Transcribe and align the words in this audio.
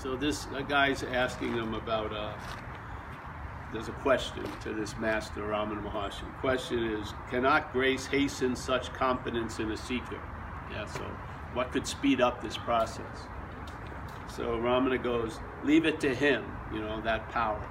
So 0.00 0.16
this 0.16 0.46
guy's 0.66 1.02
asking 1.02 1.52
him 1.52 1.74
about. 1.74 2.12
Uh, 2.12 2.32
there's 3.72 3.88
a 3.88 3.92
question 3.92 4.42
to 4.62 4.72
this 4.72 4.96
master 4.96 5.42
Ramana 5.42 5.82
Maharshi. 5.82 6.20
The 6.20 6.38
question 6.40 6.84
is, 6.86 7.12
cannot 7.30 7.72
grace 7.72 8.06
hasten 8.06 8.56
such 8.56 8.92
confidence 8.94 9.60
in 9.60 9.70
a 9.70 9.76
seeker? 9.76 10.18
Yeah. 10.72 10.86
So, 10.86 11.02
what 11.52 11.70
could 11.70 11.86
speed 11.86 12.20
up 12.20 12.40
this 12.42 12.56
process? 12.56 13.28
So 14.34 14.56
Ramana 14.56 15.02
goes, 15.02 15.38
leave 15.64 15.84
it 15.84 16.00
to 16.00 16.14
him. 16.14 16.44
You 16.72 16.80
know 16.80 17.00
that 17.02 17.28
power. 17.28 17.62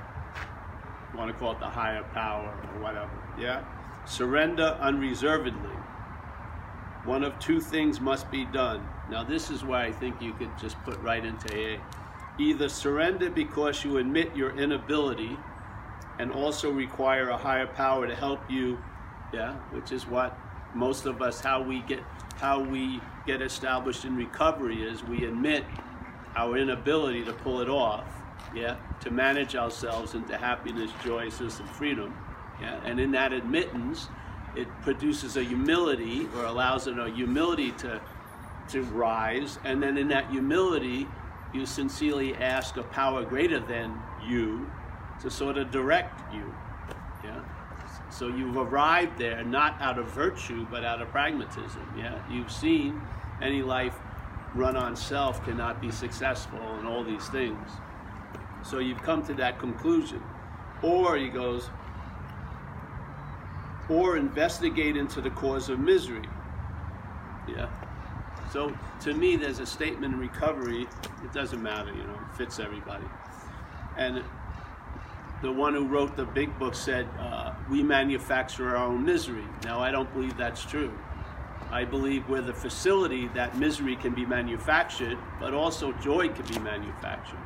You 1.11 1.17
want 1.17 1.31
to 1.31 1.37
call 1.37 1.53
it 1.53 1.59
the 1.59 1.65
higher 1.65 2.03
power 2.13 2.53
or 2.75 2.81
whatever. 2.81 3.09
Yeah. 3.39 3.63
Surrender 4.05 4.77
unreservedly. 4.79 5.75
One 7.05 7.23
of 7.23 7.39
two 7.39 7.59
things 7.59 7.99
must 7.99 8.29
be 8.29 8.45
done. 8.45 8.87
Now, 9.09 9.23
this 9.23 9.49
is 9.49 9.63
where 9.63 9.79
I 9.79 9.91
think 9.91 10.21
you 10.21 10.33
could 10.33 10.51
just 10.59 10.79
put 10.83 10.99
right 10.99 11.25
into 11.25 11.57
A. 11.57 11.79
Either 12.39 12.69
surrender 12.69 13.29
because 13.29 13.83
you 13.83 13.97
admit 13.97 14.33
your 14.35 14.57
inability 14.57 15.37
and 16.19 16.31
also 16.31 16.71
require 16.71 17.29
a 17.29 17.37
higher 17.37 17.67
power 17.67 18.07
to 18.07 18.15
help 18.15 18.39
you, 18.49 18.77
yeah, 19.33 19.55
which 19.71 19.91
is 19.91 20.07
what 20.07 20.37
most 20.73 21.05
of 21.05 21.21
us 21.21 21.41
how 21.41 21.61
we 21.61 21.81
get 21.81 21.99
how 22.39 22.61
we 22.61 23.01
get 23.25 23.41
established 23.41 24.05
in 24.05 24.15
recovery 24.15 24.81
is 24.83 25.03
we 25.03 25.25
admit 25.25 25.65
our 26.35 26.57
inability 26.57 27.25
to 27.25 27.33
pull 27.33 27.59
it 27.59 27.67
off, 27.67 28.05
yeah, 28.55 28.77
to 29.01 29.11
manage 29.11 29.55
ourselves 29.55 30.13
into 30.13 30.37
happiness, 30.37 30.91
joy, 31.03 31.23
and 31.23 31.69
freedom, 31.71 32.15
yeah, 32.61 32.79
and 32.85 32.99
in 32.99 33.11
that 33.11 33.33
admittance, 33.33 34.07
it 34.55 34.67
produces 34.81 35.35
a 35.35 35.43
humility 35.43 36.27
or 36.37 36.45
allows 36.45 36.87
a 36.87 37.09
humility 37.09 37.71
to 37.71 37.99
to 38.69 38.83
rise, 38.83 39.59
and 39.63 39.81
then 39.81 39.97
in 39.97 40.07
that 40.07 40.29
humility, 40.29 41.07
you 41.53 41.65
sincerely 41.65 42.35
ask 42.35 42.77
a 42.77 42.83
power 42.83 43.23
greater 43.23 43.59
than 43.59 43.99
you 44.27 44.69
to 45.21 45.29
sort 45.29 45.57
of 45.57 45.71
direct 45.71 46.33
you. 46.33 46.53
Yeah. 47.23 47.41
So 48.09 48.27
you've 48.27 48.57
arrived 48.57 49.17
there 49.17 49.43
not 49.43 49.79
out 49.81 49.99
of 49.99 50.07
virtue 50.07 50.65
but 50.69 50.83
out 50.83 51.01
of 51.01 51.09
pragmatism. 51.09 51.93
Yeah. 51.97 52.21
You've 52.29 52.51
seen 52.51 53.01
any 53.41 53.61
life 53.61 53.95
run 54.55 54.75
on 54.75 54.95
self 54.95 55.43
cannot 55.45 55.81
be 55.81 55.91
successful 55.91 56.59
and 56.59 56.87
all 56.87 57.03
these 57.03 57.27
things. 57.29 57.69
So 58.63 58.79
you've 58.79 59.01
come 59.01 59.25
to 59.25 59.33
that 59.35 59.59
conclusion. 59.59 60.21
Or 60.81 61.17
he 61.17 61.27
goes, 61.27 61.69
or 63.89 64.17
investigate 64.17 64.95
into 64.95 65.19
the 65.19 65.29
cause 65.31 65.69
of 65.69 65.79
misery. 65.79 66.27
Yeah. 67.47 67.69
So 68.51 68.75
to 69.01 69.13
me, 69.13 69.35
there's 69.35 69.59
a 69.59 69.65
statement 69.65 70.13
in 70.13 70.19
recovery. 70.19 70.87
It 71.23 71.33
doesn't 71.33 71.61
matter, 71.61 71.91
you 71.91 72.03
know, 72.03 72.13
it 72.13 72.37
fits 72.37 72.59
everybody. 72.59 73.05
And 73.97 74.23
the 75.41 75.51
one 75.51 75.73
who 75.73 75.85
wrote 75.85 76.15
the 76.17 76.25
big 76.25 76.57
book 76.59 76.75
said, 76.75 77.07
uh, 77.19 77.53
"We 77.69 77.83
manufacture 77.83 78.75
our 78.75 78.85
own 78.85 79.05
misery." 79.05 79.45
Now, 79.63 79.79
I 79.79 79.91
don't 79.91 80.11
believe 80.13 80.35
that's 80.37 80.65
true. 80.65 80.91
I 81.71 81.85
believe 81.85 82.27
we're 82.27 82.41
the 82.41 82.53
facility 82.53 83.27
that 83.35 83.57
misery 83.57 83.95
can 83.95 84.13
be 84.13 84.25
manufactured, 84.25 85.17
but 85.39 85.53
also 85.53 85.91
joy 85.93 86.29
can 86.29 86.45
be 86.47 86.59
manufactured. 86.59 87.39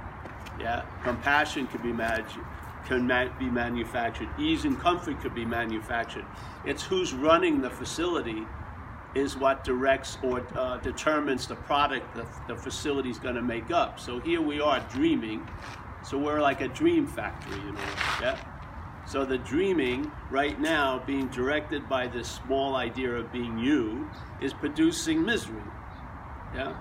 Yeah, 0.60 0.84
compassion 1.04 1.68
can 1.68 1.82
be 1.82 1.92
managed 1.92 2.38
can 2.86 3.08
be 3.40 3.46
manufactured. 3.46 4.28
Ease 4.38 4.66
and 4.66 4.80
comfort 4.80 5.20
could 5.22 5.34
be 5.34 5.46
manufactured. 5.46 6.26
It's 6.66 6.84
who's 6.84 7.14
running 7.14 7.62
the 7.62 7.70
facility 7.70 8.46
is 9.16 9.38
what 9.38 9.64
directs 9.64 10.18
or 10.24 10.46
uh, 10.56 10.78
determines 10.78 11.48
the 11.48 11.56
product 11.56 12.16
that 12.16 12.28
the 12.48 12.56
facility 12.56 13.10
is 13.10 13.20
going 13.20 13.36
to 13.36 13.42
make 13.42 13.72
up. 13.72 14.00
So 14.00 14.20
here 14.20 14.42
we 14.42 14.60
are 14.60 14.80
dreaming. 14.92 15.48
So 16.04 16.18
we're 16.18 16.42
like 16.42 16.62
a 16.62 16.68
dream 16.68 17.06
factory, 17.08 17.60
you 17.62 17.72
know. 17.72 17.80
Yeah. 18.22 18.38
So 19.06 19.26
the 19.26 19.38
dreaming 19.38 20.12
right 20.32 20.60
now, 20.60 21.04
being 21.06 21.28
directed 21.28 21.88
by 21.88 22.08
this 22.08 22.28
small 22.28 22.76
idea 22.76 23.14
of 23.16 23.32
being 23.32 23.58
you, 23.58 24.10
is 24.42 24.54
producing 24.54 25.24
misery. 25.24 25.62
Yeah. 26.56 26.76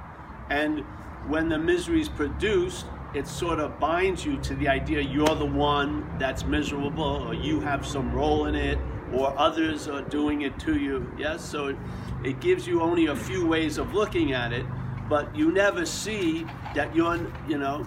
And 0.50 0.80
when 1.28 1.48
the 1.48 1.58
misery 1.58 2.00
is 2.00 2.08
produced, 2.08 2.86
it 3.14 3.26
sort 3.26 3.60
of 3.60 3.78
binds 3.78 4.24
you 4.24 4.38
to 4.38 4.54
the 4.54 4.68
idea 4.68 5.00
you're 5.00 5.34
the 5.34 5.44
one 5.44 6.10
that's 6.18 6.44
miserable 6.44 7.02
or 7.02 7.34
you 7.34 7.60
have 7.60 7.86
some 7.86 8.12
role 8.12 8.46
in 8.46 8.54
it 8.54 8.78
or 9.12 9.38
others 9.38 9.88
are 9.88 10.02
doing 10.02 10.42
it 10.42 10.58
to 10.60 10.78
you. 10.78 11.12
Yes, 11.18 11.44
so 11.44 11.76
it 12.24 12.40
gives 12.40 12.66
you 12.66 12.80
only 12.80 13.06
a 13.06 13.16
few 13.16 13.46
ways 13.46 13.78
of 13.78 13.94
looking 13.94 14.32
at 14.32 14.52
it, 14.52 14.64
but 15.08 15.34
you 15.36 15.52
never 15.52 15.84
see 15.84 16.46
that 16.74 16.94
you're, 16.94 17.18
you 17.48 17.58
know, 17.58 17.84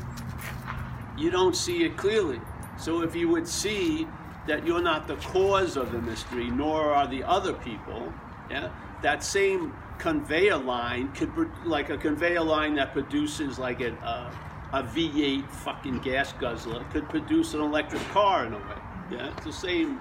you 1.18 1.31
don't 1.31 1.56
see 1.56 1.84
it 1.84 1.96
clearly. 1.97 2.40
So 2.78 3.01
if 3.01 3.16
you 3.16 3.29
would 3.29 3.47
see 3.47 4.07
that 4.47 4.66
you're 4.66 4.81
not 4.81 5.07
the 5.07 5.16
cause 5.18 5.78
of 5.78 5.91
the 5.91 6.01
mystery, 6.01 6.50
nor 6.50 6.94
are 6.94 7.07
the 7.07 7.23
other 7.23 7.53
people, 7.53 8.13
yeah, 8.50 8.69
that 9.01 9.23
same 9.23 9.73
conveyor 9.97 10.57
line 10.57 11.12
could, 11.13 11.31
like 11.66 11.90
a 11.90 11.97
conveyor 11.97 12.41
line 12.41 12.75
that 12.75 12.91
produces 12.91 13.57
like 13.57 13.81
a, 13.81 13.94
uh, 14.03 14.31
a 14.73 14.84
V8 14.84 15.50
fucking 15.50 16.00
gas 16.00 16.34
guzzler 16.34 16.84
could 16.91 17.07
produce 17.09 17.53
an 17.53 17.62
electric 17.62 18.02
car 18.09 18.46
in 18.46 18.53
a 18.53 18.57
way. 18.57 18.63
Yeah, 19.12 19.31
it's 19.31 19.46
the 19.46 19.53
same 19.53 20.00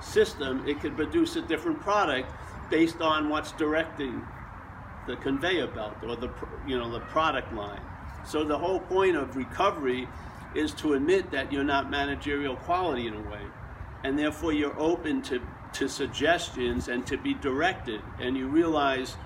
system. 0.00 0.66
It 0.66 0.80
could 0.80 0.96
produce 0.96 1.36
a 1.36 1.42
different 1.42 1.80
product 1.80 2.28
based 2.74 3.00
on 3.00 3.28
what's 3.28 3.52
directing 3.52 4.20
the 5.06 5.14
conveyor 5.14 5.68
belt 5.68 5.94
or 6.02 6.16
the 6.16 6.28
you 6.66 6.76
know 6.76 6.90
the 6.90 6.98
product 6.98 7.54
line. 7.54 7.80
So 8.26 8.42
the 8.42 8.58
whole 8.58 8.80
point 8.80 9.14
of 9.14 9.36
recovery 9.36 10.08
is 10.56 10.72
to 10.82 10.94
admit 10.94 11.30
that 11.30 11.52
you're 11.52 11.62
not 11.62 11.88
managerial 11.88 12.56
quality 12.56 13.06
in 13.06 13.14
a 13.14 13.20
way, 13.30 13.42
and 14.02 14.18
therefore 14.18 14.52
you're 14.52 14.76
open 14.76 15.22
to 15.22 15.40
to 15.74 15.88
suggestions 15.88 16.88
and 16.88 17.06
to 17.06 17.16
be 17.16 17.34
directed, 17.34 18.00
and 18.18 18.36
you 18.36 18.48
realize 18.48 19.16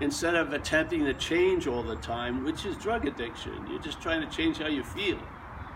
instead 0.00 0.34
of 0.34 0.54
attempting 0.54 1.04
to 1.04 1.12
change 1.12 1.66
all 1.66 1.82
the 1.82 1.96
time, 1.96 2.42
which 2.42 2.64
is 2.64 2.74
drug 2.78 3.06
addiction. 3.06 3.66
You're 3.68 3.82
just 3.82 4.00
trying 4.00 4.26
to 4.26 4.34
change 4.34 4.56
how 4.56 4.68
you 4.68 4.82
feel, 4.82 5.20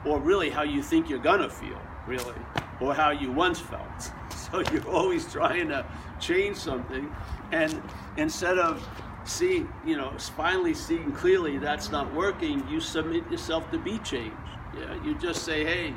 or 0.06 0.18
really 0.18 0.48
how 0.48 0.62
you 0.62 0.82
think 0.82 1.10
you're 1.10 1.26
gonna 1.30 1.50
feel, 1.50 1.82
really, 2.06 2.40
or 2.80 2.94
how 2.94 3.10
you 3.10 3.30
once 3.30 3.60
felt. 3.60 4.12
So 4.50 4.60
you're 4.72 4.88
always 4.88 5.30
trying 5.30 5.68
to 5.68 5.84
change 6.18 6.56
something, 6.56 7.14
and 7.52 7.80
instead 8.16 8.58
of 8.58 8.86
see, 9.24 9.66
you 9.86 9.96
know, 9.96 10.12
finally 10.18 10.74
seeing 10.74 11.12
clearly 11.12 11.58
that's 11.58 11.90
not 11.90 12.12
working, 12.12 12.66
you 12.68 12.80
submit 12.80 13.30
yourself 13.30 13.70
to 13.70 13.78
be 13.78 13.98
changed. 13.98 14.36
Yeah, 14.76 15.04
you 15.04 15.14
just 15.14 15.44
say, 15.44 15.64
hey, 15.64 15.94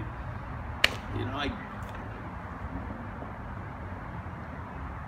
you 1.17 1.25
know, 1.25 1.33
I. 1.33 1.51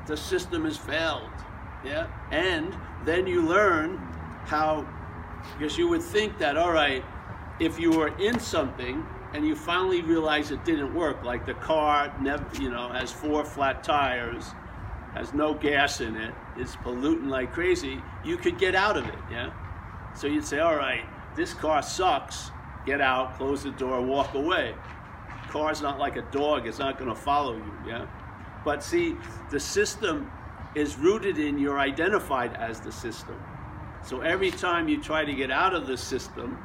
The 0.07 0.17
system 0.17 0.63
has 0.65 0.77
failed. 0.77 1.29
Yeah, 1.85 2.07
and 2.31 2.75
then 3.05 3.27
you 3.27 3.41
learn 3.43 3.97
how, 4.45 4.87
because 5.57 5.77
you 5.77 5.87
would 5.89 6.01
think 6.01 6.39
that, 6.39 6.57
all 6.57 6.71
right, 6.71 7.03
if 7.59 7.79
you 7.79 7.91
were 7.91 8.17
in 8.17 8.39
something 8.39 9.05
and 9.33 9.45
you 9.45 9.55
finally 9.55 10.01
realize 10.01 10.51
it 10.51 10.63
didn't 10.63 10.93
work, 10.93 11.23
like 11.23 11.45
the 11.45 11.53
car 11.55 12.13
never, 12.21 12.45
you 12.61 12.69
know, 12.69 12.89
has 12.89 13.11
four 13.11 13.43
flat 13.43 13.83
tires, 13.83 14.45
has 15.13 15.33
no 15.33 15.53
gas 15.53 16.01
in 16.01 16.15
it, 16.15 16.33
it, 16.57 16.61
is 16.61 16.75
polluting 16.77 17.29
like 17.29 17.51
crazy, 17.51 18.01
you 18.23 18.38
could 18.38 18.57
get 18.57 18.75
out 18.75 18.97
of 18.97 19.05
it, 19.05 19.19
yeah? 19.31 19.51
So 20.15 20.27
you'd 20.27 20.45
say, 20.45 20.59
all 20.59 20.75
right, 20.75 21.03
this 21.35 21.53
car 21.53 21.81
sucks, 21.81 22.51
get 22.85 23.01
out, 23.01 23.38
close 23.38 23.63
the 23.63 23.71
door, 23.71 24.01
walk 24.01 24.33
away. 24.33 24.73
Car's 25.49 25.81
not 25.81 25.99
like 25.99 26.15
a 26.15 26.23
dog, 26.31 26.67
it's 26.67 26.79
not 26.79 26.97
gonna 26.97 27.15
follow 27.15 27.55
you, 27.55 27.73
yeah? 27.88 28.07
But 28.63 28.83
see, 28.83 29.15
the 29.49 29.59
system 29.59 30.31
is 30.75 30.97
rooted 30.97 31.38
in 31.38 31.57
you're 31.57 31.79
identified 31.79 32.55
as 32.55 32.79
the 32.79 32.91
system. 32.91 33.41
So 34.03 34.21
every 34.21 34.51
time 34.51 34.88
you 34.88 35.01
try 35.01 35.25
to 35.25 35.33
get 35.33 35.51
out 35.51 35.73
of 35.73 35.88
the 35.88 35.97
system, 35.97 36.57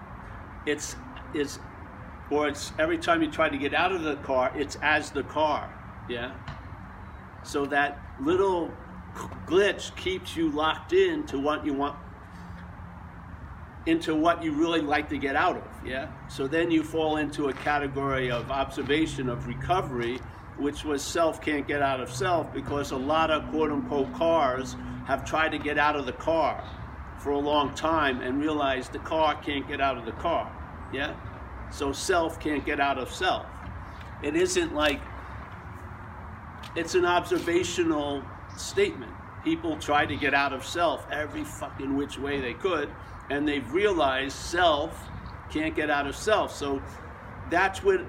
it's 0.66 0.96
it's 1.34 1.58
or 2.32 2.48
it's 2.48 2.72
every 2.78 2.98
time 2.98 3.22
you 3.22 3.30
try 3.30 3.48
to 3.48 3.58
get 3.58 3.74
out 3.74 3.92
of 3.92 4.02
the 4.02 4.16
car, 4.16 4.52
it's 4.56 4.76
as 4.82 5.10
the 5.10 5.22
car. 5.24 5.72
Yeah. 6.08 6.32
So 7.44 7.66
that 7.66 8.00
little 8.20 8.70
glitch 9.46 9.94
keeps 9.96 10.36
you 10.36 10.50
locked 10.50 10.92
in 10.92 11.24
to 11.26 11.38
what 11.38 11.66
you 11.66 11.74
want 11.74 11.96
into 13.84 14.14
what 14.14 14.42
you 14.42 14.52
really 14.52 14.80
like 14.80 15.08
to 15.08 15.18
get 15.18 15.34
out 15.34 15.56
of 15.56 15.68
yeah 15.84 16.06
so 16.28 16.46
then 16.46 16.70
you 16.70 16.84
fall 16.84 17.16
into 17.16 17.48
a 17.48 17.52
category 17.52 18.30
of 18.30 18.48
observation 18.50 19.28
of 19.28 19.48
recovery 19.48 20.18
which 20.56 20.84
was 20.84 21.02
self 21.02 21.42
can't 21.42 21.66
get 21.66 21.82
out 21.82 22.00
of 22.00 22.08
self 22.10 22.50
because 22.54 22.92
a 22.92 22.96
lot 22.96 23.28
of 23.30 23.46
quote 23.50 23.72
unquote 23.72 24.10
cars 24.14 24.76
have 25.04 25.24
tried 25.24 25.50
to 25.50 25.58
get 25.58 25.78
out 25.78 25.96
of 25.96 26.06
the 26.06 26.12
car 26.12 26.64
for 27.22 27.30
a 27.30 27.38
long 27.38 27.72
time 27.74 28.20
and 28.20 28.40
realized 28.40 28.92
the 28.92 28.98
car 29.00 29.34
can't 29.42 29.66
get 29.68 29.80
out 29.80 29.96
of 29.96 30.04
the 30.04 30.12
car. 30.12 30.50
Yeah? 30.92 31.14
So 31.72 31.92
self 31.92 32.38
can't 32.38 32.64
get 32.64 32.78
out 32.78 32.98
of 32.98 33.10
self. 33.10 33.46
It 34.22 34.36
isn't 34.36 34.74
like 34.74 35.00
it's 36.76 36.94
an 36.94 37.04
observational 37.04 38.22
statement. 38.56 39.12
People 39.42 39.76
try 39.78 40.06
to 40.06 40.14
get 40.14 40.34
out 40.34 40.52
of 40.52 40.64
self 40.64 41.06
every 41.10 41.44
fucking 41.44 41.96
which 41.96 42.18
way 42.18 42.40
they 42.40 42.54
could, 42.54 42.88
and 43.30 43.48
they've 43.48 43.72
realized 43.72 44.36
self 44.36 45.08
can't 45.50 45.74
get 45.74 45.90
out 45.90 46.06
of 46.06 46.14
self. 46.14 46.54
So 46.54 46.80
that's 47.50 47.82
what 47.82 48.00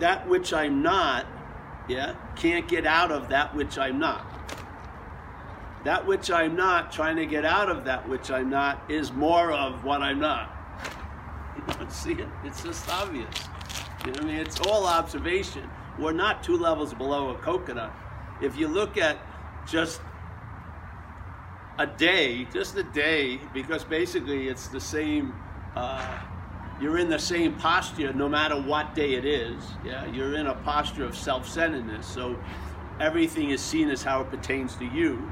that 0.00 0.28
which 0.28 0.52
I'm 0.52 0.82
not, 0.82 1.26
yeah, 1.88 2.14
can't 2.36 2.66
get 2.66 2.86
out 2.86 3.12
of 3.12 3.28
that 3.28 3.54
which 3.54 3.78
I'm 3.78 3.98
not. 3.98 4.26
That 5.84 6.06
which 6.06 6.30
I'm 6.30 6.56
not, 6.56 6.92
trying 6.92 7.16
to 7.16 7.26
get 7.26 7.44
out 7.44 7.70
of 7.70 7.84
that 7.84 8.08
which 8.08 8.30
I'm 8.30 8.50
not, 8.50 8.90
is 8.90 9.12
more 9.12 9.52
of 9.52 9.84
what 9.84 10.02
I'm 10.02 10.18
not. 10.18 10.59
You 11.68 11.74
don't 11.74 11.92
see 11.92 12.12
it? 12.12 12.28
It's 12.44 12.62
just 12.62 12.88
obvious. 12.88 13.34
You 14.06 14.12
know 14.12 14.22
I 14.22 14.24
mean? 14.24 14.36
It's 14.36 14.60
all 14.60 14.86
observation. 14.86 15.68
We're 15.98 16.12
not 16.12 16.42
two 16.42 16.56
levels 16.56 16.94
below 16.94 17.30
a 17.30 17.34
coconut. 17.36 17.92
If 18.40 18.56
you 18.56 18.68
look 18.68 18.96
at 18.96 19.18
just 19.68 20.00
a 21.78 21.86
day, 21.86 22.46
just 22.52 22.76
a 22.76 22.82
day, 22.82 23.40
because 23.52 23.84
basically 23.84 24.48
it's 24.48 24.68
the 24.68 24.80
same. 24.80 25.34
Uh, 25.76 26.20
you're 26.80 26.98
in 26.98 27.10
the 27.10 27.18
same 27.18 27.54
posture 27.56 28.12
no 28.14 28.28
matter 28.28 28.60
what 28.60 28.94
day 28.94 29.14
it 29.14 29.26
is. 29.26 29.62
Yeah, 29.84 30.06
you're 30.06 30.34
in 30.34 30.46
a 30.46 30.54
posture 30.54 31.04
of 31.04 31.16
self-centeredness. 31.16 32.06
So 32.06 32.38
everything 32.98 33.50
is 33.50 33.60
seen 33.60 33.90
as 33.90 34.02
how 34.02 34.22
it 34.22 34.30
pertains 34.30 34.76
to 34.76 34.86
you, 34.86 35.30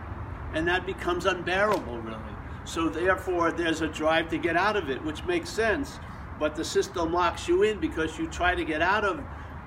and 0.52 0.69
that 0.69 0.84
becomes 0.84 1.25
unbearable, 1.25 1.98
really. 2.00 2.19
So 2.64 2.90
therefore, 2.90 3.50
there's 3.50 3.80
a 3.80 3.88
drive 3.88 4.28
to 4.28 4.38
get 4.38 4.56
out 4.56 4.76
of 4.76 4.90
it, 4.90 5.02
which 5.02 5.25
makes 5.25 5.48
sense. 5.48 5.98
But 6.38 6.55
the 6.55 6.64
system 6.64 7.12
locks 7.12 7.49
you 7.49 7.62
in 7.62 7.81
because 7.81 8.19
you 8.19 8.29
try 8.29 8.55
to 8.55 8.64
get 8.64 8.82
out 8.82 9.05
of 9.05 9.23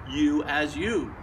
you 0.09 0.43
as 0.43 0.75
you, 0.75 1.13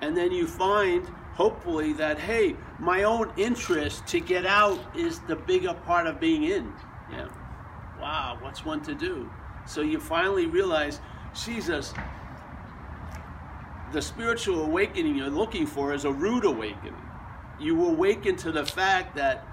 and 0.00 0.16
then 0.16 0.32
you 0.32 0.46
find 0.46 1.06
hopefully 1.34 1.94
that 1.94 2.18
hey 2.18 2.54
my 2.78 3.04
own 3.04 3.32
interest 3.38 4.06
to 4.06 4.20
get 4.20 4.44
out 4.44 4.78
is 4.94 5.20
the 5.20 5.36
bigger 5.36 5.72
part 5.72 6.06
of 6.06 6.20
being 6.20 6.44
in. 6.44 6.72
Yeah. 7.10 7.28
Wow 8.00 8.38
what's 8.40 8.64
one 8.64 8.82
to 8.82 8.94
do? 8.94 9.30
So 9.66 9.80
you 9.80 9.98
finally 9.98 10.46
realize 10.46 11.00
jesus 11.34 11.94
the 13.92 14.02
spiritual 14.02 14.64
awakening 14.64 15.16
you're 15.16 15.30
looking 15.30 15.66
for 15.66 15.92
is 15.92 16.04
a 16.04 16.12
rude 16.12 16.44
awakening. 16.44 16.96
You 17.60 17.86
awaken 17.86 18.36
to 18.36 18.52
the 18.52 18.64
fact 18.64 19.16
that 19.16 19.46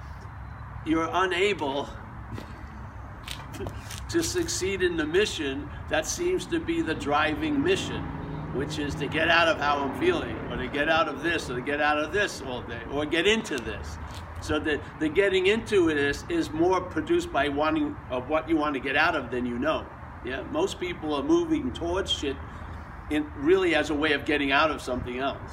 you're 0.86 1.10
unable 1.12 1.90
to 4.10 4.24
succeed 4.24 4.82
in 4.82 4.98
the 4.98 5.06
mission 5.06 5.70
that 5.90 6.06
seems 6.06 6.46
to 6.48 6.60
be 6.60 6.82
the 6.82 6.96
driving 6.96 7.62
mission 7.64 8.04
which 8.54 8.80
is 8.80 8.96
to 8.96 9.08
get 9.08 9.30
out 9.30 9.48
of 9.48 9.60
how 9.60 9.78
I'm 9.78 10.00
feeling, 10.00 10.36
or 10.50 10.58
to 10.58 10.68
get 10.68 10.90
out 10.90 11.08
of 11.08 11.22
this, 11.22 11.50
or 11.50 11.56
to 11.56 11.62
get 11.62 11.82
out 11.82 11.98
of 11.98 12.12
this 12.12 12.42
all 12.42 12.62
day, 12.62 12.82
or 12.92 13.06
get 13.06 13.28
into 13.28 13.58
this. 13.58 13.98
So 14.42 14.60
the, 14.60 14.82
the 15.00 15.10
getting 15.10 15.48
into 15.48 15.90
it 15.90 15.98
is, 15.98 16.24
is 16.30 16.50
more 16.52 16.82
produced 16.82 17.32
by 17.32 17.50
wanting 17.50 17.96
of 18.10 18.30
what 18.30 18.50
you 18.50 18.58
want 18.58 18.74
to 18.74 18.80
get 18.80 18.96
out 18.96 19.16
of 19.16 19.32
than 19.32 19.46
you 19.46 19.60
know. 19.60 19.86
Yeah, 20.26 20.44
most 20.52 20.80
people 20.80 21.14
are 21.14 21.24
moving 21.24 21.72
towards 21.72 22.12
shit 22.12 22.36
in 23.10 23.30
really 23.38 23.76
as 23.76 23.90
a 23.90 23.94
way 23.94 24.14
of 24.14 24.26
getting 24.26 24.52
out 24.52 24.72
of 24.72 24.82
something 24.82 25.20
else. 25.20 25.52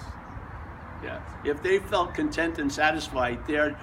Yeah, 1.02 1.20
if 1.44 1.62
they 1.62 1.78
felt 1.78 2.14
content 2.14 2.58
and 2.58 2.72
satisfied, 2.72 3.46
they're 3.46 3.78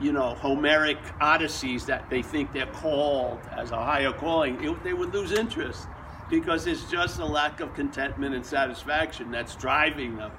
you 0.00 0.12
know 0.12 0.34
Homeric 0.34 0.98
odysseys 1.20 1.86
that 1.86 2.08
they 2.10 2.22
think 2.22 2.52
they're 2.52 2.66
called 2.66 3.40
as 3.52 3.70
a 3.70 3.76
higher 3.76 4.12
calling, 4.12 4.62
it, 4.62 4.84
they 4.84 4.92
would 4.92 5.12
lose 5.14 5.32
interest 5.32 5.86
because 6.28 6.66
it's 6.66 6.90
just 6.90 7.18
a 7.18 7.24
lack 7.24 7.60
of 7.60 7.72
contentment 7.74 8.34
and 8.34 8.44
satisfaction 8.44 9.30
that's 9.30 9.54
driving 9.56 10.16
them. 10.16 10.32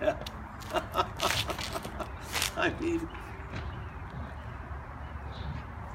Yeah. 0.00 0.16
I 2.56 2.72
mean, 2.80 3.08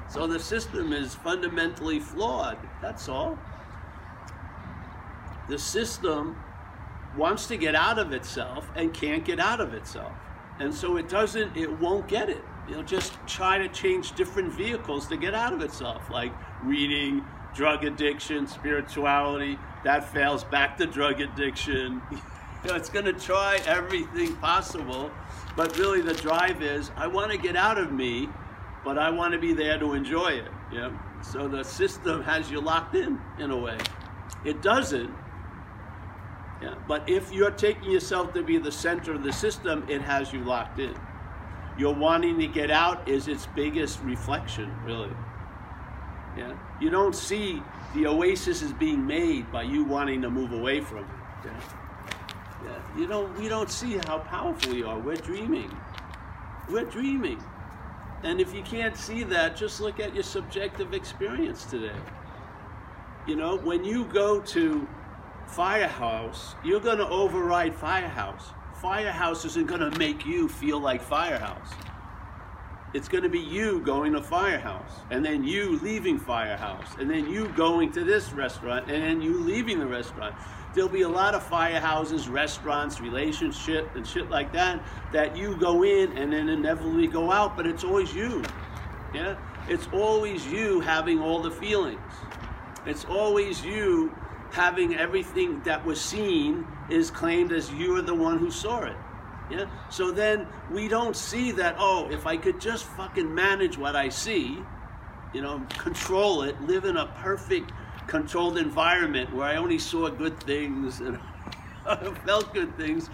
so 0.08 0.26
the 0.26 0.38
system 0.38 0.92
is 0.92 1.14
fundamentally 1.14 2.00
flawed. 2.00 2.58
That's 2.82 3.08
all. 3.08 3.38
The 5.48 5.58
system 5.58 6.36
wants 7.16 7.46
to 7.46 7.56
get 7.56 7.74
out 7.74 7.98
of 7.98 8.12
itself 8.12 8.68
and 8.76 8.92
can't 8.92 9.24
get 9.24 9.40
out 9.40 9.60
of 9.60 9.74
itself. 9.74 10.12
And 10.58 10.74
so 10.74 10.96
it 10.96 11.08
doesn't, 11.08 11.56
it 11.56 11.80
won't 11.80 12.06
get 12.06 12.28
it. 12.28 12.44
It'll 12.68 12.82
just 12.82 13.14
try 13.26 13.58
to 13.58 13.68
change 13.68 14.12
different 14.12 14.52
vehicles 14.52 15.06
to 15.08 15.16
get 15.16 15.34
out 15.34 15.52
of 15.52 15.62
itself, 15.62 16.10
like 16.10 16.32
reading, 16.62 17.24
drug 17.54 17.84
addiction, 17.84 18.46
spirituality, 18.46 19.58
that 19.84 20.12
fails 20.12 20.44
back 20.44 20.76
to 20.78 20.86
drug 20.86 21.20
addiction. 21.20 22.02
You 22.62 22.68
know, 22.68 22.76
it's 22.76 22.90
going 22.90 23.06
to 23.06 23.14
try 23.14 23.58
everything 23.64 24.36
possible, 24.36 25.10
but 25.56 25.78
really 25.78 26.02
the 26.02 26.12
drive 26.12 26.62
is 26.62 26.90
I 26.94 27.06
want 27.06 27.32
to 27.32 27.38
get 27.38 27.56
out 27.56 27.78
of 27.78 27.90
me, 27.90 28.28
but 28.84 28.98
I 28.98 29.08
want 29.08 29.32
to 29.32 29.38
be 29.38 29.54
there 29.54 29.78
to 29.78 29.94
enjoy 29.94 30.32
it. 30.32 30.48
Yeah. 30.70 30.90
So 31.22 31.48
the 31.48 31.64
system 31.64 32.22
has 32.22 32.50
you 32.50 32.60
locked 32.60 32.94
in 32.94 33.18
in 33.38 33.50
a 33.50 33.56
way. 33.56 33.78
It 34.44 34.60
doesn't. 34.60 35.10
Yeah. 36.62 36.74
But 36.86 37.08
if 37.08 37.32
you're 37.32 37.50
taking 37.50 37.90
yourself 37.90 38.34
to 38.34 38.42
be 38.42 38.58
the 38.58 38.72
center 38.72 39.14
of 39.14 39.22
the 39.22 39.32
system, 39.32 39.86
it 39.88 40.02
has 40.02 40.30
you 40.30 40.44
locked 40.44 40.78
in. 40.78 40.94
Your 41.80 41.94
wanting 41.94 42.38
to 42.40 42.46
get 42.46 42.70
out 42.70 43.08
is 43.08 43.26
its 43.26 43.46
biggest 43.56 44.02
reflection, 44.02 44.70
really. 44.84 45.08
Yeah. 46.36 46.52
You 46.78 46.90
don't 46.90 47.16
see 47.16 47.62
the 47.94 48.06
oasis 48.06 48.60
is 48.60 48.74
being 48.74 49.06
made 49.06 49.50
by 49.50 49.62
you 49.62 49.84
wanting 49.84 50.20
to 50.20 50.28
move 50.28 50.52
away 50.52 50.82
from 50.82 50.98
it. 50.98 51.06
Yeah. 51.46 51.60
yeah. 52.66 52.98
You 52.98 53.06
don't 53.06 53.34
we 53.40 53.48
don't 53.48 53.70
see 53.70 53.96
how 53.96 54.18
powerful 54.18 54.74
you 54.74 54.86
are. 54.88 54.98
We're 54.98 55.16
dreaming. 55.16 55.74
We're 56.68 56.84
dreaming. 56.84 57.42
And 58.24 58.42
if 58.42 58.52
you 58.52 58.62
can't 58.62 58.94
see 58.94 59.22
that, 59.22 59.56
just 59.56 59.80
look 59.80 60.00
at 60.00 60.14
your 60.14 60.24
subjective 60.24 60.92
experience 60.92 61.64
today. 61.64 61.96
You 63.26 63.36
know, 63.36 63.56
when 63.56 63.84
you 63.84 64.04
go 64.04 64.38
to 64.38 64.86
Firehouse, 65.46 66.56
you're 66.62 66.80
going 66.80 66.98
to 66.98 67.08
override 67.08 67.74
Firehouse. 67.74 68.52
Firehouse 68.80 69.44
isn't 69.44 69.66
going 69.66 69.80
to 69.80 69.98
make 69.98 70.24
you 70.24 70.48
feel 70.48 70.80
like 70.80 71.02
Firehouse 71.02 71.72
it's 72.92 73.08
going 73.08 73.22
to 73.22 73.28
be 73.28 73.38
you 73.38 73.80
going 73.80 74.12
to 74.14 74.22
Firehouse, 74.22 74.90
and 75.10 75.24
then 75.24 75.44
you 75.44 75.78
leaving 75.82 76.18
Firehouse, 76.18 76.88
and 76.98 77.08
then 77.08 77.30
you 77.30 77.48
going 77.48 77.92
to 77.92 78.04
this 78.04 78.32
restaurant, 78.32 78.90
and 78.90 79.02
then 79.02 79.22
you 79.22 79.38
leaving 79.38 79.78
the 79.78 79.86
restaurant. 79.86 80.34
There'll 80.74 80.90
be 80.90 81.02
a 81.02 81.08
lot 81.08 81.34
of 81.34 81.48
firehouses, 81.48 82.30
restaurants, 82.30 83.00
relationship, 83.00 83.94
and 83.94 84.06
shit 84.06 84.30
like 84.30 84.52
that 84.52 84.82
that 85.12 85.36
you 85.36 85.56
go 85.56 85.82
in 85.84 86.16
and 86.16 86.32
then 86.32 86.48
inevitably 86.48 87.08
go 87.08 87.30
out, 87.30 87.56
but 87.56 87.66
it's 87.66 87.82
always 87.82 88.14
you. 88.14 88.42
Yeah? 89.12 89.36
It's 89.68 89.88
always 89.92 90.46
you 90.46 90.80
having 90.80 91.20
all 91.20 91.40
the 91.42 91.50
feelings. 91.50 92.00
It's 92.86 93.04
always 93.04 93.64
you 93.64 94.14
having 94.52 94.96
everything 94.96 95.60
that 95.62 95.84
was 95.84 96.00
seen 96.00 96.66
is 96.88 97.10
claimed 97.10 97.52
as 97.52 97.72
you're 97.72 98.02
the 98.02 98.14
one 98.14 98.38
who 98.38 98.50
saw 98.50 98.82
it. 98.82 98.96
Yeah? 99.50 99.66
So 99.90 100.10
then 100.10 100.46
we 100.70 100.88
don't 100.88 101.16
see 101.16 101.50
that, 101.52 101.76
oh, 101.78 102.08
if 102.10 102.26
I 102.26 102.36
could 102.36 102.60
just 102.60 102.84
fucking 102.84 103.32
manage 103.34 103.76
what 103.76 103.96
I 103.96 104.08
see, 104.08 104.58
you 105.32 105.42
know, 105.42 105.64
control 105.78 106.42
it, 106.42 106.60
live 106.62 106.84
in 106.84 106.96
a 106.96 107.06
perfect 107.06 107.72
controlled 108.06 108.58
environment 108.58 109.32
where 109.32 109.46
I 109.46 109.56
only 109.56 109.78
saw 109.78 110.08
good 110.08 110.40
things 110.42 111.00
and 111.00 111.18
felt 112.24 112.52
good 112.54 112.76
things. 112.76 113.10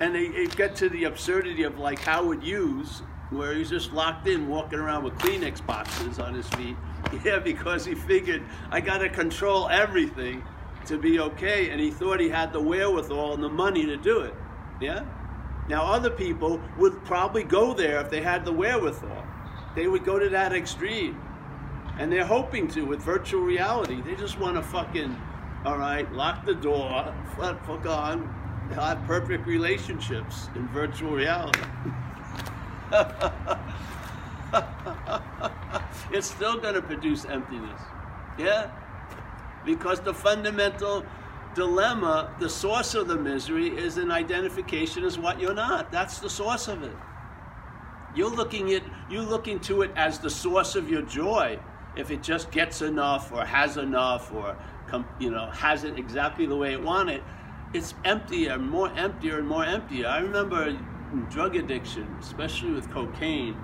And 0.00 0.14
they, 0.14 0.22
it 0.22 0.56
got 0.56 0.74
to 0.76 0.88
the 0.88 1.04
absurdity 1.04 1.62
of 1.62 1.78
like 1.78 2.00
Howard 2.00 2.42
Hughes, 2.42 3.02
where 3.30 3.54
he's 3.54 3.70
just 3.70 3.92
locked 3.92 4.26
in, 4.26 4.48
walking 4.48 4.78
around 4.78 5.04
with 5.04 5.14
Kleenex 5.14 5.64
boxes 5.64 6.18
on 6.18 6.34
his 6.34 6.48
feet. 6.50 6.76
Yeah, 7.24 7.40
because 7.40 7.84
he 7.84 7.96
figured 7.96 8.42
I 8.70 8.80
got 8.80 8.98
to 8.98 9.08
control 9.08 9.68
everything 9.68 10.44
to 10.86 10.98
be 10.98 11.20
okay, 11.20 11.70
and 11.70 11.80
he 11.80 11.90
thought 11.90 12.20
he 12.20 12.28
had 12.28 12.52
the 12.52 12.60
wherewithal 12.60 13.34
and 13.34 13.42
the 13.42 13.48
money 13.48 13.86
to 13.86 13.96
do 13.96 14.20
it. 14.20 14.34
Yeah. 14.80 15.04
Now, 15.68 15.84
other 15.84 16.10
people 16.10 16.60
would 16.78 17.04
probably 17.04 17.44
go 17.44 17.72
there 17.72 18.00
if 18.00 18.10
they 18.10 18.20
had 18.20 18.44
the 18.44 18.52
wherewithal. 18.52 19.24
They 19.74 19.86
would 19.86 20.04
go 20.04 20.18
to 20.18 20.28
that 20.30 20.52
extreme. 20.52 21.20
And 21.98 22.12
they're 22.12 22.26
hoping 22.26 22.68
to 22.68 22.82
with 22.82 23.00
virtual 23.00 23.42
reality. 23.42 24.00
They 24.00 24.14
just 24.14 24.38
want 24.38 24.56
to 24.56 24.62
fucking, 24.62 25.16
all 25.64 25.78
right, 25.78 26.10
lock 26.12 26.44
the 26.44 26.54
door, 26.54 27.14
fuck, 27.36 27.64
fuck 27.64 27.86
on, 27.86 28.26
have 28.74 29.02
perfect 29.04 29.46
relationships 29.46 30.48
in 30.54 30.66
virtual 30.68 31.12
reality. 31.12 31.60
it's 36.12 36.30
still 36.30 36.58
going 36.58 36.74
to 36.74 36.82
produce 36.82 37.24
emptiness. 37.24 37.80
Yeah? 38.38 38.70
Because 39.64 40.00
the 40.00 40.14
fundamental 40.14 41.04
dilemma, 41.54 42.34
the 42.40 42.48
source 42.48 42.94
of 42.94 43.08
the 43.08 43.16
misery 43.16 43.68
is 43.68 43.98
an 43.98 44.10
identification 44.10 45.04
as 45.04 45.18
what 45.18 45.40
you're 45.40 45.54
not. 45.54 45.92
That's 45.92 46.18
the 46.18 46.30
source 46.30 46.68
of 46.68 46.82
it. 46.82 46.96
You're 48.14 48.30
looking 48.30 48.72
at 48.72 48.82
you 49.10 49.22
looking 49.22 49.58
to 49.60 49.82
it 49.82 49.90
as 49.96 50.18
the 50.18 50.30
source 50.30 50.76
of 50.76 50.90
your 50.90 51.02
joy. 51.02 51.58
If 51.96 52.10
it 52.10 52.22
just 52.22 52.50
gets 52.50 52.82
enough 52.82 53.32
or 53.32 53.44
has 53.44 53.76
enough 53.76 54.32
or 54.32 54.56
you 55.18 55.30
know 55.30 55.46
has 55.50 55.84
it 55.84 55.98
exactly 55.98 56.46
the 56.46 56.56
way 56.56 56.72
it 56.72 56.82
wanted, 56.82 57.22
it's 57.72 57.94
emptier, 58.04 58.52
and 58.52 58.68
more 58.68 58.90
emptier 58.96 59.38
and 59.38 59.48
more 59.48 59.64
emptier. 59.64 60.06
I 60.06 60.20
remember 60.20 60.76
drug 61.30 61.56
addiction, 61.56 62.16
especially 62.20 62.72
with 62.72 62.90
cocaine. 62.90 63.56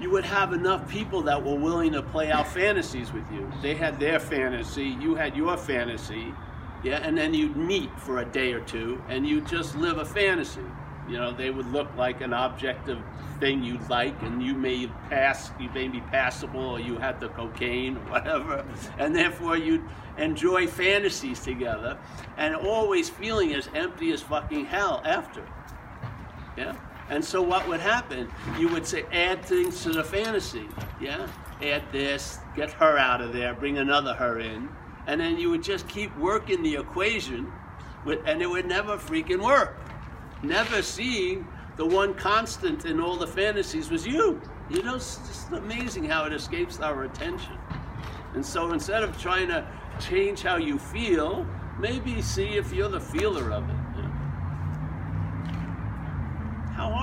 You 0.00 0.10
would 0.10 0.24
have 0.24 0.52
enough 0.52 0.88
people 0.88 1.22
that 1.22 1.44
were 1.44 1.54
willing 1.54 1.92
to 1.92 2.02
play 2.02 2.30
out 2.30 2.48
fantasies 2.48 3.12
with 3.12 3.30
you. 3.32 3.50
They 3.62 3.74
had 3.74 4.00
their 4.00 4.18
fantasy, 4.18 4.96
you 5.00 5.14
had 5.14 5.36
your 5.36 5.56
fantasy, 5.56 6.34
yeah, 6.82 7.00
and 7.06 7.16
then 7.16 7.34
you'd 7.34 7.56
meet 7.56 7.90
for 7.98 8.20
a 8.20 8.24
day 8.24 8.52
or 8.52 8.60
two 8.60 9.02
and 9.08 9.26
you'd 9.26 9.46
just 9.46 9.76
live 9.76 9.98
a 9.98 10.04
fantasy. 10.04 10.64
You 11.08 11.16
know, 11.16 11.32
they 11.32 11.50
would 11.50 11.66
look 11.66 11.94
like 11.96 12.20
an 12.20 12.32
objective 12.32 12.98
thing 13.40 13.62
you'd 13.62 13.88
like, 13.88 14.22
and 14.22 14.42
you 14.42 14.54
may 14.54 14.86
pass, 15.08 15.50
you 15.58 15.68
may 15.70 15.88
be 15.88 16.00
passable, 16.02 16.60
or 16.60 16.78
you 16.78 16.98
had 16.98 17.18
the 17.18 17.28
cocaine 17.30 17.96
or 17.96 18.10
whatever, 18.10 18.64
and 18.98 19.16
therefore 19.16 19.56
you'd 19.56 19.82
enjoy 20.18 20.66
fantasies 20.66 21.40
together, 21.40 21.98
and 22.36 22.54
always 22.54 23.08
feeling 23.08 23.54
as 23.54 23.68
empty 23.74 24.12
as 24.12 24.22
fucking 24.22 24.66
hell 24.66 25.02
after. 25.04 25.44
Yeah. 26.56 26.76
And 27.10 27.24
so 27.24 27.42
what 27.42 27.66
would 27.68 27.80
happen? 27.80 28.30
You 28.56 28.68
would 28.68 28.86
say, 28.86 29.04
add 29.12 29.44
things 29.44 29.82
to 29.82 29.90
the 29.90 30.04
fantasy. 30.04 30.68
Yeah? 31.00 31.26
Add 31.60 31.82
this, 31.90 32.38
get 32.54 32.70
her 32.72 32.96
out 32.96 33.20
of 33.20 33.32
there, 33.32 33.52
bring 33.52 33.78
another 33.78 34.14
her 34.14 34.38
in. 34.38 34.68
And 35.06 35.20
then 35.20 35.36
you 35.36 35.50
would 35.50 35.62
just 35.62 35.88
keep 35.88 36.16
working 36.16 36.62
the 36.62 36.76
equation, 36.76 37.52
with, 38.04 38.20
and 38.26 38.40
it 38.40 38.48
would 38.48 38.66
never 38.66 38.96
freaking 38.96 39.42
work. 39.42 39.76
Never 40.42 40.82
seeing 40.82 41.46
the 41.76 41.84
one 41.84 42.14
constant 42.14 42.84
in 42.84 43.00
all 43.00 43.16
the 43.16 43.26
fantasies 43.26 43.90
was 43.90 44.06
you. 44.06 44.40
You 44.70 44.82
know, 44.84 44.94
it's 44.94 45.16
just 45.26 45.50
amazing 45.50 46.04
how 46.04 46.26
it 46.26 46.32
escapes 46.32 46.78
our 46.78 47.02
attention. 47.02 47.58
And 48.34 48.46
so 48.46 48.72
instead 48.72 49.02
of 49.02 49.20
trying 49.20 49.48
to 49.48 49.66
change 49.98 50.42
how 50.42 50.56
you 50.56 50.78
feel, 50.78 51.44
maybe 51.78 52.22
see 52.22 52.50
if 52.50 52.72
you're 52.72 52.88
the 52.88 53.00
feeler 53.00 53.50
of 53.50 53.68
it. 53.68 53.76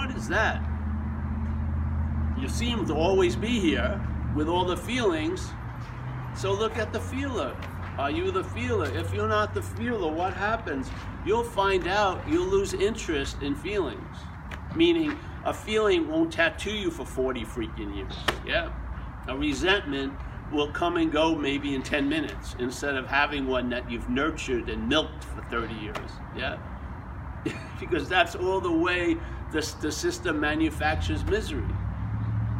Hard 0.07 0.17
is 0.17 0.27
that? 0.29 0.61
You 2.39 2.47
seem 2.47 2.85
to 2.85 2.93
always 2.93 3.35
be 3.35 3.59
here 3.59 3.99
with 4.35 4.47
all 4.47 4.63
the 4.63 4.77
feelings. 4.77 5.49
So 6.35 6.53
look 6.53 6.77
at 6.77 6.93
the 6.93 6.99
feeler. 6.99 7.55
Are 7.97 8.11
you 8.11 8.31
the 8.31 8.43
feeler? 8.43 8.95
If 8.95 9.13
you're 9.13 9.27
not 9.27 9.53
the 9.53 9.61
feeler, 9.61 10.11
what 10.11 10.33
happens? 10.33 10.89
You'll 11.25 11.43
find 11.43 11.87
out 11.87 12.21
you'll 12.29 12.47
lose 12.47 12.73
interest 12.73 13.41
in 13.41 13.55
feelings. 13.55 14.17
Meaning, 14.75 15.17
a 15.45 15.53
feeling 15.53 16.07
won't 16.07 16.31
tattoo 16.31 16.75
you 16.75 16.91
for 16.91 17.05
40 17.05 17.43
freaking 17.43 17.95
years. 17.95 18.13
Yeah. 18.45 18.71
A 19.27 19.35
resentment 19.35 20.13
will 20.53 20.71
come 20.71 20.95
and 20.97 21.11
go 21.11 21.35
maybe 21.35 21.75
in 21.75 21.81
10 21.81 22.07
minutes 22.07 22.55
instead 22.59 22.95
of 22.95 23.07
having 23.07 23.47
one 23.47 23.69
that 23.71 23.89
you've 23.91 24.09
nurtured 24.09 24.69
and 24.69 24.87
milked 24.87 25.23
for 25.23 25.41
30 25.49 25.73
years. 25.75 25.97
Yeah. 26.35 26.57
because 27.79 28.07
that's 28.07 28.35
all 28.35 28.61
the 28.61 28.71
way 28.71 29.17
the, 29.51 29.75
the 29.81 29.91
system 29.91 30.39
manufactures 30.39 31.23
misery. 31.25 31.63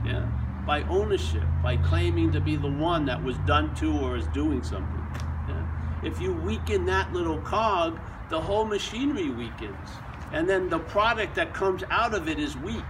Yeah? 0.05 0.25
By 0.65 0.83
ownership, 0.83 1.43
by 1.63 1.77
claiming 1.77 2.31
to 2.33 2.41
be 2.41 2.55
the 2.55 2.71
one 2.71 3.05
that 3.05 3.23
was 3.23 3.37
done 3.39 3.73
to 3.75 3.97
or 3.99 4.17
is 4.17 4.27
doing 4.27 4.63
something. 4.63 5.05
Yeah? 5.47 5.65
If 6.03 6.21
you 6.21 6.33
weaken 6.33 6.85
that 6.85 7.13
little 7.13 7.39
cog, 7.41 7.99
the 8.29 8.39
whole 8.39 8.65
machinery 8.65 9.29
weakens. 9.29 9.89
And 10.33 10.47
then 10.47 10.69
the 10.69 10.79
product 10.79 11.35
that 11.35 11.53
comes 11.53 11.83
out 11.89 12.13
of 12.13 12.27
it 12.27 12.39
is 12.39 12.57
weak. 12.57 12.83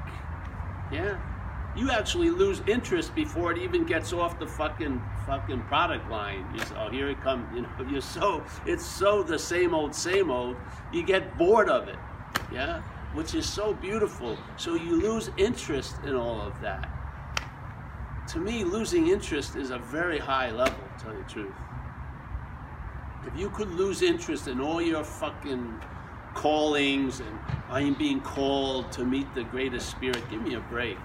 Yeah? 0.92 1.20
You 1.76 1.92
actually 1.92 2.32
lose 2.32 2.62
interest 2.66 3.14
before 3.14 3.52
it 3.52 3.60
even 3.60 3.84
gets 3.86 4.12
off 4.12 4.40
the 4.40 4.48
fucking 4.48 5.00
fucking 5.28 5.62
product 5.64 6.10
line. 6.10 6.44
You 6.54 6.60
say, 6.62 6.76
oh, 6.76 6.90
here 6.90 7.10
it 7.10 7.22
comes. 7.22 7.46
You 7.54 7.62
know, 7.62 7.70
you're 7.92 8.02
so 8.02 8.44
it's 8.66 8.86
so 8.86 9.22
the 9.22 9.38
same 9.38 9.76
old, 9.76 9.94
same 9.94 10.32
old. 10.32 10.56
You 10.92 11.04
get 11.04 11.38
bored 11.38 11.70
of 11.70 11.88
it. 11.88 11.98
Yeah? 12.52 12.82
Which 13.18 13.34
is 13.34 13.52
so 13.52 13.74
beautiful. 13.74 14.38
So 14.58 14.76
you 14.76 15.02
lose 15.02 15.32
interest 15.38 15.96
in 16.06 16.14
all 16.14 16.40
of 16.40 16.62
that. 16.62 16.88
To 18.28 18.38
me, 18.38 18.64
losing 18.64 19.08
interest 19.08 19.56
is 19.56 19.72
a 19.72 19.80
very 19.80 20.20
high 20.20 20.52
level, 20.52 20.78
to 21.00 21.04
tell 21.04 21.14
you 21.16 21.24
the 21.24 21.30
truth. 21.30 21.54
If 23.26 23.36
you 23.36 23.50
could 23.50 23.72
lose 23.72 24.04
interest 24.04 24.48
in 24.48 24.62
all 24.62 24.80
your 24.80 25.04
fucking 25.04 25.82
callings 26.36 27.20
and 27.20 27.40
I 27.70 27.82
am 27.82 27.96
being 27.96 28.22
called 28.22 28.92
to 28.92 29.04
meet 29.04 29.34
the 29.34 29.46
greatest 29.46 29.90
spirit, 29.90 30.30
give 30.30 30.44
me 30.44 30.54
a 30.54 30.60
break. 30.60 31.00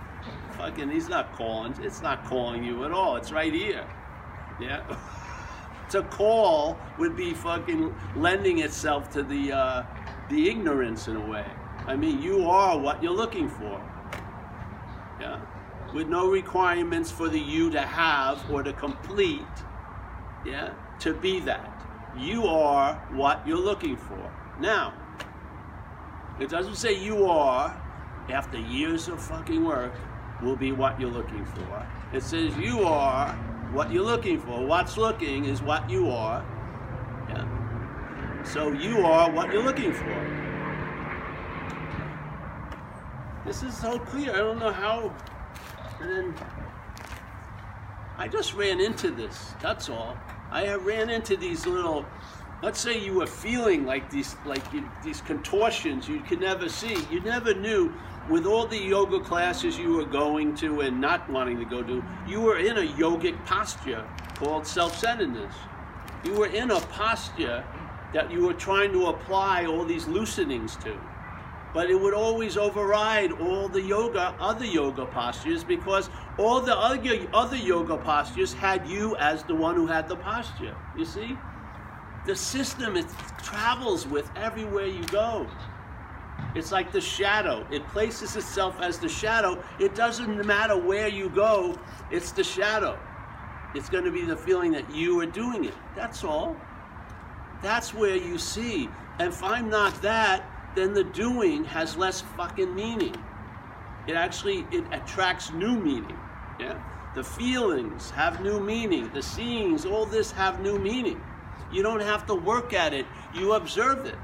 Fucking, 0.58 0.90
he's 0.90 1.08
not 1.08 1.32
calling. 1.32 1.74
It's 1.80 2.02
not 2.02 2.26
calling 2.26 2.62
you 2.62 2.84
at 2.84 2.92
all. 2.92 3.16
It's 3.16 3.32
right 3.32 3.54
here. 3.54 3.88
Yeah. 4.60 4.82
to 5.88 6.02
call 6.02 6.76
would 6.98 7.16
be 7.16 7.32
fucking 7.32 7.94
lending 8.16 8.58
itself 8.58 9.10
to 9.12 9.22
the 9.22 9.52
uh, 9.52 9.82
the 10.28 10.50
ignorance 10.50 11.08
in 11.08 11.16
a 11.16 11.26
way. 11.26 11.46
I 11.86 11.96
mean, 11.96 12.22
you 12.22 12.48
are 12.48 12.78
what 12.78 13.02
you're 13.02 13.14
looking 13.14 13.48
for. 13.48 13.80
Yeah? 15.20 15.40
With 15.92 16.08
no 16.08 16.30
requirements 16.30 17.10
for 17.10 17.28
the 17.28 17.38
you 17.38 17.70
to 17.70 17.80
have 17.80 18.50
or 18.50 18.62
to 18.62 18.72
complete, 18.72 19.40
yeah, 20.46 20.72
to 21.00 21.12
be 21.14 21.40
that. 21.40 21.68
You 22.16 22.46
are 22.46 22.94
what 23.12 23.46
you're 23.46 23.58
looking 23.58 23.96
for. 23.96 24.32
Now, 24.60 24.94
it 26.40 26.48
doesn't 26.48 26.76
say 26.76 26.92
you 27.02 27.26
are, 27.26 27.80
after 28.30 28.58
years 28.58 29.08
of 29.08 29.22
fucking 29.22 29.64
work, 29.64 29.92
will 30.42 30.56
be 30.56 30.72
what 30.72 31.00
you're 31.00 31.10
looking 31.10 31.44
for. 31.44 31.86
It 32.12 32.22
says 32.22 32.56
you 32.56 32.82
are 32.84 33.32
what 33.72 33.90
you're 33.92 34.04
looking 34.04 34.40
for. 34.40 34.64
What's 34.64 34.96
looking 34.96 35.44
is 35.46 35.62
what 35.62 35.88
you 35.88 36.10
are. 36.10 36.44
Yeah. 37.28 38.42
So 38.44 38.72
you 38.72 39.04
are 39.04 39.30
what 39.30 39.52
you're 39.52 39.62
looking 39.62 39.92
for. 39.92 40.41
This 43.44 43.64
is 43.64 43.76
so 43.76 43.98
clear. 43.98 44.32
I 44.32 44.36
don't 44.36 44.60
know 44.60 44.72
how. 44.72 45.12
And 46.00 46.10
then 46.10 46.34
I 48.16 48.28
just 48.28 48.54
ran 48.54 48.80
into 48.80 49.10
this. 49.10 49.52
That's 49.60 49.88
all. 49.88 50.16
I 50.50 50.74
ran 50.74 51.10
into 51.10 51.36
these 51.36 51.66
little. 51.66 52.06
Let's 52.62 52.78
say 52.78 53.00
you 53.00 53.14
were 53.14 53.26
feeling 53.26 53.84
like 53.84 54.08
these, 54.10 54.36
like 54.46 54.62
you, 54.72 54.88
these 55.02 55.20
contortions 55.22 56.08
you 56.08 56.20
could 56.20 56.40
never 56.40 56.68
see. 56.68 56.96
You 57.10 57.20
never 57.20 57.52
knew, 57.52 57.92
with 58.30 58.46
all 58.46 58.68
the 58.68 58.78
yoga 58.78 59.18
classes 59.18 59.76
you 59.76 59.94
were 59.94 60.04
going 60.04 60.54
to 60.56 60.82
and 60.82 61.00
not 61.00 61.28
wanting 61.28 61.58
to 61.58 61.64
go 61.64 61.82
to, 61.82 62.04
you 62.28 62.40
were 62.40 62.58
in 62.58 62.78
a 62.78 62.92
yogic 62.92 63.44
posture 63.44 64.06
called 64.36 64.64
self-centeredness. 64.64 65.54
You 66.24 66.34
were 66.34 66.46
in 66.46 66.70
a 66.70 66.80
posture 66.80 67.64
that 68.14 68.30
you 68.30 68.46
were 68.46 68.54
trying 68.54 68.92
to 68.92 69.06
apply 69.06 69.66
all 69.66 69.84
these 69.84 70.04
loosenings 70.04 70.80
to 70.84 70.96
but 71.74 71.88
it 71.90 71.98
would 71.98 72.14
always 72.14 72.56
override 72.56 73.32
all 73.32 73.68
the 73.68 73.80
yoga, 73.80 74.34
other 74.38 74.64
yoga 74.64 75.06
postures, 75.06 75.64
because 75.64 76.10
all 76.38 76.60
the 76.60 76.76
other, 76.76 77.28
other 77.32 77.56
yoga 77.56 77.96
postures 77.96 78.52
had 78.52 78.86
you 78.86 79.16
as 79.16 79.42
the 79.44 79.54
one 79.54 79.74
who 79.74 79.86
had 79.86 80.08
the 80.08 80.16
posture. 80.16 80.76
You 80.96 81.04
see? 81.04 81.36
The 82.26 82.36
system 82.36 82.96
it 82.96 83.06
travels 83.42 84.06
with 84.06 84.30
everywhere 84.36 84.86
you 84.86 85.02
go. 85.04 85.46
It's 86.54 86.70
like 86.70 86.92
the 86.92 87.00
shadow. 87.00 87.66
It 87.70 87.86
places 87.88 88.36
itself 88.36 88.80
as 88.80 88.98
the 88.98 89.08
shadow. 89.08 89.62
It 89.80 89.94
doesn't 89.94 90.44
matter 90.46 90.76
where 90.76 91.08
you 91.08 91.30
go, 91.30 91.78
it's 92.10 92.32
the 92.32 92.44
shadow. 92.44 92.98
It's 93.74 93.88
going 93.88 94.04
to 94.04 94.10
be 94.10 94.22
the 94.22 94.36
feeling 94.36 94.72
that 94.72 94.94
you 94.94 95.18
are 95.20 95.26
doing 95.26 95.64
it. 95.64 95.74
That's 95.96 96.24
all. 96.24 96.56
That's 97.62 97.94
where 97.94 98.16
you 98.16 98.36
see. 98.36 98.90
And 99.18 99.32
if 99.32 99.42
I'm 99.42 99.70
not 99.70 100.00
that, 100.02 100.44
then 100.74 100.92
the 100.94 101.04
doing 101.04 101.64
has 101.64 101.96
less 101.96 102.20
fucking 102.36 102.74
meaning. 102.74 103.14
It 104.06 104.14
actually 104.14 104.66
it 104.70 104.84
attracts 104.92 105.52
new 105.52 105.78
meaning. 105.78 106.18
Yeah? 106.58 106.82
The 107.14 107.24
feelings 107.24 108.10
have 108.10 108.42
new 108.42 108.58
meaning. 108.58 109.10
The 109.12 109.22
seeings, 109.22 109.84
all 109.84 110.06
this 110.06 110.32
have 110.32 110.60
new 110.60 110.78
meaning. 110.78 111.20
You 111.70 111.82
don't 111.82 112.00
have 112.00 112.26
to 112.26 112.34
work 112.34 112.72
at 112.72 112.94
it. 112.94 113.06
You 113.34 113.52
observe 113.54 114.06
it. 114.06 114.16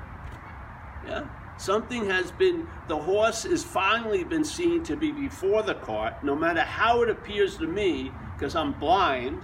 Yeah? 1.07 1.27
Something 1.59 2.07
has 2.07 2.31
been, 2.31 2.69
the 2.87 2.97
horse 2.97 3.45
is 3.45 3.65
finally 3.65 4.23
been 4.23 4.45
seen 4.45 4.85
to 4.85 4.97
be 4.97 5.11
before 5.11 5.63
the 5.63 5.75
cart, 5.75 6.23
no 6.23 6.37
matter 6.37 6.61
how 6.61 7.03
it 7.03 7.11
appears 7.11 7.57
to 7.57 7.67
me, 7.67 8.13
because 8.35 8.55
I'm 8.55 8.73
blind, 8.73 9.43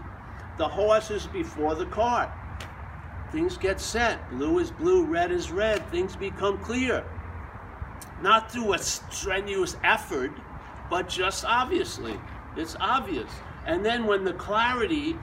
the 0.56 0.68
horse 0.68 1.10
is 1.10 1.26
before 1.26 1.74
the 1.74 1.86
cart. 1.86 2.30
Things 3.32 3.56
get 3.56 3.80
set. 3.80 4.30
Blue 4.30 4.58
is 4.58 4.70
blue, 4.70 5.04
red 5.04 5.30
is 5.32 5.50
red. 5.50 5.88
Things 5.90 6.16
become 6.16 6.58
clear. 6.58 7.04
Not 8.22 8.50
through 8.50 8.74
a 8.74 8.78
strenuous 8.78 9.76
effort, 9.82 10.32
but 10.90 11.08
just 11.08 11.44
obviously. 11.44 12.18
It's 12.56 12.76
obvious. 12.80 13.30
And 13.66 13.84
then 13.84 14.06
when 14.06 14.24
the 14.24 14.34
clarity 14.34 15.16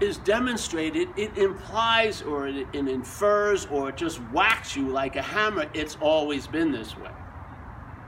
is 0.00 0.18
demonstrated, 0.18 1.08
it 1.16 1.36
implies 1.38 2.22
or 2.22 2.48
it, 2.48 2.66
it 2.72 2.88
infers 2.88 3.66
or 3.66 3.88
it 3.88 3.96
just 3.96 4.18
whacks 4.32 4.76
you 4.76 4.88
like 4.88 5.16
a 5.16 5.22
hammer. 5.22 5.66
It's 5.74 5.96
always 6.00 6.46
been 6.46 6.72
this 6.72 6.96
way. 6.96 7.10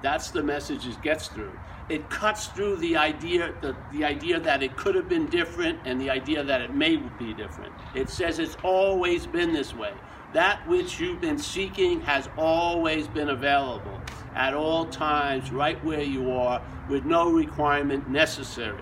That's 0.03 0.31
the 0.31 0.43
message 0.43 0.87
it 0.87 1.01
gets 1.03 1.29
through 1.29 1.53
it 1.89 2.09
cuts 2.09 2.47
through 2.47 2.77
the 2.77 2.97
idea 2.97 3.53
the, 3.61 3.77
the 3.93 4.05
idea 4.05 4.41
that 4.41 4.63
it 4.63 4.77
could 4.77 4.95
have 4.95 5.09
been 5.09 5.27
different 5.27 5.79
and 5.85 6.01
the 6.01 6.11
idea 6.11 6.43
that 6.43 6.61
it 6.63 6.75
may 6.75 6.97
be 6.97 7.35
different. 7.35 7.73
It 7.95 8.09
says 8.09 8.39
it's 8.39 8.57
always 8.63 9.27
been 9.27 9.53
this 9.53 9.75
way. 9.75 9.93
That 10.33 10.67
which 10.67 10.99
you've 10.99 11.21
been 11.21 11.39
seeking 11.39 12.01
has 12.03 12.29
always 12.37 13.07
been 13.07 13.29
available. 13.29 14.01
at 14.35 14.53
all 14.53 14.85
times, 14.87 15.53
right 15.53 15.83
where 15.85 16.03
you 16.03 16.33
are, 16.33 16.61
with 16.89 17.05
no 17.05 17.31
requirement 17.31 18.09
necessary. 18.11 18.81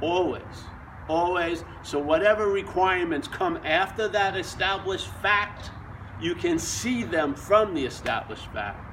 Always. 0.00 0.42
Always. 1.08 1.64
So, 1.84 2.00
whatever 2.00 2.48
requirements 2.48 3.28
come 3.28 3.58
after 3.64 4.08
that 4.08 4.36
established 4.36 5.06
fact, 5.22 5.70
you 6.20 6.34
can 6.34 6.58
see 6.58 7.04
them 7.04 7.34
from 7.34 7.74
the 7.74 7.84
established 7.84 8.46
fact. 8.52 8.85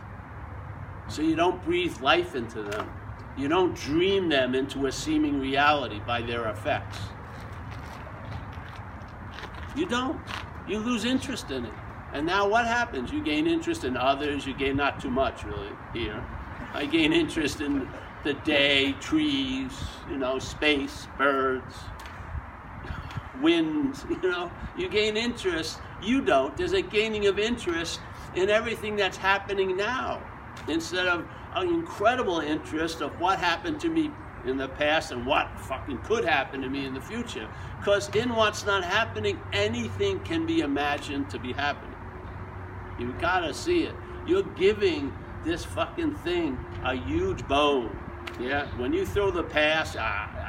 So, 1.10 1.22
you 1.22 1.36
don't 1.36 1.64
breathe 1.64 2.00
life 2.02 2.36
into 2.36 2.64
them. 2.64 2.90
You 3.36 3.48
don't 3.48 3.76
dream 3.76 4.30
them 4.30 4.54
into 4.54 4.86
a 4.86 4.92
seeming 4.92 5.40
reality 5.40 6.00
by 6.06 6.22
their 6.22 6.50
effects. 6.50 7.00
You 9.76 9.88
don't. 9.88 10.20
You 10.68 10.80
lose 10.80 11.04
interest 11.04 11.50
in 11.50 11.66
it. 11.66 11.74
And 12.14 12.28
now 12.28 12.48
what 12.48 12.68
happens? 12.68 13.12
You 13.12 13.24
gain 13.24 13.48
interest 13.48 13.84
in 13.84 13.98
others. 13.98 14.46
You 14.46 14.54
gain 14.54 14.78
not 14.78 15.00
too 15.02 15.10
much, 15.10 15.44
really, 15.44 15.72
here. 15.94 16.24
I 16.74 16.86
gain 16.86 17.12
interest 17.12 17.60
in 17.60 17.88
the 18.24 18.34
day, 18.34 18.94
trees, 18.94 19.72
you 20.10 20.18
know, 20.18 20.38
space, 20.38 21.08
birds, 21.18 21.76
winds, 23.42 24.06
you 24.10 24.22
know. 24.22 24.52
You 24.78 24.90
gain 24.90 25.18
interest. 25.18 25.80
You 26.04 26.22
don't. 26.22 26.56
There's 26.56 26.74
a 26.74 26.84
gaining 26.84 27.26
of 27.26 27.40
interest 27.40 28.00
in 28.36 28.50
everything 28.50 28.96
that's 28.96 29.18
happening 29.18 29.76
now 29.76 30.22
instead 30.68 31.08
of 31.08 31.28
an 31.56 31.68
incredible 31.68 32.40
interest 32.40 33.02
of 33.02 33.20
what 33.20 33.40
happened 33.40 33.80
to 33.82 33.90
me 33.90 34.12
in 34.46 34.58
the 34.58 34.68
past 34.68 35.12
and 35.12 35.26
what 35.26 35.48
fucking 35.60 35.98
could 36.00 36.26
happen 36.26 36.62
to 36.62 36.70
me 36.70 36.86
in 36.86 36.94
the 36.94 37.02
future. 37.02 37.48
Because 37.80 38.10
in 38.16 38.36
what's 38.36 38.66
not 38.66 38.84
happening, 38.84 39.40
anything 39.54 40.20
can 40.22 40.46
be 40.46 40.62
imagined 40.62 41.30
to 41.30 41.40
be 41.40 41.54
happening. 41.54 41.96
You 43.00 43.14
gotta 43.20 43.54
see 43.54 43.84
it. 43.84 43.96
You're 44.26 44.44
giving 44.44 45.14
this 45.44 45.66
fucking 45.66 46.16
thing 46.16 46.58
a 46.84 46.96
huge 46.96 47.48
bone. 47.48 47.98
Yeah, 48.40 48.68
when 48.78 48.94
you 48.94 49.06
throw 49.06 49.32
the 49.32 49.44
pass, 49.44 49.96
ah, 50.00 50.44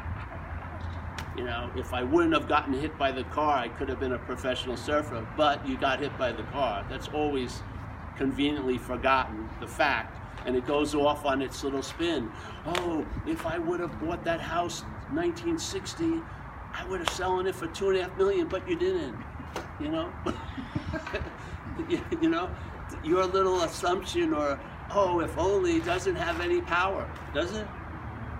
you 1.37 1.45
know, 1.45 1.71
if 1.77 1.93
I 1.93 2.05
wouldn't 2.05 2.33
have 2.35 2.49
gotten 2.49 2.73
hit 2.73 2.97
by 2.97 3.11
the 3.11 3.25
car, 3.25 3.59
I 3.59 3.69
could 3.69 3.89
have 3.89 3.99
been 3.99 4.13
a 4.13 4.19
professional 4.19 4.77
surfer. 4.77 5.27
But 5.37 5.67
you 5.67 5.77
got 5.77 5.99
hit 5.99 6.17
by 6.17 6.33
the 6.33 6.45
car. 6.45 6.87
That's 6.89 7.09
always 7.09 7.63
conveniently 8.17 8.79
forgotten 8.79 9.49
the 9.61 9.67
fact 9.67 10.21
and 10.47 10.57
it 10.57 10.67
goes 10.67 10.95
off 10.95 11.25
on 11.25 11.43
its 11.43 11.65
little 11.65 11.83
spin. 11.83 12.31
Oh, 12.67 13.07
if 13.27 13.47
I 13.47 13.59
would 13.59 13.81
have 13.81 13.99
bought 14.01 14.25
that 14.25 14.41
house 14.41 14.83
1960, 15.13 16.21
I 16.75 16.87
would 16.87 17.01
have 17.01 17.11
selling 17.11 17.47
it 17.47 17.55
for 17.55 17.67
two 17.69 17.91
and 17.91 17.99
a 17.99 18.03
half 18.03 18.19
million, 18.19 18.49
but 18.49 18.69
you 18.69 18.77
didn't. 18.77 19.17
You 19.81 19.89
know, 19.89 20.13
you 22.21 22.29
know, 22.29 22.51
your 23.03 23.25
little 23.25 23.63
assumption 23.63 24.35
or 24.35 24.59
oh, 24.91 25.21
if 25.21 25.37
only 25.39 25.81
doesn't 25.81 26.17
have 26.17 26.41
any 26.41 26.61
power, 26.61 27.09
does 27.33 27.55
it? 27.55 27.67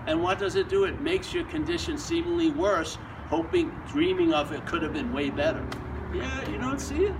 And 0.07 0.21
what 0.21 0.37
does 0.37 0.55
it 0.55 0.69
do? 0.69 0.83
It 0.83 1.01
makes 1.01 1.33
your 1.33 1.45
condition 1.45 1.97
seemingly 1.97 2.51
worse, 2.51 2.97
hoping, 3.27 3.71
dreaming 3.87 4.33
of 4.33 4.51
it 4.51 4.65
could 4.65 4.83
have 4.83 4.93
been 4.93 5.11
way 5.11 5.29
better. 5.29 5.65
Yeah, 6.13 6.49
you 6.49 6.57
don't 6.57 6.79
see 6.79 7.05
it. 7.05 7.15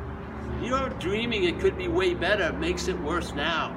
You're 0.62 0.90
dreaming 1.00 1.44
it 1.44 1.60
could 1.60 1.78
be 1.78 1.88
way 1.88 2.14
better, 2.14 2.54
makes 2.54 2.88
it 2.88 3.00
worse 3.00 3.34
now 3.34 3.76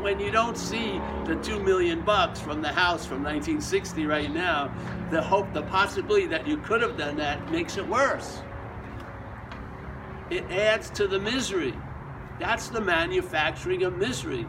when 0.00 0.18
you 0.18 0.30
don't 0.30 0.56
see 0.56 1.00
the 1.26 1.36
two 1.42 1.60
million 1.60 2.00
bucks 2.00 2.40
from 2.40 2.62
the 2.62 2.68
house 2.68 3.04
from 3.04 3.22
1960 3.22 4.06
right 4.06 4.32
now, 4.32 4.72
the 5.10 5.20
hope, 5.20 5.52
the 5.52 5.62
possibility 5.62 6.26
that 6.26 6.46
you 6.46 6.56
could 6.58 6.80
have 6.80 6.96
done 6.96 7.16
that 7.16 7.50
makes 7.50 7.76
it 7.76 7.86
worse. 7.86 8.40
It 10.30 10.44
adds 10.50 10.90
to 10.90 11.06
the 11.06 11.18
misery. 11.18 11.74
That's 12.38 12.68
the 12.68 12.80
manufacturing 12.80 13.82
of 13.82 13.98
misery. 13.98 14.46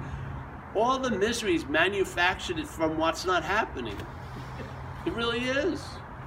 All 0.74 1.00
the 1.00 1.12
misery 1.12 1.56
is 1.56 1.66
manufactured 1.66 2.66
from 2.66 2.98
what's 2.98 3.26
not 3.26 3.44
happening. 3.44 3.98
It 5.06 5.14
really 5.14 5.40
is. 5.40 5.84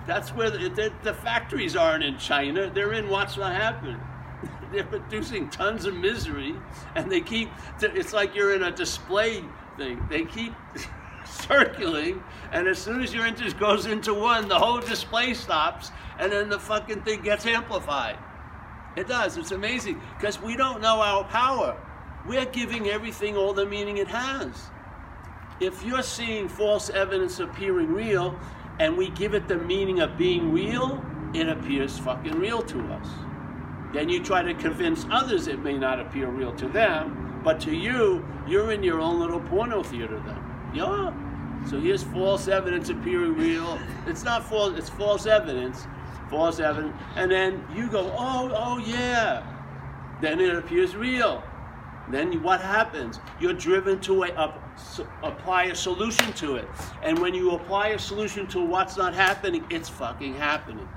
That's 0.07 0.31
where 0.31 0.51
the, 0.51 0.69
the, 0.69 0.93
the 1.03 1.15
factories 1.15 1.77
aren't 1.77 2.05
in 2.05 2.19
China, 2.19 2.69
they're 2.69 2.93
in 2.93 3.09
what's 3.09 3.39
not 3.39 3.55
happening 3.55 3.99
they're 4.75 4.85
producing 4.85 5.49
tons 5.51 5.85
of 5.85 5.95
misery, 5.95 6.55
and 6.95 7.11
they 7.11 7.21
keep. 7.21 7.51
It's 7.81 8.13
like 8.13 8.35
you're 8.35 8.55
in 8.55 8.63
a 8.63 8.71
display 8.71 9.43
thing. 9.77 10.05
They 10.09 10.25
keep 10.25 10.55
circling, 11.25 12.23
and 12.53 12.67
as 12.69 12.79
soon 12.79 13.03
as 13.03 13.15
your 13.15 13.27
interest 13.27 13.59
goes 13.59 13.87
into 13.87 14.15
one, 14.15 14.49
the 14.49 14.59
whole 14.59 14.81
display 14.81 15.35
stops, 15.35 15.91
and 16.19 16.31
then 16.31 16.49
the 16.49 16.59
fucking 16.59 17.03
thing 17.03 17.23
gets 17.23 17.47
amplified. 17.47 18.19
It 18.97 19.09
does. 19.09 19.37
It's 19.37 19.51
amazing 19.51 20.01
because 20.17 20.41
we 20.41 20.57
don't 20.57 20.81
know 20.81 21.01
our 21.01 21.25
power. 21.25 21.77
We're 22.27 22.47
giving 22.47 22.89
everything 22.89 23.37
all 23.37 23.53
the 23.53 23.67
meaning 23.67 23.99
it 23.99 24.09
has. 24.09 24.71
If 25.61 25.85
you're 25.85 26.03
seeing 26.03 26.49
false 26.49 26.91
evidence 26.91 27.39
appearing 27.39 27.93
real, 27.93 28.39
and 28.79 28.97
we 28.97 29.11
give 29.11 29.35
it 29.35 29.47
the 29.47 29.57
meaning 29.57 30.01
of 30.01 30.17
being 30.17 30.53
real, 30.53 31.05
it 31.33 31.49
appears 31.49 31.99
fucking 31.99 32.39
real 32.39 32.63
to 32.63 32.81
us. 32.93 33.09
Then 33.95 34.09
you 34.09 34.21
try 34.21 34.43
to 34.43 34.55
convince 34.55 35.07
others 35.09 35.47
it 35.47 35.61
may 35.61 35.79
not 35.79 36.01
appear 36.01 36.29
real 36.29 36.53
to 36.57 36.69
them, 36.69 37.41
but 37.45 37.61
to 37.61 37.73
you, 37.73 38.27
you're 38.45 38.73
in 38.73 38.83
your 38.83 39.01
own 39.01 39.21
little 39.21 39.39
porno 39.39 39.85
theater 39.85 40.21
then. 40.27 40.73
Yeah. 40.75 41.15
So 41.71 41.79
here's 41.81 42.03
false 42.03 42.49
evidence 42.49 42.89
appearing 42.89 43.37
real. 43.37 43.79
It's 44.09 44.25
not 44.25 44.45
false, 44.45 44.77
it's 44.77 44.89
false 44.89 45.27
evidence. 45.27 45.87
False 46.29 46.59
evidence. 46.59 46.97
And 47.15 47.31
then 47.31 47.65
you 47.73 47.89
go, 47.89 48.13
oh, 48.19 48.51
oh 48.53 48.79
yeah. 48.79 49.47
Then 50.21 50.41
it 50.41 50.57
appears 50.57 50.97
real. 50.97 51.45
Then 52.11 52.43
what 52.43 52.61
happens? 52.61 53.21
You're 53.39 53.55
driven 53.55 54.01
to 54.01 54.25
a, 54.25 54.29
a, 54.31 54.61
apply 55.23 55.65
a 55.65 55.75
solution 55.75 56.33
to 56.33 56.57
it. 56.57 56.69
And 57.05 57.17
when 57.21 57.33
you 57.33 57.53
apply 57.53 57.89
a 57.89 57.99
solution 58.01 58.49
to 58.49 58.61
what's 58.61 58.97
not 58.97 59.15
happening, 59.15 59.65
it's 59.71 59.89
fucking 59.89 60.35
happening 60.35 60.89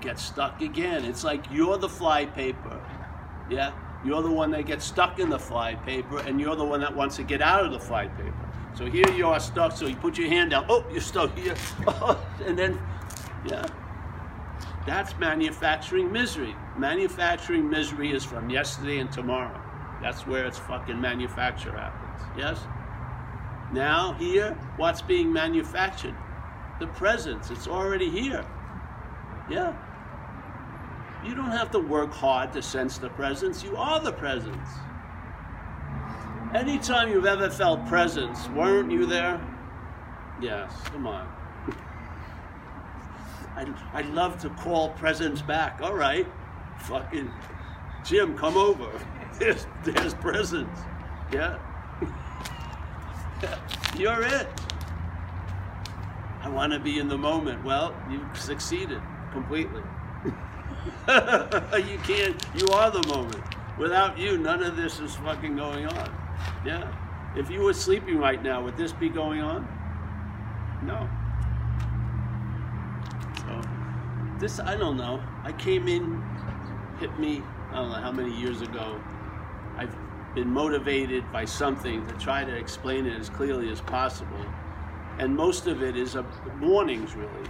get 0.00 0.18
stuck 0.18 0.60
again. 0.60 1.04
It's 1.04 1.24
like 1.24 1.44
you're 1.50 1.78
the 1.78 1.88
fly 1.88 2.26
paper. 2.26 2.80
Yeah? 3.48 3.72
You're 4.04 4.22
the 4.22 4.30
one 4.30 4.50
that 4.52 4.64
gets 4.66 4.84
stuck 4.84 5.18
in 5.18 5.28
the 5.28 5.38
fly 5.38 5.74
paper, 5.74 6.18
and 6.20 6.40
you're 6.40 6.56
the 6.56 6.64
one 6.64 6.80
that 6.80 6.94
wants 6.94 7.16
to 7.16 7.22
get 7.22 7.42
out 7.42 7.66
of 7.66 7.72
the 7.72 7.80
fly 7.80 8.06
paper. 8.08 8.48
So 8.74 8.86
here 8.86 9.10
you 9.10 9.26
are 9.26 9.40
stuck, 9.40 9.76
so 9.76 9.86
you 9.86 9.96
put 9.96 10.16
your 10.16 10.28
hand 10.28 10.52
down. 10.52 10.64
Oh, 10.68 10.84
you're 10.90 11.00
stuck 11.00 11.36
here. 11.36 11.54
Oh, 11.86 12.18
and 12.46 12.58
then, 12.58 12.80
yeah. 13.46 13.66
That's 14.86 15.16
manufacturing 15.18 16.10
misery. 16.10 16.54
Manufacturing 16.78 17.68
misery 17.68 18.12
is 18.12 18.24
from 18.24 18.48
yesterday 18.48 18.98
and 18.98 19.12
tomorrow. 19.12 19.60
That's 20.00 20.26
where 20.26 20.46
its 20.46 20.58
fucking 20.58 20.98
manufacture 20.98 21.76
happens. 21.76 22.22
Yes? 22.38 22.58
Now, 23.72 24.14
here, 24.14 24.56
what's 24.76 25.02
being 25.02 25.30
manufactured? 25.32 26.14
The 26.78 26.86
presence. 26.86 27.50
It's 27.50 27.68
already 27.68 28.08
here. 28.08 28.46
Yeah. 29.50 29.76
You 31.24 31.34
don't 31.34 31.50
have 31.50 31.70
to 31.72 31.78
work 31.78 32.12
hard 32.12 32.52
to 32.54 32.62
sense 32.62 32.98
the 32.98 33.10
presence. 33.10 33.62
You 33.62 33.76
are 33.76 34.00
the 34.00 34.12
presence. 34.12 34.68
Anytime 36.54 37.10
you've 37.10 37.26
ever 37.26 37.50
felt 37.50 37.86
presence, 37.86 38.48
weren't 38.48 38.90
you 38.90 39.06
there? 39.06 39.40
Yes, 40.40 40.72
come 40.86 41.06
on. 41.06 41.28
I'd, 43.56 43.74
I'd 43.92 44.08
love 44.14 44.40
to 44.40 44.48
call 44.50 44.90
presence 44.90 45.42
back. 45.42 45.80
All 45.82 45.94
right. 45.94 46.26
Fucking 46.80 47.30
Jim, 48.04 48.36
come 48.36 48.56
over. 48.56 48.90
There's, 49.38 49.66
there's 49.84 50.12
presence. 50.12 50.80
Yeah. 51.32 51.58
You're 53.96 54.20
it. 54.20 54.48
I 56.42 56.48
want 56.50 56.74
to 56.74 56.78
be 56.78 56.98
in 56.98 57.08
the 57.08 57.16
moment. 57.16 57.64
Well, 57.64 57.94
you've 58.10 58.38
succeeded 58.38 59.00
completely. 59.32 59.80
you 61.08 61.98
can't, 61.98 62.42
you 62.54 62.66
are 62.68 62.90
the 62.90 63.06
moment. 63.08 63.42
Without 63.78 64.18
you, 64.18 64.38
none 64.38 64.62
of 64.62 64.76
this 64.76 65.00
is 65.00 65.14
fucking 65.16 65.56
going 65.56 65.86
on. 65.86 66.14
Yeah. 66.64 66.92
If 67.36 67.50
you 67.50 67.60
were 67.60 67.72
sleeping 67.72 68.18
right 68.18 68.42
now, 68.42 68.62
would 68.62 68.76
this 68.76 68.92
be 68.92 69.08
going 69.08 69.40
on? 69.40 69.66
No. 70.82 71.08
So, 73.38 73.68
this, 74.38 74.60
I 74.60 74.76
don't 74.76 74.96
know. 74.96 75.22
I 75.44 75.52
came 75.52 75.88
in, 75.88 76.22
hit 76.98 77.16
me, 77.18 77.42
I 77.70 77.76
don't 77.76 77.90
know 77.90 77.96
how 77.96 78.12
many 78.12 78.36
years 78.38 78.62
ago. 78.62 79.00
I've 79.76 79.94
been 80.34 80.48
motivated 80.48 81.30
by 81.32 81.44
something 81.44 82.06
to 82.06 82.14
try 82.14 82.44
to 82.44 82.54
explain 82.54 83.06
it 83.06 83.18
as 83.18 83.28
clearly 83.30 83.70
as 83.70 83.80
possible. 83.80 84.44
And 85.18 85.36
most 85.36 85.66
of 85.66 85.82
it 85.82 85.96
is 85.96 86.14
a 86.14 86.24
warnings, 86.60 87.14
really. 87.14 87.48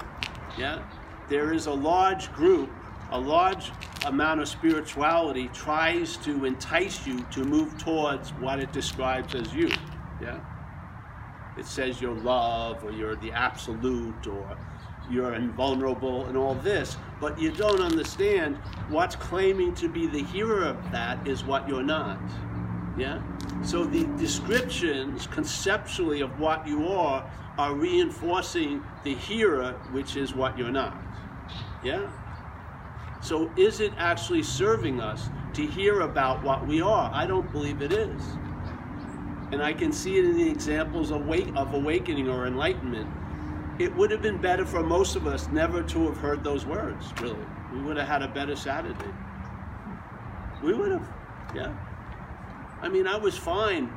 Yeah? 0.58 0.82
there 1.30 1.52
is 1.52 1.66
a 1.66 1.72
large 1.72 2.30
group, 2.34 2.68
a 3.12 3.18
large 3.18 3.72
amount 4.06 4.40
of 4.40 4.48
spirituality 4.48 5.48
tries 5.48 6.16
to 6.18 6.44
entice 6.44 7.06
you 7.06 7.20
to 7.32 7.44
move 7.44 7.76
towards 7.78 8.30
what 8.34 8.60
it 8.60 8.72
describes 8.72 9.34
as 9.34 9.52
you. 9.52 9.70
Yeah? 10.22 10.40
It 11.58 11.66
says 11.66 12.00
you're 12.00 12.14
love 12.14 12.84
or 12.84 12.92
you're 12.92 13.16
the 13.16 13.32
absolute 13.32 14.26
or 14.26 14.56
you're 15.10 15.34
invulnerable 15.34 16.26
and 16.26 16.36
all 16.36 16.54
this, 16.54 16.96
but 17.20 17.38
you 17.38 17.50
don't 17.50 17.80
understand 17.80 18.56
what's 18.88 19.16
claiming 19.16 19.74
to 19.74 19.88
be 19.88 20.06
the 20.06 20.22
hearer 20.22 20.64
of 20.64 20.92
that 20.92 21.26
is 21.26 21.44
what 21.44 21.68
you're 21.68 21.82
not. 21.82 22.20
Yeah? 22.96 23.20
So 23.64 23.84
the 23.84 24.04
descriptions 24.18 25.26
conceptually 25.26 26.20
of 26.20 26.38
what 26.38 26.66
you 26.66 26.88
are 26.88 27.28
are 27.58 27.74
reinforcing 27.74 28.82
the 29.02 29.14
hearer, 29.14 29.72
which 29.90 30.16
is 30.16 30.34
what 30.34 30.56
you're 30.56 30.70
not. 30.70 30.96
Yeah? 31.82 32.08
So 33.22 33.50
is 33.56 33.80
it 33.80 33.92
actually 33.96 34.42
serving 34.42 35.00
us 35.00 35.28
to 35.54 35.66
hear 35.66 36.00
about 36.00 36.42
what 36.42 36.66
we 36.66 36.80
are? 36.80 37.10
I 37.12 37.26
don't 37.26 37.50
believe 37.52 37.82
it 37.82 37.92
is. 37.92 38.22
And 39.52 39.62
I 39.62 39.72
can 39.72 39.92
see 39.92 40.18
it 40.18 40.24
in 40.24 40.36
the 40.36 40.48
examples 40.48 41.10
of, 41.10 41.26
wake, 41.26 41.48
of 41.56 41.74
awakening 41.74 42.28
or 42.28 42.46
enlightenment. 42.46 43.08
It 43.78 43.94
would 43.96 44.10
have 44.10 44.22
been 44.22 44.38
better 44.38 44.64
for 44.64 44.82
most 44.82 45.16
of 45.16 45.26
us 45.26 45.48
never 45.48 45.82
to 45.82 46.06
have 46.06 46.18
heard 46.18 46.44
those 46.44 46.66
words, 46.66 47.12
really. 47.20 47.46
We 47.72 47.80
would 47.82 47.96
have 47.96 48.06
had 48.06 48.22
a 48.22 48.28
better 48.28 48.54
Saturday. 48.54 49.12
We 50.62 50.74
would 50.74 50.92
have, 50.92 51.08
yeah. 51.54 51.72
I 52.80 52.88
mean, 52.88 53.06
I 53.06 53.16
was 53.16 53.36
fine 53.36 53.90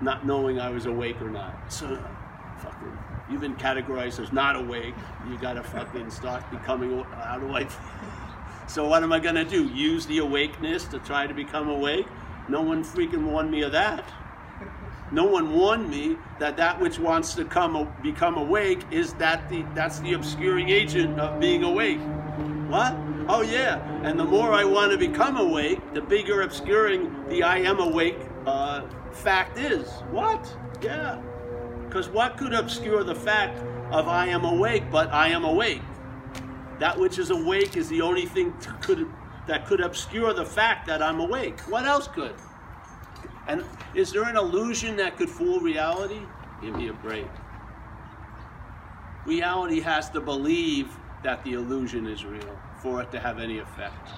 not 0.00 0.26
knowing 0.26 0.58
I 0.58 0.70
was 0.70 0.86
awake 0.86 1.20
or 1.20 1.30
not. 1.30 1.72
So, 1.72 2.02
fucking, 2.58 2.98
you've 3.30 3.42
been 3.42 3.56
categorized 3.56 4.20
as 4.20 4.32
not 4.32 4.56
awake. 4.56 4.94
You 5.28 5.38
gotta 5.38 5.62
fucking 5.62 6.10
start 6.10 6.50
becoming, 6.50 7.02
how 7.04 7.38
do 7.38 7.54
I, 7.54 7.64
so 8.70 8.86
what 8.86 9.02
am 9.02 9.12
I 9.12 9.18
gonna 9.18 9.44
do? 9.44 9.66
Use 9.68 10.06
the 10.06 10.18
awakeness 10.18 10.84
to 10.86 11.00
try 11.00 11.26
to 11.26 11.34
become 11.34 11.68
awake? 11.68 12.06
No 12.48 12.62
one 12.62 12.84
freaking 12.84 13.24
warned 13.24 13.50
me 13.50 13.62
of 13.62 13.72
that. 13.72 14.04
No 15.10 15.24
one 15.24 15.52
warned 15.52 15.90
me 15.90 16.16
that 16.38 16.56
that 16.56 16.80
which 16.80 16.96
wants 16.96 17.34
to 17.34 17.44
come 17.44 17.92
become 18.00 18.36
awake 18.36 18.84
is 18.92 19.12
that 19.14 19.48
the 19.48 19.64
that's 19.74 19.98
the 20.00 20.12
obscuring 20.12 20.68
agent 20.68 21.18
of 21.18 21.40
being 21.40 21.64
awake. 21.64 21.98
What? 22.68 22.96
Oh 23.28 23.42
yeah. 23.42 23.82
And 24.04 24.18
the 24.18 24.24
more 24.24 24.52
I 24.52 24.62
want 24.62 24.92
to 24.92 24.98
become 24.98 25.36
awake, 25.36 25.80
the 25.92 26.00
bigger 26.00 26.42
obscuring 26.42 27.28
the 27.28 27.42
I 27.42 27.58
am 27.58 27.80
awake 27.80 28.18
uh, 28.46 28.82
fact 29.10 29.58
is. 29.58 29.88
What? 30.12 30.56
Yeah. 30.80 31.20
Because 31.88 32.08
what 32.08 32.36
could 32.36 32.54
obscure 32.54 33.02
the 33.02 33.16
fact 33.16 33.58
of 33.90 34.06
I 34.06 34.28
am 34.28 34.44
awake, 34.44 34.84
but 34.92 35.12
I 35.12 35.30
am 35.30 35.42
awake? 35.44 35.82
That 36.80 36.98
which 36.98 37.18
is 37.18 37.28
awake 37.30 37.76
is 37.76 37.90
the 37.90 38.00
only 38.00 38.24
thing 38.24 38.54
could, 38.80 39.06
that 39.46 39.66
could 39.66 39.80
obscure 39.80 40.32
the 40.32 40.46
fact 40.46 40.86
that 40.86 41.02
I'm 41.02 41.20
awake. 41.20 41.60
What 41.68 41.84
else 41.84 42.08
could? 42.08 42.34
And 43.46 43.62
is 43.94 44.12
there 44.12 44.24
an 44.24 44.36
illusion 44.36 44.96
that 44.96 45.18
could 45.18 45.28
fool 45.28 45.60
reality? 45.60 46.20
Give 46.62 46.74
me 46.74 46.88
a 46.88 46.94
break. 46.94 47.28
Reality 49.26 49.80
has 49.80 50.08
to 50.10 50.20
believe 50.20 50.88
that 51.22 51.44
the 51.44 51.52
illusion 51.52 52.06
is 52.06 52.24
real 52.24 52.58
for 52.82 53.02
it 53.02 53.12
to 53.12 53.20
have 53.20 53.38
any 53.38 53.58
effect. 53.58 54.08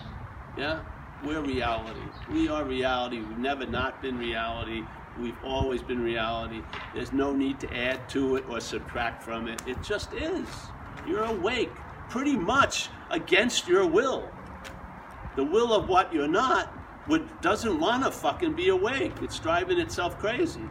Yeah? 0.57 0.83
We're 1.25 1.41
reality. 1.41 2.01
We 2.31 2.49
are 2.49 2.65
reality. 2.65 3.19
We've 3.19 3.39
never 3.39 3.67
not 3.67 4.01
been 4.01 4.19
reality. 4.19 4.85
We've 5.19 5.37
always 5.45 5.83
been 5.83 6.03
reality. 6.03 6.63
There's 6.95 7.13
no 7.13 7.33
need 7.33 7.59
to 7.61 7.77
add 7.77 8.09
to 8.11 8.37
it 8.37 8.45
or 8.49 8.61
subtract 8.61 9.21
from 9.23 9.49
it. 9.49 9.61
It 9.67 9.83
just 9.83 10.13
is. 10.13 10.47
You're 11.09 11.25
awake 11.25 11.73
pretty 12.13 12.37
much 12.37 12.91
against 13.11 13.67
your 13.67 13.87
will. 13.87 14.29
The 15.35 15.43
will 15.43 15.73
of 15.73 15.89
what 15.89 16.13
you're 16.13 16.29
not 16.29 16.71
would, 17.09 17.27
doesn't 17.41 17.81
want 17.81 18.05
to 18.05 18.11
fucking 18.11 18.53
be 18.53 18.69
awake. 18.69 19.15
It's 19.23 19.39
driving 19.39 19.81
itself 19.81 20.19
crazy. 20.19 20.69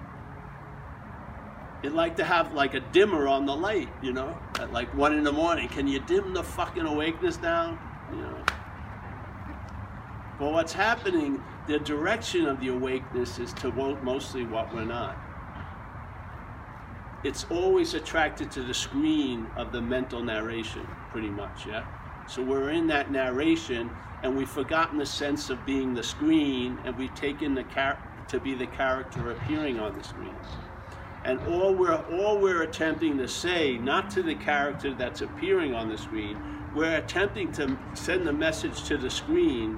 It'd 1.82 1.96
like 1.96 2.16
to 2.18 2.24
have 2.24 2.54
like 2.54 2.76
a 2.76 2.80
dimmer 2.80 3.28
on 3.28 3.48
the 3.48 3.56
light, 3.56 3.90
you 4.04 4.14
know, 4.14 4.38
at 4.60 4.72
like 4.72 4.94
one 4.96 5.14
in 5.14 5.24
the 5.24 5.32
morning. 5.32 5.68
Can 5.68 5.88
you 5.88 6.00
dim 6.02 6.32
the 6.36 6.44
fucking 6.44 6.86
awakeness 6.86 7.38
down? 7.38 7.80
You 8.12 8.22
know. 8.22 8.46
But 10.38 10.52
what's 10.52 10.74
happening, 10.74 11.42
the 11.68 11.80
direction 11.80 12.46
of 12.46 12.60
the 12.60 12.68
awakeness 12.68 13.40
is 13.40 13.52
to 13.54 13.72
mostly 14.04 14.46
what 14.46 14.72
we're 14.76 14.86
not. 14.86 15.18
It's 17.24 17.48
always 17.50 17.96
attracted 17.96 18.52
to 18.52 18.62
the 18.62 18.76
screen 18.76 19.48
of 19.56 19.72
the 19.72 19.82
mental 19.82 20.24
narration, 20.24 20.88
pretty 21.12 21.30
much, 21.30 21.66
yeah? 21.68 21.86
So 22.28 22.42
we're 22.42 22.70
in 22.70 22.88
that 22.88 23.12
narration 23.12 23.90
and 24.24 24.38
we've 24.38 24.50
forgotten 24.50 24.98
the 24.98 25.06
sense 25.06 25.50
of 25.50 25.66
being 25.66 25.94
the 25.94 26.04
screen 26.04 26.78
and 26.86 26.98
we've 26.98 27.14
taken 27.14 27.54
the 27.54 27.64
char- 27.64 28.00
to 28.30 28.40
be 28.40 28.56
the 28.56 28.68
character 28.68 29.32
appearing 29.32 29.80
on 29.80 29.98
the 29.98 30.04
screen. 30.04 30.36
And 31.24 31.40
all 31.48 31.74
we're 31.74 31.94
all 31.94 32.40
we're 32.40 32.64
attempting 32.64 33.18
to 33.18 33.28
say, 33.28 33.78
not 33.78 34.10
to 34.12 34.24
the 34.24 34.36
character 34.36 34.94
that's 34.94 35.22
appearing 35.22 35.76
on 35.76 35.90
the 35.90 35.98
screen, 35.98 36.38
we're 36.74 36.96
attempting 36.96 37.52
to 37.54 37.78
send 37.94 38.26
the 38.26 38.34
message 38.34 38.84
to 38.86 38.98
the 38.98 39.10
screen, 39.10 39.78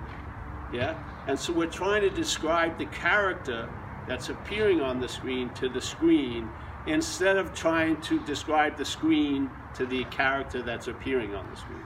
yeah. 0.72 0.96
And 1.28 1.38
so 1.38 1.52
we're 1.52 1.66
trying 1.66 2.02
to 2.02 2.10
describe 2.10 2.78
the 2.78 2.86
character 2.86 3.68
that's 4.08 4.30
appearing 4.30 4.82
on 4.82 5.00
the 5.00 5.10
screen 5.10 5.50
to 5.56 5.68
the 5.68 5.82
screen 5.82 6.50
instead 6.86 7.38
of 7.38 7.54
trying 7.54 8.00
to 8.02 8.20
describe 8.22 8.78
the 8.78 8.86
screen 8.86 9.50
to 9.76 9.86
the 9.86 10.04
character 10.06 10.62
that's 10.62 10.88
appearing 10.88 11.36
on 11.36 11.50
the 11.50 11.56
screen. 11.56 11.84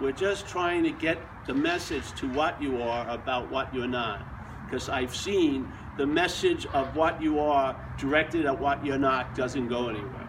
We're 0.00 0.12
just 0.12 0.48
trying 0.48 0.82
to 0.84 0.90
get 0.90 1.18
the 1.46 1.54
message 1.54 2.12
to 2.14 2.28
what 2.32 2.60
you 2.60 2.82
are 2.82 3.08
about 3.08 3.50
what 3.50 3.72
you're 3.74 3.86
not. 3.86 4.22
Because 4.64 4.88
I've 4.88 5.14
seen 5.14 5.70
the 5.96 6.06
message 6.06 6.66
of 6.66 6.96
what 6.96 7.22
you 7.22 7.38
are 7.38 7.76
directed 7.98 8.46
at 8.46 8.58
what 8.58 8.84
you're 8.84 8.98
not 8.98 9.34
doesn't 9.34 9.68
go 9.68 9.88
anywhere. 9.88 10.28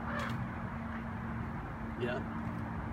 Yeah? 1.99 2.19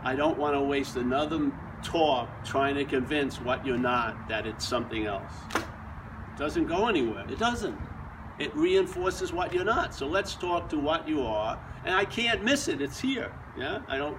I 0.05 0.15
don't 0.17 0.39
want 0.39 0.55
to 0.55 0.61
waste 0.61 0.97
another 0.97 1.53
talk 1.83 2.29
trying 2.45 2.77
to 2.77 2.85
convince 2.85 3.41
what 3.41 3.67
you're 3.67 3.77
not 3.77 4.29
that 4.29 4.47
it's 4.47 4.67
something 4.67 5.07
else. 5.07 5.33
It 5.55 6.39
doesn't 6.39 6.67
go 6.67 6.89
anywhere. 6.89 7.25
It 7.29 7.39
doesn't. 7.39 7.77
It 8.39 8.55
reinforces 8.57 9.33
what 9.33 9.53
you're 9.53 9.65
not. 9.65 9.95
So 9.95 10.07
let's 10.07 10.35
talk 10.35 10.69
to 10.71 10.79
what 10.79 11.07
you 11.07 11.23
are. 11.23 11.59
And 11.85 11.95
I 11.95 12.05
can't 12.05 12.43
miss 12.43 12.69
it. 12.69 12.81
It's 12.81 12.99
here. 13.01 13.33
Yeah? 13.57 13.83
I 13.89 13.99
don't 13.99 14.19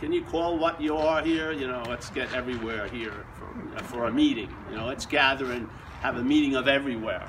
can 0.00 0.14
you 0.14 0.22
call 0.22 0.56
what 0.56 0.80
you 0.80 0.96
are 0.96 1.22
here? 1.22 1.52
You 1.52 1.68
know, 1.68 1.82
let's 1.86 2.08
get 2.08 2.32
everywhere 2.32 2.88
here 2.88 3.26
for, 3.34 3.76
uh, 3.76 3.82
for 3.82 4.06
a 4.06 4.12
meeting. 4.12 4.52
You 4.70 4.78
know, 4.78 4.86
let's 4.86 5.04
gather 5.04 5.52
and 5.52 5.68
have 6.00 6.16
a 6.16 6.24
meeting 6.24 6.56
of 6.56 6.66
everywhere. 6.66 7.28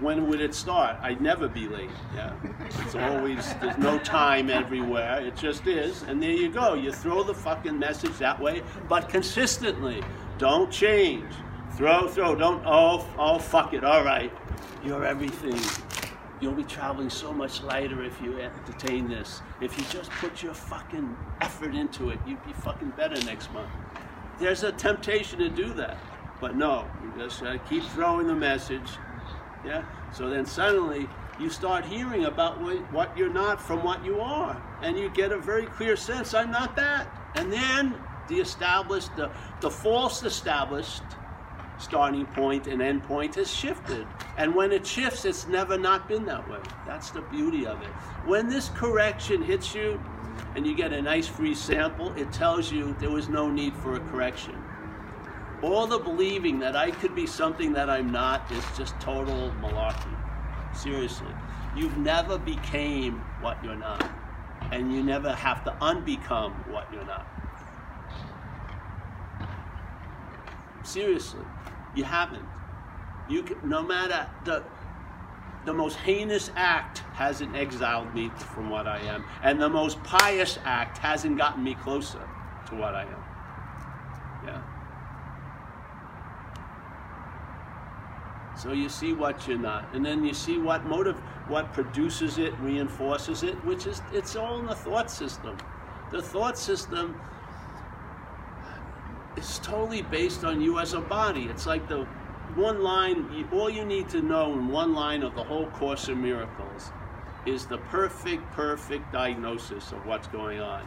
When 0.00 0.28
would 0.28 0.40
it 0.40 0.54
start? 0.54 0.96
I'd 1.02 1.20
never 1.20 1.46
be 1.46 1.68
late. 1.68 1.90
Yeah, 2.14 2.32
it's 2.82 2.94
always 2.94 3.52
there's 3.60 3.76
no 3.76 3.98
time 3.98 4.48
everywhere. 4.48 5.20
It 5.20 5.36
just 5.36 5.66
is, 5.66 6.02
and 6.04 6.22
there 6.22 6.30
you 6.30 6.50
go. 6.50 6.74
You 6.74 6.92
throw 6.92 7.22
the 7.24 7.34
fucking 7.34 7.78
message 7.78 8.16
that 8.18 8.40
way, 8.40 8.62
but 8.88 9.08
consistently. 9.08 10.02
Don't 10.38 10.70
change. 10.70 11.30
Throw, 11.72 12.08
throw. 12.08 12.36
Don't. 12.36 12.62
Oh, 12.64 13.04
oh, 13.18 13.38
fuck 13.38 13.74
it. 13.74 13.84
All 13.84 14.04
right, 14.04 14.32
you're 14.84 15.04
everything. 15.04 15.60
You'll 16.40 16.54
be 16.54 16.64
traveling 16.64 17.10
so 17.10 17.32
much 17.32 17.62
lighter 17.62 18.04
if 18.04 18.20
you 18.22 18.38
entertain 18.38 19.08
this. 19.08 19.42
If 19.60 19.76
you 19.76 19.84
just 19.90 20.10
put 20.12 20.42
your 20.42 20.54
fucking 20.54 21.16
effort 21.40 21.74
into 21.74 22.10
it, 22.10 22.20
you'd 22.26 22.44
be 22.44 22.52
fucking 22.52 22.90
better 22.90 23.20
next 23.24 23.52
month. 23.52 23.70
There's 24.38 24.62
a 24.62 24.70
temptation 24.70 25.40
to 25.40 25.48
do 25.48 25.74
that. 25.74 25.98
But 26.40 26.56
no, 26.56 26.86
you 27.02 27.12
just 27.20 27.42
uh, 27.42 27.58
keep 27.68 27.82
throwing 27.86 28.28
the 28.28 28.36
message. 28.36 28.88
Yeah? 29.66 29.84
So 30.12 30.30
then 30.30 30.46
suddenly 30.46 31.08
you 31.40 31.50
start 31.50 31.84
hearing 31.84 32.26
about 32.26 32.60
what 32.92 33.16
you're 33.18 33.32
not 33.32 33.60
from 33.60 33.82
what 33.82 34.04
you 34.04 34.20
are. 34.20 34.62
And 34.82 34.96
you 34.96 35.10
get 35.10 35.32
a 35.32 35.38
very 35.38 35.66
clear 35.66 35.96
sense 35.96 36.34
I'm 36.34 36.52
not 36.52 36.76
that. 36.76 37.08
And 37.34 37.52
then 37.52 37.94
the 38.28 38.36
established, 38.36 39.14
the, 39.16 39.30
the 39.60 39.70
false 39.70 40.22
established 40.22 41.02
starting 41.78 42.26
point 42.26 42.66
and 42.66 42.82
end 42.82 43.02
point 43.04 43.34
has 43.36 43.50
shifted. 43.50 44.06
And 44.36 44.54
when 44.54 44.72
it 44.72 44.86
shifts, 44.86 45.24
it's 45.24 45.46
never 45.46 45.78
not 45.78 46.08
been 46.08 46.24
that 46.26 46.48
way. 46.48 46.60
That's 46.86 47.10
the 47.10 47.22
beauty 47.22 47.66
of 47.66 47.80
it. 47.82 47.88
When 48.26 48.48
this 48.48 48.68
correction 48.68 49.42
hits 49.42 49.74
you 49.74 50.00
and 50.54 50.66
you 50.66 50.74
get 50.74 50.92
a 50.92 51.00
nice 51.00 51.26
free 51.26 51.54
sample, 51.54 52.12
it 52.14 52.32
tells 52.32 52.70
you 52.70 52.94
there 52.98 53.10
was 53.10 53.28
no 53.28 53.50
need 53.50 53.74
for 53.76 53.94
a 53.94 54.00
correction. 54.00 54.54
All 55.62 55.86
the 55.86 55.98
believing 55.98 56.60
that 56.60 56.76
I 56.76 56.90
could 56.90 57.14
be 57.14 57.26
something 57.26 57.72
that 57.72 57.90
I'm 57.90 58.12
not 58.12 58.50
is 58.52 58.64
just 58.76 58.98
total 59.00 59.52
malarkey. 59.60 60.16
Seriously. 60.76 61.34
You've 61.76 61.98
never 61.98 62.38
became 62.38 63.18
what 63.40 63.62
you're 63.64 63.76
not. 63.76 64.08
And 64.70 64.92
you 64.92 65.02
never 65.02 65.32
have 65.32 65.64
to 65.64 65.70
unbecome 65.80 66.52
what 66.68 66.92
you're 66.92 67.04
not. 67.04 67.37
Seriously. 70.82 71.44
You 71.94 72.04
haven't. 72.04 72.44
You 73.28 73.42
can, 73.42 73.56
no 73.68 73.82
matter 73.82 74.28
the 74.44 74.64
the 75.64 75.74
most 75.74 75.96
heinous 75.96 76.50
act 76.56 77.00
hasn't 77.12 77.54
exiled 77.54 78.14
me 78.14 78.30
from 78.54 78.70
what 78.70 78.86
I 78.86 79.00
am, 79.00 79.24
and 79.42 79.60
the 79.60 79.68
most 79.68 80.02
pious 80.02 80.58
act 80.64 80.96
hasn't 80.98 81.36
gotten 81.36 81.62
me 81.62 81.74
closer 81.74 82.26
to 82.68 82.74
what 82.74 82.94
I 82.94 83.02
am. 83.02 83.24
Yeah. 84.46 84.62
So 88.56 88.72
you 88.72 88.88
see 88.88 89.12
what 89.12 89.46
you're 89.46 89.58
not, 89.58 89.94
and 89.94 90.04
then 90.04 90.24
you 90.24 90.32
see 90.32 90.56
what 90.58 90.86
motive, 90.86 91.18
what 91.48 91.72
produces 91.72 92.38
it, 92.38 92.54
reinforces 92.60 93.42
it, 93.42 93.62
which 93.64 93.86
is 93.86 94.00
it's 94.12 94.36
all 94.36 94.58
in 94.60 94.66
the 94.66 94.74
thought 94.74 95.10
system. 95.10 95.56
The 96.10 96.22
thought 96.22 96.56
system 96.56 97.20
is 99.38 99.58
totally 99.60 100.02
based 100.02 100.44
on 100.44 100.60
you 100.60 100.78
as 100.78 100.94
a 100.94 101.00
body. 101.00 101.44
It's 101.44 101.66
like 101.66 101.88
the 101.88 102.06
one 102.56 102.82
line, 102.82 103.46
all 103.52 103.70
you 103.70 103.84
need 103.84 104.08
to 104.10 104.20
know 104.20 104.52
in 104.54 104.68
one 104.68 104.94
line 104.94 105.22
of 105.22 105.34
the 105.34 105.44
whole 105.44 105.66
Course 105.66 106.08
in 106.08 106.22
Miracles 106.22 106.90
is 107.46 107.66
the 107.66 107.78
perfect, 107.78 108.50
perfect 108.52 109.12
diagnosis 109.12 109.92
of 109.92 110.04
what's 110.06 110.26
going 110.28 110.60
on. 110.60 110.82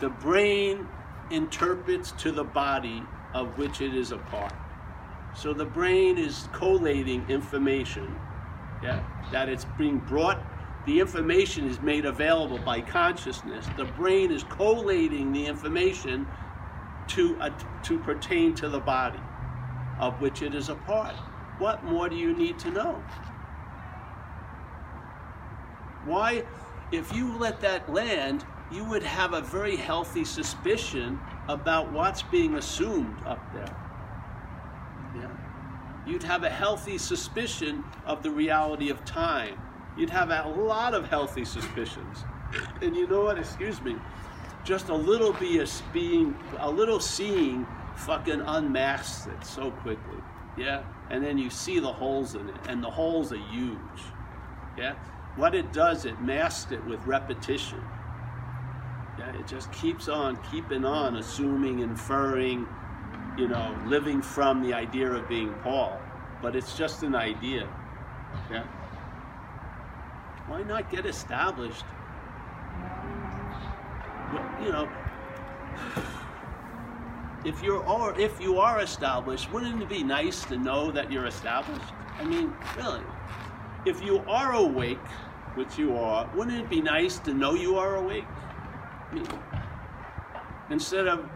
The 0.00 0.08
brain 0.08 0.86
interprets 1.30 2.12
to 2.12 2.32
the 2.32 2.44
body 2.44 3.02
of 3.34 3.58
which 3.58 3.80
it 3.80 3.94
is 3.94 4.12
a 4.12 4.18
part. 4.18 4.54
So 5.34 5.52
the 5.52 5.66
brain 5.66 6.16
is 6.16 6.48
collating 6.52 7.28
information, 7.28 8.16
yeah, 8.82 9.00
that 9.32 9.48
it's 9.48 9.66
being 9.76 9.98
brought, 9.98 10.42
the 10.86 11.00
information 11.00 11.68
is 11.68 11.80
made 11.80 12.06
available 12.06 12.58
by 12.58 12.80
consciousness. 12.80 13.68
The 13.76 13.84
brain 13.84 14.32
is 14.32 14.42
collating 14.42 15.32
the 15.32 15.44
information 15.44 16.26
to, 17.08 17.36
uh, 17.40 17.50
to 17.84 17.98
pertain 17.98 18.54
to 18.56 18.68
the 18.68 18.80
body 18.80 19.20
of 19.98 20.20
which 20.20 20.42
it 20.42 20.54
is 20.54 20.68
a 20.68 20.74
part. 20.74 21.14
What 21.58 21.82
more 21.84 22.08
do 22.08 22.16
you 22.16 22.34
need 22.36 22.58
to 22.60 22.70
know? 22.70 23.02
Why, 26.04 26.44
if 26.92 27.12
you 27.12 27.36
let 27.36 27.60
that 27.60 27.92
land, 27.92 28.44
you 28.70 28.84
would 28.84 29.02
have 29.02 29.32
a 29.32 29.40
very 29.40 29.76
healthy 29.76 30.24
suspicion 30.24 31.18
about 31.48 31.90
what's 31.92 32.22
being 32.22 32.54
assumed 32.54 33.16
up 33.24 33.40
there. 33.52 33.76
Yeah. 35.16 35.30
You'd 36.06 36.22
have 36.22 36.44
a 36.44 36.50
healthy 36.50 36.98
suspicion 36.98 37.82
of 38.06 38.22
the 38.22 38.30
reality 38.30 38.90
of 38.90 39.04
time. 39.04 39.58
You'd 39.96 40.10
have 40.10 40.30
a 40.30 40.48
lot 40.48 40.94
of 40.94 41.08
healthy 41.08 41.44
suspicions. 41.44 42.24
And 42.80 42.94
you 42.94 43.06
know 43.06 43.24
what? 43.24 43.38
Excuse 43.38 43.82
me. 43.82 43.96
Just 44.68 44.90
a 44.90 44.94
little 44.94 45.32
be 45.32 45.60
a, 45.60 45.66
being, 45.94 46.36
a 46.58 46.70
little 46.70 47.00
seeing, 47.00 47.66
fucking 47.96 48.42
unmasks 48.42 49.26
it 49.26 49.42
so 49.42 49.70
quickly. 49.70 50.18
Yeah. 50.58 50.82
And 51.08 51.24
then 51.24 51.38
you 51.38 51.48
see 51.48 51.78
the 51.78 51.90
holes 51.90 52.34
in 52.34 52.50
it, 52.50 52.54
and 52.68 52.84
the 52.84 52.90
holes 52.90 53.32
are 53.32 53.42
huge. 53.50 53.78
Yeah. 54.76 54.92
What 55.36 55.54
it 55.54 55.72
does, 55.72 56.04
it 56.04 56.20
masks 56.20 56.70
it 56.70 56.84
with 56.84 57.02
repetition. 57.06 57.82
Yeah, 59.18 59.34
it 59.40 59.46
just 59.46 59.72
keeps 59.72 60.06
on 60.06 60.38
keeping 60.50 60.84
on, 60.84 61.16
assuming, 61.16 61.78
inferring, 61.78 62.66
you 63.38 63.48
know, 63.48 63.74
living 63.86 64.20
from 64.20 64.60
the 64.60 64.74
idea 64.74 65.10
of 65.10 65.26
being 65.30 65.54
Paul. 65.62 65.98
But 66.42 66.54
it's 66.54 66.76
just 66.76 67.02
an 67.04 67.14
idea. 67.14 67.66
Yeah. 68.50 68.64
Why 70.46 70.62
not 70.62 70.90
get 70.90 71.06
established? 71.06 71.86
You 74.62 74.72
know, 74.72 74.88
if 77.44 77.62
you're 77.62 77.84
or 77.84 78.18
if 78.18 78.40
you 78.40 78.58
are 78.58 78.80
established, 78.80 79.52
wouldn't 79.52 79.82
it 79.82 79.88
be 79.88 80.02
nice 80.02 80.44
to 80.46 80.56
know 80.56 80.90
that 80.90 81.12
you're 81.12 81.26
established? 81.26 81.92
I 82.18 82.24
mean, 82.24 82.52
really. 82.76 83.02
If 83.86 84.02
you 84.02 84.18
are 84.26 84.54
awake, 84.54 85.06
which 85.54 85.78
you 85.78 85.96
are, 85.96 86.28
wouldn't 86.34 86.58
it 86.58 86.68
be 86.68 86.80
nice 86.80 87.18
to 87.20 87.32
know 87.32 87.54
you 87.54 87.78
are 87.78 87.96
awake? 87.96 88.24
I 89.10 89.14
mean, 89.14 89.26
Instead 90.70 91.08
of 91.08 91.26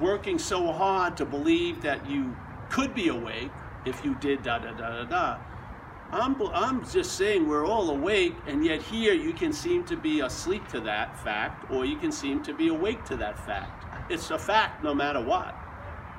working 0.00 0.38
so 0.38 0.72
hard 0.72 1.16
to 1.16 1.24
believe 1.24 1.80
that 1.82 2.08
you 2.08 2.36
could 2.68 2.94
be 2.94 3.08
awake 3.08 3.50
if 3.86 4.04
you 4.04 4.14
did 4.16 4.42
da 4.42 4.58
da 4.58 4.72
da 4.72 4.90
da 4.90 5.04
da. 5.04 5.38
I'm, 6.14 6.40
I'm 6.54 6.88
just 6.88 7.16
saying 7.16 7.48
we're 7.48 7.66
all 7.66 7.90
awake, 7.90 8.36
and 8.46 8.64
yet 8.64 8.80
here 8.80 9.14
you 9.14 9.32
can 9.32 9.52
seem 9.52 9.82
to 9.86 9.96
be 9.96 10.20
asleep 10.20 10.68
to 10.68 10.80
that 10.82 11.18
fact, 11.24 11.68
or 11.72 11.84
you 11.84 11.96
can 11.96 12.12
seem 12.12 12.40
to 12.44 12.54
be 12.54 12.68
awake 12.68 13.04
to 13.06 13.16
that 13.16 13.36
fact. 13.44 13.84
It's 14.08 14.30
a 14.30 14.38
fact 14.38 14.84
no 14.84 14.94
matter 14.94 15.20
what. 15.20 15.56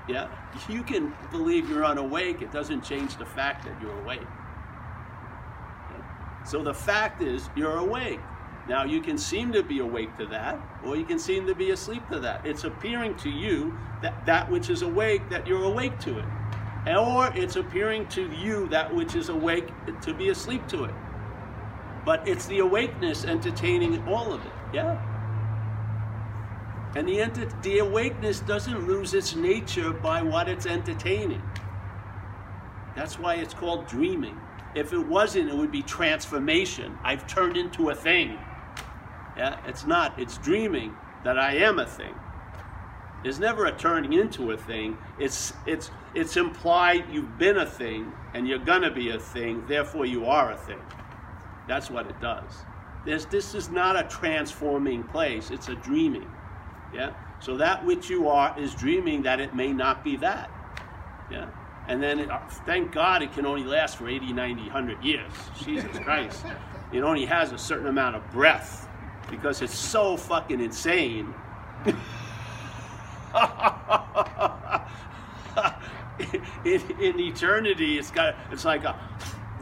Yeah? 0.10 0.28
You 0.68 0.84
can 0.84 1.14
believe 1.32 1.70
you're 1.70 1.86
unawake, 1.86 2.42
it 2.42 2.52
doesn't 2.52 2.84
change 2.84 3.16
the 3.16 3.26
fact 3.26 3.64
that 3.64 3.82
you're 3.82 3.98
awake. 4.02 4.28
So 6.46 6.62
the 6.62 6.74
fact 6.74 7.22
is, 7.22 7.50
you're 7.56 7.78
awake. 7.78 8.20
Now, 8.68 8.84
you 8.84 9.00
can 9.00 9.18
seem 9.18 9.54
to 9.54 9.64
be 9.64 9.80
awake 9.80 10.18
to 10.18 10.26
that, 10.26 10.60
or 10.84 10.98
you 10.98 11.06
can 11.06 11.20
seem 11.20 11.48
to 11.48 11.56
be 11.56 11.72
asleep 11.72 12.06
to 12.10 12.20
that. 12.20 12.46
It's 12.46 12.66
appearing 12.66 13.16
to 13.18 13.30
you 13.30 13.78
that 14.02 14.26
that 14.26 14.52
which 14.52 14.70
is 14.70 14.82
awake, 14.82 15.30
that 15.30 15.48
you're 15.48 15.64
awake 15.64 16.00
to 16.00 16.20
it. 16.20 16.26
Or 16.88 17.32
it's 17.36 17.56
appearing 17.56 18.08
to 18.10 18.32
you 18.32 18.68
that 18.70 18.94
which 18.94 19.16
is 19.16 19.30
awake 19.30 19.70
to 20.02 20.14
be 20.14 20.30
asleep 20.30 20.68
to 20.68 20.84
it. 20.86 20.94
But 22.06 22.28
it's 22.28 22.46
the 22.46 22.60
awakeness 22.60 23.26
entertaining 23.26 24.08
all 24.08 24.32
of 24.32 24.46
it, 24.46 24.52
yeah? 24.74 25.02
And 26.96 27.08
the, 27.08 27.22
ent- 27.22 27.64
the 27.64 27.80
awakeness 27.80 28.40
doesn't 28.40 28.88
lose 28.88 29.14
its 29.14 29.36
nature 29.36 29.92
by 29.92 30.22
what 30.22 30.48
it's 30.48 30.66
entertaining. 30.66 31.42
That's 32.96 33.20
why 33.20 33.36
it's 33.36 33.54
called 33.54 33.88
dreaming. 33.88 34.40
If 34.76 34.94
it 34.94 35.00
wasn't, 35.00 35.50
it 35.50 35.56
would 35.56 35.72
be 35.72 35.82
transformation. 35.82 36.98
I've 37.04 37.28
turned 37.28 37.58
into 37.58 37.90
a 37.90 37.96
thing. 37.96 38.38
Yeah, 39.36 39.60
it's 39.66 39.86
not. 39.86 40.18
It's 40.20 40.38
dreaming 40.38 40.96
that 41.24 41.38
I 41.38 41.56
am 41.56 41.80
a 41.80 41.86
thing. 41.86 42.14
There's 43.24 43.40
never 43.40 43.66
a 43.66 43.72
turning 43.72 44.14
into 44.14 44.52
a 44.52 44.58
thing. 44.58 44.98
It's 45.18 45.54
it's 45.66 45.90
it's 46.16 46.38
implied 46.38 47.06
you've 47.12 47.38
been 47.38 47.58
a 47.58 47.66
thing 47.66 48.12
and 48.34 48.48
you're 48.48 48.58
gonna 48.58 48.92
be 48.92 49.10
a 49.10 49.20
thing. 49.20 49.66
Therefore, 49.68 50.06
you 50.06 50.26
are 50.26 50.54
a 50.54 50.58
thing. 50.58 50.82
That's 51.68 51.90
what 51.90 52.08
it 52.08 52.20
does. 52.22 52.66
There's, 53.06 53.26
this 53.26 53.54
is 53.54 53.70
not 53.70 53.96
a 53.96 54.04
transforming 54.04 55.04
place. 55.04 55.52
It's 55.52 55.70
a 55.70 55.76
dreaming. 55.76 56.30
Yeah. 56.94 57.14
So 57.40 57.58
that 57.58 57.86
which 57.86 58.10
you 58.10 58.30
are 58.30 58.58
is 58.60 58.74
dreaming 58.74 59.22
that 59.24 59.40
it 59.40 59.54
may 59.54 59.72
not 59.72 60.04
be 60.04 60.16
that. 60.18 60.50
Yeah. 61.30 61.50
And 61.88 62.02
then, 62.02 62.20
it, 62.20 62.30
thank 62.66 62.92
God, 62.92 63.22
it 63.22 63.32
can 63.34 63.46
only 63.46 63.64
last 63.64 63.98
for 63.98 64.10
80, 64.10 64.34
90, 64.34 64.64
100 64.64 65.04
years. 65.04 65.32
Jesus 65.64 66.00
Christ. 66.00 66.44
It 66.92 67.02
only 67.02 67.26
has 67.26 67.52
a 67.52 67.58
certain 67.58 67.88
amount 67.88 68.16
of 68.16 68.32
breath 68.32 68.88
because 69.30 69.62
it's 69.62 69.78
so 69.78 70.18
fucking 70.18 70.62
insane. 70.62 71.34
in, 76.66 76.82
in, 77.00 77.20
eternity, 77.20 77.98
it's 77.98 78.12
got 78.12 78.36
it's 78.52 78.66
like 78.66 78.84
a 78.84 79.00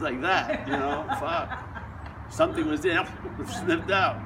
like 0.00 0.20
that, 0.22 0.66
you 0.66 0.72
know. 0.72 1.06
Fuck, 1.20 1.58
something 2.30 2.66
was 2.66 2.80
there, 2.80 3.06
snipped 3.46 3.90
out. 3.90 4.20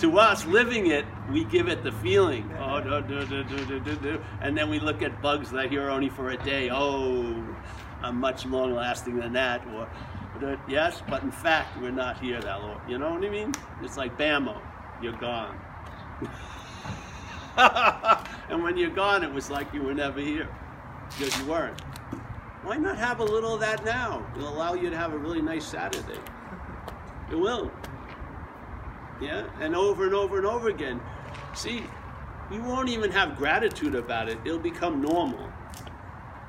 To 0.00 0.18
us, 0.18 0.46
living 0.46 0.86
it, 0.86 1.04
we 1.30 1.44
give 1.44 1.68
it 1.68 1.84
the 1.84 1.92
feeling. 1.92 2.50
Oh, 2.58 2.80
do, 2.80 3.02
do, 3.02 3.26
do, 3.26 3.44
do, 3.44 3.80
do, 3.80 3.96
do, 3.96 4.24
and 4.40 4.56
then 4.56 4.70
we 4.70 4.80
look 4.80 5.02
at 5.02 5.20
bugs 5.20 5.50
that 5.50 5.66
are 5.66 5.68
here 5.68 5.90
only 5.90 6.08
for 6.08 6.30
a 6.30 6.36
day. 6.38 6.70
Oh, 6.72 7.44
I'm 8.00 8.16
much 8.16 8.46
longer 8.46 8.76
lasting 8.76 9.16
than 9.18 9.34
that. 9.34 9.62
Or, 9.74 9.86
yes, 10.66 11.02
but 11.10 11.22
in 11.22 11.30
fact, 11.30 11.78
we're 11.78 11.90
not 11.90 12.18
here 12.18 12.40
that 12.40 12.62
long. 12.62 12.80
You 12.88 12.98
know 12.98 13.12
what 13.12 13.22
I 13.22 13.28
mean? 13.28 13.52
It's 13.82 13.98
like 13.98 14.16
Bammo 14.16 14.58
you're 15.02 15.12
gone. 15.12 15.60
and 18.48 18.62
when 18.62 18.76
you're 18.76 18.90
gone, 18.90 19.24
it 19.24 19.32
was 19.32 19.50
like 19.50 19.72
you 19.74 19.82
were 19.82 19.94
never 19.94 20.20
here 20.20 20.48
because 21.18 21.36
you 21.40 21.46
weren't. 21.46 21.82
Why 22.62 22.76
not 22.76 22.96
have 22.96 23.20
a 23.20 23.24
little 23.24 23.54
of 23.54 23.60
that 23.60 23.84
now? 23.84 24.24
It'll 24.36 24.48
allow 24.48 24.74
you 24.74 24.88
to 24.90 24.96
have 24.96 25.12
a 25.12 25.18
really 25.18 25.42
nice 25.42 25.64
Saturday. 25.64 26.20
It 27.30 27.34
will. 27.34 27.72
Yeah, 29.20 29.46
and 29.60 29.74
over 29.74 30.04
and 30.04 30.14
over 30.14 30.38
and 30.38 30.46
over 30.46 30.68
again. 30.68 31.00
See, 31.54 31.84
you 32.52 32.62
won't 32.62 32.88
even 32.88 33.10
have 33.10 33.36
gratitude 33.36 33.94
about 33.94 34.28
it. 34.28 34.38
It'll 34.44 34.58
become 34.58 35.00
normal. 35.00 35.50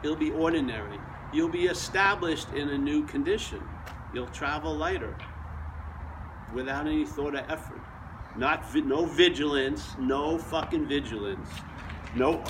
It'll 0.04 0.15
be 0.15 0.32
ordinary. 0.32 0.99
You'll 1.32 1.49
be 1.49 1.65
established 1.65 2.49
in 2.54 2.69
a 2.69 2.78
new 2.78 3.06
condition. 3.06 3.62
You'll 4.13 4.28
travel 4.28 4.76
lighter 4.76 5.15
without 6.54 6.86
any 6.86 7.06
thought 7.06 7.36
of 7.36 7.49
effort. 7.49 7.82
Not 8.36 8.73
no 8.76 9.06
vigilance, 9.06 9.95
no 9.99 10.38
fucking 10.38 10.88
vigilance, 10.88 11.49
no, 12.15 12.43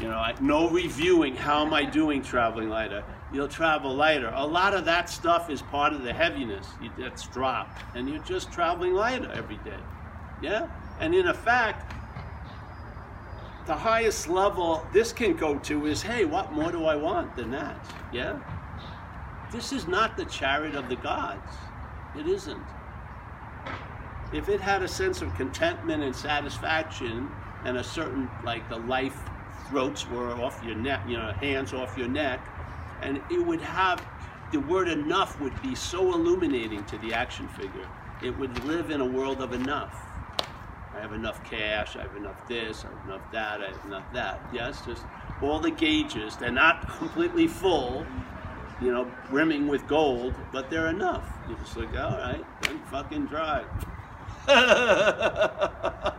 you 0.00 0.08
know, 0.08 0.24
no 0.40 0.68
reviewing. 0.68 1.36
How 1.36 1.64
am 1.64 1.72
I 1.72 1.84
doing 1.84 2.22
traveling 2.22 2.68
lighter? 2.68 3.04
You'll 3.32 3.48
travel 3.48 3.94
lighter. 3.94 4.32
A 4.34 4.46
lot 4.46 4.74
of 4.74 4.84
that 4.84 5.08
stuff 5.08 5.50
is 5.50 5.62
part 5.62 5.92
of 5.92 6.02
the 6.02 6.12
heaviness 6.12 6.66
that's 6.98 7.26
dropped, 7.28 7.82
and 7.96 8.08
you're 8.08 8.22
just 8.22 8.52
traveling 8.52 8.94
lighter 8.94 9.30
every 9.32 9.56
day. 9.58 9.78
Yeah, 10.42 10.68
and 11.00 11.14
in 11.14 11.26
effect, 11.26 11.92
the 13.66 13.74
highest 13.74 14.28
level 14.28 14.86
this 14.92 15.12
can 15.12 15.34
go 15.36 15.58
to 15.60 15.86
is, 15.86 16.02
hey, 16.02 16.24
what 16.24 16.52
more 16.52 16.70
do 16.70 16.84
I 16.84 16.96
want 16.96 17.34
than 17.34 17.50
that? 17.52 17.76
Yeah. 18.12 18.38
This 19.50 19.72
is 19.72 19.86
not 19.86 20.16
the 20.16 20.24
chariot 20.26 20.74
of 20.74 20.88
the 20.88 20.96
gods. 20.96 21.56
It 22.18 22.26
isn't 22.26 22.60
if 24.34 24.48
it 24.48 24.60
had 24.60 24.82
a 24.82 24.88
sense 24.88 25.22
of 25.22 25.32
contentment 25.36 26.02
and 26.02 26.14
satisfaction 26.14 27.30
and 27.64 27.76
a 27.76 27.84
certain 27.84 28.28
like 28.44 28.68
the 28.68 28.76
life 28.76 29.16
throats 29.74 30.08
were 30.08 30.30
off 30.34 30.62
your 30.64 30.76
neck 30.76 31.00
you 31.08 31.16
know 31.16 31.32
hands 31.32 31.72
off 31.72 31.98
your 31.98 32.06
neck 32.06 32.38
and 33.02 33.20
it 33.28 33.44
would 33.44 33.60
have 33.60 34.00
the 34.52 34.60
word 34.60 34.86
enough 34.86 35.40
would 35.40 35.60
be 35.62 35.74
so 35.74 36.14
illuminating 36.14 36.84
to 36.84 36.96
the 36.98 37.12
action 37.12 37.48
figure 37.48 37.88
it 38.22 38.30
would 38.38 38.64
live 38.66 38.90
in 38.90 39.00
a 39.00 39.04
world 39.04 39.42
of 39.42 39.52
enough 39.52 40.00
I 40.94 41.00
have 41.00 41.12
enough 41.12 41.42
cash, 41.42 41.96
I 41.96 42.02
have 42.02 42.14
enough 42.14 42.46
this, 42.46 42.84
I 42.84 42.96
have 42.96 43.06
enough 43.08 43.32
that, 43.32 43.60
I 43.60 43.66
have 43.72 43.84
enough 43.84 44.12
that. 44.12 44.40
Yes, 44.52 44.80
just 44.86 45.02
all 45.42 45.58
the 45.58 45.72
gauges. 45.72 46.36
They're 46.36 46.52
not 46.52 46.88
completely 46.98 47.48
full, 47.48 48.06
you 48.80 48.92
know, 48.92 49.10
brimming 49.28 49.66
with 49.66 49.88
gold, 49.88 50.36
but 50.52 50.70
they're 50.70 50.86
enough. 50.86 51.36
You're 51.48 51.58
just 51.58 51.76
like, 51.76 51.98
all 51.98 52.16
right, 52.16 52.44
then 52.62 52.78
fucking 52.92 53.26
drive. 53.26 53.66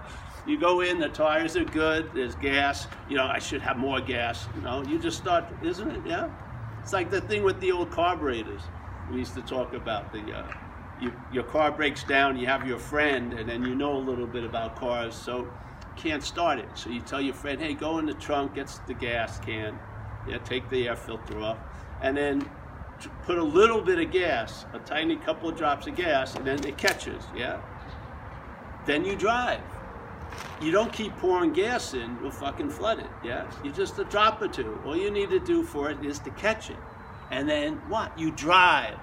you 0.46 0.60
go 0.60 0.82
in, 0.82 1.00
the 1.00 1.10
tires 1.10 1.56
are 1.56 1.66
good, 1.66 2.12
there's 2.14 2.36
gas, 2.36 2.88
you 3.10 3.18
know, 3.18 3.26
I 3.26 3.40
should 3.40 3.62
have 3.62 3.78
more 3.78 4.00
gas. 4.00 4.48
You 4.56 4.62
know, 4.62 4.84
you 4.84 5.00
just 5.00 5.18
start, 5.18 5.46
isn't 5.62 5.90
it? 5.90 6.02
Yeah? 6.06 6.30
It's 6.82 6.94
like 6.94 7.10
the 7.10 7.22
thing 7.22 7.44
with 7.44 7.60
the 7.60 7.72
old 7.72 7.92
carburetors 7.92 8.62
we 9.10 9.18
used 9.18 9.34
to 9.34 9.42
talk 9.42 9.74
about. 9.74 10.12
The 10.12 10.34
uh, 10.34 10.44
you, 11.00 11.12
your 11.32 11.44
car 11.44 11.72
breaks 11.72 12.04
down, 12.04 12.38
you 12.38 12.46
have 12.46 12.68
your 12.68 12.78
friend, 12.78 13.34
and 13.34 13.50
then 13.50 13.66
you 13.66 13.76
know 13.76 13.98
a 13.98 14.00
little 14.00 14.28
bit 14.28 14.44
about 14.44 14.76
cars, 14.76 15.16
so 15.16 15.48
can't 15.96 16.24
start 16.24 16.60
it. 16.60 16.70
So 16.76 16.90
you 16.90 17.02
tell 17.02 17.22
your 17.22 17.34
friend, 17.34 17.60
hey, 17.60 17.74
go 17.74 17.98
in 17.98 18.06
the 18.06 18.14
trunk, 18.14 18.56
get 18.56 18.80
the 18.86 18.94
gas 18.94 19.40
can, 19.40 19.80
yeah, 20.28 20.38
take 20.38 20.70
the 20.70 20.88
air 20.88 20.96
filter 20.96 21.40
off, 21.40 21.58
and 22.02 22.16
then 22.16 22.48
put 23.26 23.38
a 23.38 23.44
little 23.44 23.82
bit 23.82 24.00
of 24.00 24.12
gas, 24.12 24.66
a 24.74 24.80
tiny 24.80 25.16
couple 25.16 25.50
of 25.50 25.58
drops 25.58 25.88
of 25.88 25.96
gas, 25.96 26.36
and 26.36 26.46
then 26.46 26.64
it 26.66 26.78
catches, 26.78 27.26
yeah? 27.36 27.58
Then 28.86 29.04
you 29.04 29.16
drive. 29.16 29.75
You 30.62 30.72
don't 30.72 30.92
keep 30.92 31.16
pouring 31.18 31.52
gas 31.54 31.94
in, 31.94 32.18
you'll 32.22 32.32
fucking 32.32 32.70
flood 32.70 33.00
it, 33.00 33.10
yeah? 33.24 33.50
You 33.64 33.72
just 33.72 34.00
a 34.00 34.06
drop 34.06 34.42
or 34.42 34.48
two. 34.48 34.80
All 34.86 34.96
you 34.96 35.12
need 35.12 35.30
to 35.30 35.40
do 35.40 35.64
for 35.64 35.92
it 35.92 36.04
is 36.04 36.20
to 36.20 36.30
catch 36.32 36.70
it. 36.70 36.78
And 37.32 37.48
then 37.48 37.76
what? 37.90 38.18
You 38.18 38.32
drive. 38.32 38.98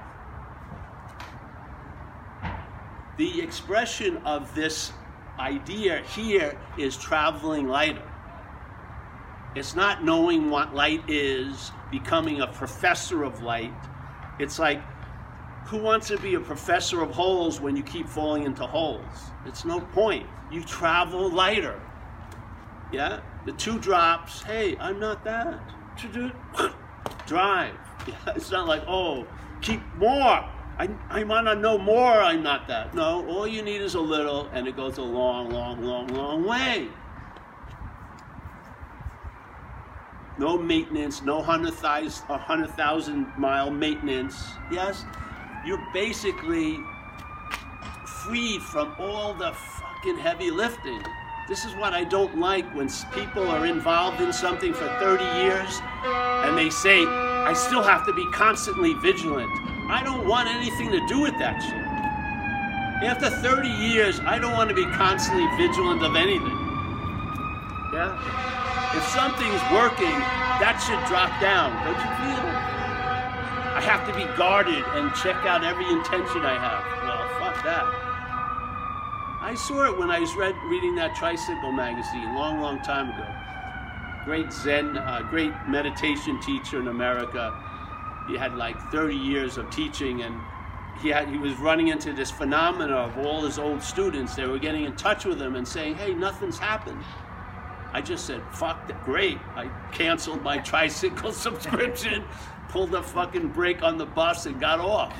The 3.18 3.42
expression 3.42 4.16
of 4.18 4.54
this 4.54 4.92
idea 5.38 6.02
here 6.02 6.58
is 6.78 6.96
traveling 6.96 7.68
lighter. 7.68 8.08
It's 9.54 9.74
not 9.74 10.02
knowing 10.02 10.48
what 10.48 10.74
light 10.74 11.02
is, 11.08 11.72
becoming 11.90 12.40
a 12.40 12.46
professor 12.46 13.22
of 13.22 13.42
light. 13.42 13.74
It's 14.38 14.58
like, 14.58 14.82
who 15.64 15.78
wants 15.78 16.08
to 16.08 16.18
be 16.18 16.34
a 16.34 16.40
professor 16.40 17.02
of 17.02 17.10
holes 17.10 17.60
when 17.60 17.76
you 17.76 17.82
keep 17.82 18.08
falling 18.08 18.44
into 18.44 18.66
holes? 18.66 19.30
It's 19.46 19.64
no 19.64 19.80
point. 19.80 20.26
You 20.50 20.62
travel 20.62 21.30
lighter. 21.30 21.80
Yeah? 22.92 23.20
The 23.46 23.52
two 23.52 23.78
drops, 23.78 24.42
hey, 24.42 24.76
I'm 24.78 25.00
not 25.00 25.24
that. 25.24 25.60
Drive. 27.26 27.74
Yeah, 28.04 28.32
it's 28.34 28.50
not 28.50 28.66
like, 28.66 28.82
oh, 28.88 29.24
keep 29.60 29.80
more. 29.94 30.44
I, 30.76 30.88
I 31.08 31.22
want 31.22 31.46
to 31.46 31.54
know 31.54 31.78
more. 31.78 32.14
I'm 32.14 32.42
not 32.42 32.66
that. 32.66 32.92
No, 32.96 33.24
all 33.28 33.46
you 33.46 33.62
need 33.62 33.80
is 33.80 33.94
a 33.94 34.00
little, 34.00 34.48
and 34.52 34.66
it 34.66 34.74
goes 34.74 34.98
a 34.98 35.02
long, 35.02 35.50
long, 35.50 35.80
long, 35.84 36.08
long 36.08 36.44
way. 36.44 36.88
No 40.36 40.58
maintenance, 40.58 41.22
no 41.22 41.40
100,000 41.40 43.32
mile 43.38 43.70
maintenance. 43.70 44.54
Yes, 44.72 45.04
you're 45.64 45.84
basically 45.92 46.80
freed 48.04 48.62
from 48.62 48.94
all 48.98 49.34
the 49.34 49.52
fucking 49.52 50.18
heavy 50.18 50.50
lifting. 50.50 51.02
This 51.48 51.64
is 51.64 51.74
what 51.74 51.92
I 51.92 52.04
don't 52.04 52.38
like 52.38 52.64
when 52.74 52.88
people 53.12 53.48
are 53.48 53.66
involved 53.66 54.20
in 54.20 54.32
something 54.32 54.72
for 54.72 54.86
30 55.00 55.24
years 55.42 55.80
and 56.46 56.56
they 56.56 56.70
say, 56.70 57.04
I 57.04 57.52
still 57.52 57.82
have 57.82 58.06
to 58.06 58.12
be 58.12 58.24
constantly 58.32 58.94
vigilant. 58.94 59.50
I 59.90 60.02
don't 60.04 60.26
want 60.26 60.48
anything 60.48 60.90
to 60.90 61.06
do 61.06 61.20
with 61.20 61.38
that 61.38 61.60
shit. 61.60 61.82
After 63.08 63.28
30 63.28 63.68
years, 63.68 64.20
I 64.20 64.38
don't 64.38 64.52
want 64.52 64.68
to 64.68 64.74
be 64.74 64.84
constantly 64.84 65.46
vigilant 65.56 66.02
of 66.04 66.14
anything. 66.14 66.58
Yeah? 67.92 68.14
If 68.96 69.02
something's 69.08 69.62
working, 69.74 70.14
that 70.62 70.78
should 70.78 71.02
drop 71.10 71.34
down. 71.40 71.74
Don't 71.82 71.98
you 71.98 72.10
feel? 72.22 72.61
I 73.74 73.80
have 73.80 74.06
to 74.06 74.14
be 74.14 74.24
guarded 74.36 74.84
and 74.94 75.14
check 75.14 75.36
out 75.46 75.64
every 75.64 75.86
intention 75.86 76.42
I 76.42 76.58
have. 76.58 76.84
Well, 77.02 77.28
fuck 77.40 77.64
that. 77.64 77.84
I 79.40 79.54
saw 79.54 79.90
it 79.90 79.98
when 79.98 80.10
I 80.10 80.20
was 80.20 80.34
read, 80.36 80.54
reading 80.66 80.94
that 80.96 81.16
tricycle 81.16 81.72
magazine 81.72 82.34
long, 82.34 82.60
long 82.60 82.80
time 82.82 83.10
ago. 83.10 83.26
Great 84.24 84.52
Zen, 84.52 84.96
uh, 84.96 85.26
great 85.28 85.52
meditation 85.68 86.40
teacher 86.40 86.80
in 86.80 86.88
America 86.88 87.52
he 88.28 88.36
had 88.36 88.54
like 88.54 88.80
30 88.90 89.16
years 89.16 89.58
of 89.58 89.68
teaching 89.70 90.22
and 90.22 90.40
he, 91.00 91.08
had, 91.08 91.28
he 91.28 91.38
was 91.38 91.54
running 91.56 91.88
into 91.88 92.12
this 92.12 92.30
phenomena 92.30 92.94
of 92.94 93.18
all 93.18 93.42
his 93.42 93.58
old 93.58 93.82
students. 93.82 94.34
They 94.34 94.46
were 94.46 94.58
getting 94.58 94.84
in 94.84 94.94
touch 94.94 95.24
with 95.24 95.40
him 95.40 95.56
and 95.56 95.66
saying, 95.66 95.96
hey, 95.96 96.14
nothing's 96.14 96.58
happened. 96.58 97.02
I 97.92 98.00
just 98.00 98.26
said, 98.26 98.42
fuck 98.52 98.86
that, 98.88 99.04
great. 99.04 99.38
I 99.54 99.68
canceled 99.92 100.42
my 100.42 100.58
tricycle 100.70 101.32
subscription, 101.32 102.24
pulled 102.72 102.90
the 102.90 103.02
fucking 103.02 103.48
brake 103.48 103.82
on 103.82 103.98
the 103.98 104.06
bus 104.06 104.46
and 104.46 104.58
got 104.58 104.80
off. 104.80 105.14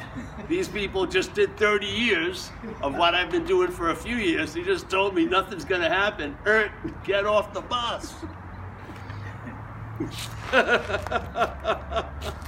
These 0.49 0.69
people 0.69 1.07
just 1.07 1.35
did 1.35 1.57
30 1.57 1.87
years 1.87 2.51
of 2.81 2.97
what 2.97 3.15
I've 3.15 3.31
been 3.31 3.45
doing 3.45 3.71
for 3.71 3.91
a 3.91 3.97
few 3.97 4.17
years. 4.17 4.55
They 4.55 4.63
just 4.63 4.89
told 4.89 5.15
me 5.15 5.27
nothing's 5.27 5.65
gonna 5.65 5.89
happen. 5.89 6.37
Er, 6.47 6.73
get 7.05 7.27
off 7.27 7.53
the 7.53 7.61
bus. 7.61 8.15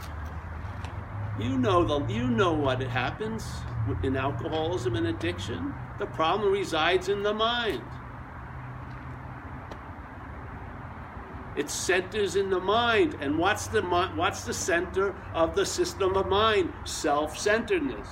You 1.37 1.59
know 1.59 1.83
the 1.83 2.13
you 2.13 2.29
know 2.29 2.53
what 2.53 2.81
happens 2.81 3.45
in 4.05 4.17
alcoholism 4.17 4.95
and 4.95 5.09
addiction. 5.09 5.75
The 5.99 6.07
problem 6.07 6.53
resides 6.53 7.09
in 7.09 7.25
the 7.25 7.35
mind. 7.35 7.83
It 11.57 11.71
centers 11.71 12.37
in 12.37 12.51
the 12.51 12.61
mind, 12.61 13.17
and 13.21 13.39
what's 13.39 13.69
the 13.69 13.83
what's 13.83 14.45
the 14.45 14.55
center 14.55 15.15
of 15.35 15.55
the 15.55 15.65
system 15.65 16.17
of 16.17 16.29
mind? 16.29 16.73
Self-centeredness. 16.85 18.09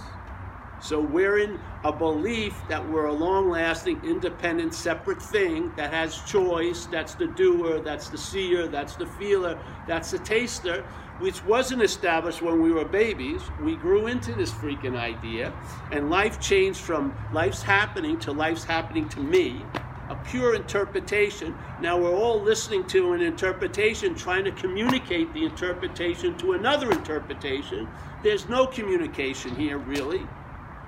So 0.81 1.01
we're 1.01 1.39
in 1.39 1.61
a 1.85 1.93
belief 1.93 2.61
that 2.69 2.89
we're 2.89 3.07
a 3.07 3.13
long-lasting, 3.13 4.01
independent, 4.05 4.75
separate 4.75 5.23
thing 5.23 5.73
that 5.77 5.93
has 5.93 6.21
choice. 6.23 6.87
That's 6.87 7.15
the 7.15 7.29
doer. 7.29 7.79
That's 7.79 8.09
the 8.09 8.19
seer. 8.19 8.67
That's 8.67 8.97
the 8.97 9.07
feeler. 9.07 9.59
That's 9.87 10.11
the 10.11 10.19
taster 10.19 10.85
which 11.21 11.45
wasn't 11.45 11.83
established 11.83 12.43
when 12.43 12.61
we 12.61 12.73
were 12.73 12.85
babies. 12.85 13.43
We 13.61 13.77
grew 13.77 14.09
into 14.09 14.33
this 14.33 14.51
freaking 14.51 14.97
idea, 14.97 15.53
and 15.93 16.11
life 16.11 16.41
changed 16.41 16.81
from 16.81 17.15
life's 17.33 17.63
happening 17.63 18.19
to 18.21 18.33
life's 18.33 18.65
happening 18.65 19.09
to 19.11 19.21
me, 19.21 19.65
a 20.13 20.25
pure 20.27 20.55
interpretation. 20.55 21.55
Now 21.81 21.97
we're 21.97 22.15
all 22.15 22.39
listening 22.39 22.87
to 22.89 23.15
an 23.15 23.23
interpretation, 23.23 24.15
trying 24.15 24.45
to 24.45 24.53
communicate 24.53 25.33
the 25.33 25.47
interpretation 25.47 26.37
to 26.37 26.53
another 26.53 26.93
interpretation. 26.93 27.89
There's 28.23 28.47
no 28.47 28.67
communication 28.67 29.57
here, 29.57 29.79
really. 29.79 30.21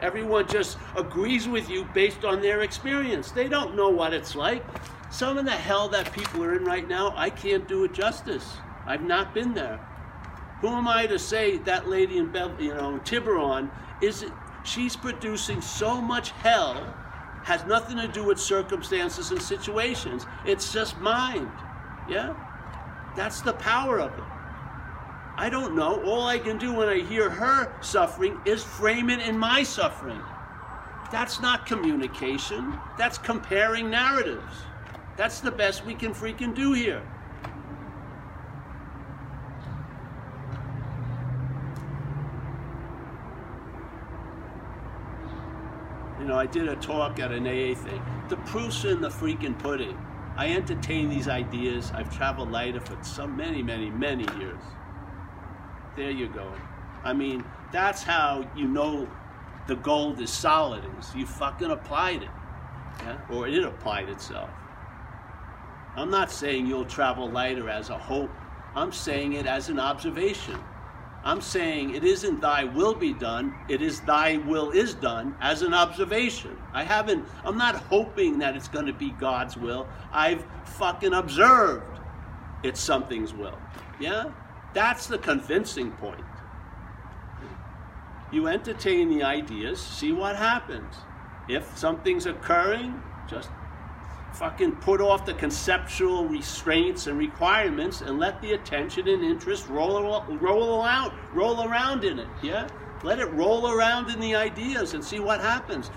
Everyone 0.02 0.46
just 0.46 0.76
agrees 0.94 1.48
with 1.48 1.70
you 1.70 1.88
based 1.94 2.22
on 2.26 2.42
their 2.42 2.60
experience. 2.60 3.30
They 3.30 3.48
don't 3.48 3.74
know 3.74 3.88
what 3.88 4.12
it's 4.12 4.34
like. 4.34 4.62
Some 5.10 5.38
of 5.38 5.46
the 5.46 5.52
hell 5.52 5.88
that 5.88 6.12
people 6.12 6.44
are 6.44 6.54
in 6.54 6.64
right 6.64 6.86
now, 6.86 7.14
I 7.16 7.30
can't 7.30 7.66
do 7.66 7.84
it 7.84 7.94
justice. 7.94 8.58
I've 8.86 9.04
not 9.04 9.32
been 9.32 9.54
there. 9.54 9.80
Who 10.60 10.68
am 10.68 10.86
I 10.86 11.06
to 11.06 11.18
say 11.18 11.56
that 11.58 11.88
lady 11.88 12.18
in 12.18 12.30
Bev, 12.30 12.60
you 12.60 12.74
know 12.74 13.00
Tiburon 13.04 13.70
is 14.02 14.26
she's 14.64 14.96
producing 14.96 15.62
so 15.62 15.98
much 15.98 16.30
hell 16.30 16.94
has 17.44 17.64
nothing 17.66 17.98
to 17.98 18.08
do 18.08 18.24
with 18.24 18.40
circumstances 18.40 19.30
and 19.30 19.40
situations. 19.40 20.26
It's 20.44 20.72
just 20.72 20.98
mind. 20.98 21.50
Yeah? 22.08 22.34
That's 23.16 23.42
the 23.42 23.52
power 23.52 24.00
of 24.00 24.12
it. 24.12 24.24
I 25.36 25.50
don't 25.50 25.76
know. 25.76 26.02
All 26.04 26.26
I 26.26 26.38
can 26.38 26.58
do 26.58 26.72
when 26.72 26.88
I 26.88 27.00
hear 27.00 27.28
her 27.28 27.72
suffering 27.82 28.40
is 28.44 28.62
frame 28.62 29.10
it 29.10 29.20
in 29.20 29.36
my 29.36 29.62
suffering. 29.62 30.20
That's 31.12 31.40
not 31.40 31.66
communication. 31.66 32.78
That's 32.96 33.18
comparing 33.18 33.90
narratives. 33.90 34.54
That's 35.16 35.40
the 35.40 35.50
best 35.50 35.84
we 35.84 35.94
can 35.94 36.14
freaking 36.14 36.54
do 36.54 36.72
here. 36.72 37.02
You 46.24 46.30
know, 46.30 46.38
I 46.38 46.46
did 46.46 46.68
a 46.68 46.76
talk 46.76 47.20
at 47.20 47.32
an 47.32 47.46
AA 47.46 47.74
thing. 47.78 48.02
The 48.30 48.38
proof's 48.46 48.86
in 48.86 49.02
the 49.02 49.10
freaking 49.10 49.58
pudding. 49.58 49.94
I 50.38 50.52
entertain 50.52 51.10
these 51.10 51.28
ideas. 51.28 51.92
I've 51.94 52.16
traveled 52.16 52.50
lighter 52.50 52.80
for 52.80 52.96
so 53.04 53.26
many, 53.26 53.62
many, 53.62 53.90
many 53.90 54.24
years. 54.38 54.62
There 55.96 56.10
you 56.10 56.28
go. 56.28 56.50
I 57.04 57.12
mean, 57.12 57.44
that's 57.72 58.02
how 58.02 58.50
you 58.56 58.66
know 58.66 59.06
the 59.66 59.76
gold 59.76 60.18
is 60.18 60.30
solid. 60.30 60.82
Is 60.98 61.14
you 61.14 61.26
fucking 61.26 61.70
applied 61.70 62.22
it, 62.22 62.30
yeah? 63.00 63.18
or 63.30 63.46
it 63.46 63.62
applied 63.62 64.08
itself. 64.08 64.48
I'm 65.94 66.08
not 66.08 66.32
saying 66.32 66.66
you'll 66.66 66.86
travel 66.86 67.28
lighter 67.28 67.68
as 67.68 67.90
a 67.90 67.98
hope. 67.98 68.30
I'm 68.74 68.92
saying 68.92 69.34
it 69.34 69.44
as 69.44 69.68
an 69.68 69.78
observation. 69.78 70.58
I'm 71.24 71.40
saying 71.40 71.94
it 71.94 72.04
isn't 72.04 72.42
thy 72.42 72.64
will 72.64 72.94
be 72.94 73.14
done, 73.14 73.54
it 73.68 73.80
is 73.80 74.00
thy 74.00 74.36
will 74.36 74.70
is 74.70 74.94
done 74.94 75.34
as 75.40 75.62
an 75.62 75.72
observation. 75.72 76.56
I 76.74 76.84
haven't, 76.84 77.26
I'm 77.44 77.56
not 77.56 77.76
hoping 77.76 78.38
that 78.40 78.54
it's 78.54 78.68
going 78.68 78.84
to 78.86 78.92
be 78.92 79.10
God's 79.12 79.56
will. 79.56 79.88
I've 80.12 80.44
fucking 80.64 81.14
observed 81.14 82.00
it's 82.62 82.80
something's 82.80 83.32
will. 83.32 83.58
Yeah? 83.98 84.32
That's 84.74 85.06
the 85.06 85.18
convincing 85.18 85.92
point. 85.92 86.24
You 88.30 88.48
entertain 88.48 89.08
the 89.08 89.22
ideas, 89.22 89.80
see 89.80 90.12
what 90.12 90.36
happens. 90.36 90.94
If 91.48 91.78
something's 91.78 92.26
occurring, 92.26 93.00
just 93.28 93.48
fucking 94.34 94.72
put 94.76 95.00
off 95.00 95.24
the 95.24 95.34
conceptual 95.34 96.26
restraints 96.26 97.06
and 97.06 97.16
requirements 97.16 98.00
and 98.00 98.18
let 98.18 98.40
the 98.42 98.54
attention 98.54 99.06
and 99.06 99.22
interest 99.22 99.68
roll 99.68 100.02
roll 100.28 100.82
around 100.82 101.12
roll 101.32 101.68
around 101.68 102.04
in 102.04 102.18
it 102.18 102.26
yeah? 102.42 102.68
Let 103.04 103.18
it 103.18 103.30
roll 103.32 103.70
around 103.70 104.10
in 104.10 104.18
the 104.18 104.34
ideas 104.34 104.94
and 104.94 105.04
see 105.04 105.20
what 105.20 105.40
happens. 105.40 105.90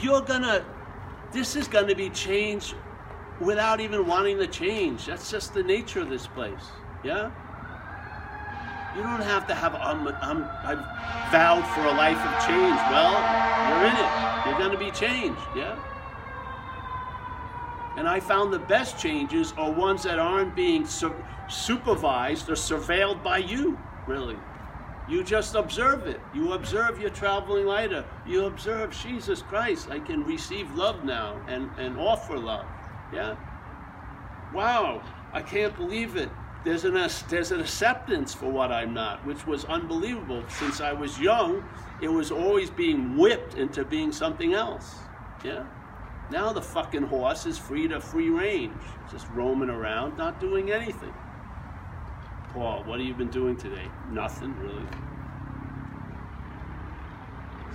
You're 0.00 0.22
gonna 0.22 0.64
this 1.32 1.54
is 1.54 1.68
gonna 1.68 1.94
be 1.94 2.10
changed 2.10 2.74
without 3.40 3.80
even 3.80 4.06
wanting 4.06 4.38
to 4.38 4.46
change. 4.46 5.06
That's 5.06 5.30
just 5.30 5.54
the 5.54 5.62
nature 5.62 6.00
of 6.00 6.10
this 6.10 6.26
place 6.26 6.64
yeah? 7.04 7.30
You 8.96 9.02
don't 9.02 9.22
have 9.22 9.46
to 9.46 9.54
have 9.54 9.74
um, 9.76 10.08
um, 10.20 10.48
I've 10.64 10.82
vowed 11.30 11.66
for 11.74 11.84
a 11.84 11.92
life 11.92 12.18
of 12.18 12.46
change. 12.46 12.80
Well 12.90 13.14
you're 13.70 13.86
in 13.86 13.96
it. 13.96 14.48
You're 14.48 14.58
gonna 14.58 14.78
be 14.78 14.90
changed 14.90 15.40
yeah 15.54 15.78
and 17.96 18.08
I 18.08 18.20
found 18.20 18.52
the 18.52 18.58
best 18.58 18.98
changes 18.98 19.52
are 19.56 19.70
ones 19.70 20.02
that 20.02 20.18
aren't 20.18 20.54
being 20.54 20.86
su- 20.86 21.14
supervised 21.48 22.48
or 22.48 22.54
surveilled 22.54 23.22
by 23.22 23.38
you, 23.38 23.78
really. 24.06 24.36
You 25.08 25.22
just 25.22 25.54
observe 25.54 26.06
it. 26.06 26.20
You 26.34 26.52
observe 26.52 27.00
your 27.00 27.10
traveling 27.10 27.64
lighter. 27.64 28.04
You 28.26 28.46
observe 28.46 28.90
Jesus 28.90 29.40
Christ. 29.40 29.88
I 29.88 30.00
can 30.00 30.24
receive 30.24 30.70
love 30.74 31.04
now 31.04 31.40
and, 31.46 31.70
and 31.78 31.96
offer 31.98 32.36
love. 32.36 32.66
Yeah? 33.12 33.36
Wow, 34.52 35.02
I 35.32 35.42
can't 35.42 35.76
believe 35.76 36.16
it. 36.16 36.28
There's 36.64 36.84
an, 36.84 36.94
there's 37.28 37.52
an 37.52 37.60
acceptance 37.60 38.34
for 38.34 38.50
what 38.50 38.72
I'm 38.72 38.92
not, 38.92 39.24
which 39.24 39.46
was 39.46 39.64
unbelievable. 39.66 40.42
Since 40.48 40.80
I 40.80 40.92
was 40.92 41.20
young, 41.20 41.64
it 42.02 42.08
was 42.08 42.32
always 42.32 42.70
being 42.70 43.16
whipped 43.16 43.54
into 43.54 43.84
being 43.84 44.10
something 44.10 44.54
else. 44.54 44.96
Yeah? 45.44 45.64
Now 46.30 46.52
the 46.52 46.62
fucking 46.62 47.04
horse 47.04 47.46
is 47.46 47.56
free 47.56 47.86
to 47.88 48.00
free 48.00 48.30
range, 48.30 48.74
just 49.10 49.28
roaming 49.30 49.70
around, 49.70 50.16
not 50.18 50.40
doing 50.40 50.72
anything. 50.72 51.14
Paul, 52.52 52.82
what 52.84 52.98
have 52.98 53.06
you 53.06 53.14
been 53.14 53.30
doing 53.30 53.56
today? 53.56 53.88
Nothing, 54.10 54.56
really. 54.58 54.86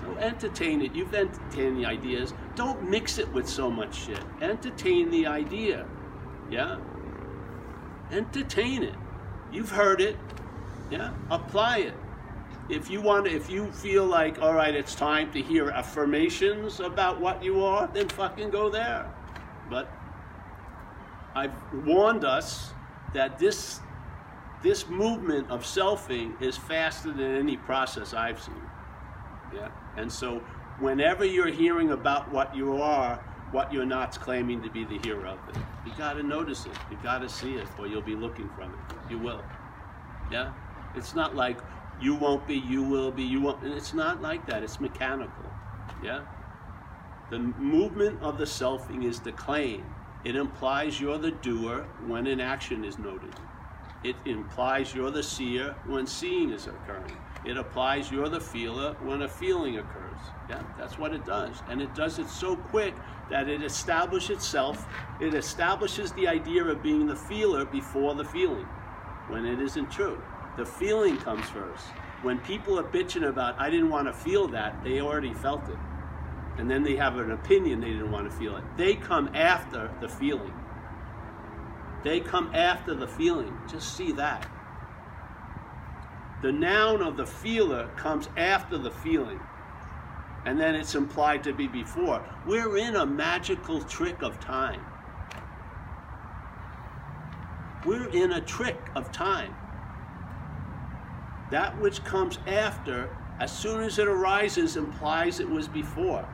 So 0.01 0.17
entertain 0.17 0.81
it. 0.81 0.93
You've 0.93 1.13
entertained 1.13 1.77
the 1.77 1.85
ideas. 1.85 2.33
Don't 2.55 2.89
mix 2.89 3.19
it 3.19 3.31
with 3.31 3.47
so 3.47 3.69
much 3.69 3.95
shit. 3.95 4.19
Entertain 4.41 5.11
the 5.11 5.27
idea. 5.27 5.85
Yeah? 6.49 6.79
Entertain 8.11 8.83
it. 8.83 8.95
You've 9.51 9.69
heard 9.69 10.01
it. 10.01 10.17
Yeah? 10.89 11.13
Apply 11.29 11.77
it 11.77 11.93
if 12.71 12.89
you 12.89 13.01
want 13.01 13.27
if 13.27 13.49
you 13.49 13.71
feel 13.71 14.05
like 14.05 14.41
all 14.41 14.53
right 14.53 14.73
it's 14.73 14.95
time 14.95 15.31
to 15.31 15.41
hear 15.41 15.69
affirmations 15.69 16.79
about 16.79 17.19
what 17.19 17.43
you 17.43 17.63
are 17.63 17.89
then 17.93 18.07
fucking 18.09 18.49
go 18.49 18.69
there. 18.69 19.11
But 19.69 19.89
i've 21.35 21.53
warned 21.85 22.25
us 22.25 22.73
that 23.13 23.37
this 23.37 23.79
this 24.63 24.87
movement 24.87 25.49
of 25.49 25.63
selfing 25.63 26.39
is 26.41 26.57
faster 26.57 27.11
than 27.11 27.35
any 27.35 27.57
process 27.57 28.13
i've 28.13 28.41
seen. 28.41 28.63
Yeah? 29.53 29.69
And 29.97 30.11
so 30.11 30.39
whenever 30.79 31.25
you're 31.25 31.51
hearing 31.51 31.91
about 31.91 32.31
what 32.31 32.55
you 32.55 32.81
are 32.81 33.15
what 33.51 33.73
you're 33.73 33.85
not's 33.85 34.17
claiming 34.17 34.61
to 34.61 34.69
be 34.69 34.85
the 34.85 34.97
hero 34.99 35.31
of 35.33 35.55
it 35.55 35.61
you 35.85 35.91
got 35.97 36.13
to 36.13 36.23
notice 36.23 36.65
it. 36.65 36.73
You 36.89 36.97
got 37.01 37.19
to 37.19 37.29
see 37.29 37.55
it 37.55 37.67
or 37.79 37.87
you'll 37.87 38.01
be 38.01 38.15
looking 38.15 38.49
from 38.49 38.71
it. 38.71 39.11
You 39.11 39.17
will. 39.17 39.43
Yeah? 40.31 40.53
It's 40.95 41.15
not 41.15 41.35
like 41.35 41.59
you 42.01 42.15
won't 42.15 42.47
be, 42.47 42.55
you 42.55 42.83
will 42.83 43.11
be, 43.11 43.23
you 43.23 43.41
won't. 43.41 43.61
And 43.63 43.73
it's 43.73 43.93
not 43.93 44.21
like 44.21 44.45
that. 44.47 44.63
It's 44.63 44.79
mechanical. 44.79 45.45
Yeah? 46.03 46.21
The 47.29 47.39
movement 47.39 48.21
of 48.21 48.37
the 48.37 48.45
selfing 48.45 49.05
is 49.05 49.19
the 49.19 49.31
claim. 49.31 49.85
It 50.23 50.35
implies 50.35 50.99
you're 50.99 51.17
the 51.17 51.31
doer 51.31 51.85
when 52.05 52.27
an 52.27 52.39
action 52.39 52.83
is 52.83 52.99
noted. 52.99 53.33
It 54.03 54.15
implies 54.25 54.95
you're 54.95 55.11
the 55.11 55.23
seer 55.23 55.75
when 55.85 56.07
seeing 56.07 56.51
is 56.51 56.67
occurring. 56.67 57.17
It 57.45 57.57
applies 57.57 58.11
you're 58.11 58.29
the 58.29 58.39
feeler 58.39 58.95
when 59.01 59.21
a 59.21 59.27
feeling 59.27 59.77
occurs. 59.77 60.19
Yeah, 60.49 60.61
that's 60.77 60.97
what 60.97 61.13
it 61.13 61.25
does. 61.25 61.61
And 61.69 61.81
it 61.81 61.93
does 61.95 62.19
it 62.19 62.27
so 62.27 62.55
quick 62.55 62.95
that 63.29 63.47
it 63.47 63.63
establishes 63.63 64.37
itself, 64.37 64.87
it 65.19 65.33
establishes 65.33 66.11
the 66.13 66.27
idea 66.27 66.63
of 66.63 66.83
being 66.83 67.07
the 67.07 67.15
feeler 67.15 67.65
before 67.65 68.13
the 68.15 68.25
feeling, 68.25 68.67
when 69.29 69.45
it 69.45 69.59
isn't 69.59 69.89
true. 69.89 70.21
The 70.57 70.65
feeling 70.65 71.17
comes 71.17 71.47
first. 71.49 71.85
When 72.21 72.39
people 72.39 72.77
are 72.77 72.83
bitching 72.83 73.27
about, 73.27 73.59
I 73.59 73.69
didn't 73.69 73.89
want 73.89 74.07
to 74.07 74.13
feel 74.13 74.47
that, 74.49 74.83
they 74.83 75.01
already 75.01 75.33
felt 75.33 75.67
it. 75.69 75.77
And 76.57 76.69
then 76.69 76.83
they 76.83 76.95
have 76.95 77.17
an 77.17 77.31
opinion 77.31 77.79
they 77.79 77.91
didn't 77.91 78.11
want 78.11 78.29
to 78.29 78.37
feel 78.37 78.57
it. 78.57 78.63
They 78.77 78.95
come 78.95 79.29
after 79.33 79.89
the 80.01 80.09
feeling. 80.09 80.53
They 82.03 82.19
come 82.19 82.51
after 82.53 82.93
the 82.93 83.07
feeling. 83.07 83.57
Just 83.69 83.95
see 83.95 84.11
that. 84.13 84.49
The 86.41 86.51
noun 86.51 87.01
of 87.01 87.17
the 87.17 87.25
feeler 87.25 87.87
comes 87.95 88.27
after 88.35 88.77
the 88.77 88.91
feeling. 88.91 89.39
And 90.45 90.59
then 90.59 90.75
it's 90.75 90.95
implied 90.95 91.43
to 91.43 91.53
be 91.53 91.67
before. 91.67 92.23
We're 92.47 92.77
in 92.77 92.95
a 92.95 93.05
magical 93.05 93.81
trick 93.81 94.23
of 94.23 94.39
time. 94.39 94.81
We're 97.85 98.09
in 98.09 98.33
a 98.33 98.41
trick 98.41 98.79
of 98.95 99.11
time. 99.11 99.55
That 101.51 101.79
which 101.79 102.03
comes 102.05 102.39
after, 102.47 103.09
as 103.39 103.51
soon 103.55 103.83
as 103.83 103.99
it 103.99 104.07
arises, 104.07 104.77
implies 104.77 105.39
it 105.39 105.49
was 105.49 105.67
before. 105.67 106.27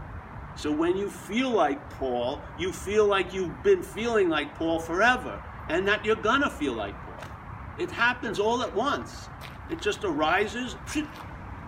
So 0.56 0.72
when 0.72 0.96
you 0.96 1.10
feel 1.10 1.50
like 1.50 1.90
Paul, 1.92 2.42
you 2.58 2.72
feel 2.72 3.06
like 3.06 3.34
you've 3.34 3.64
been 3.64 3.84
feeling 3.84 4.30
like 4.30 4.56
Paul 4.56 4.80
forever, 4.80 5.44
and 5.70 5.88
that 5.88 6.06
you're 6.06 6.16
gonna 6.16 6.50
feel 6.50 6.74
like 6.74 6.94
Paul. 6.94 7.30
It 7.80 7.92
happens 7.92 8.40
all 8.40 8.62
at 8.62 8.76
once. 8.76 9.28
It 9.70 9.82
just 9.82 10.04
arises, 10.04 10.76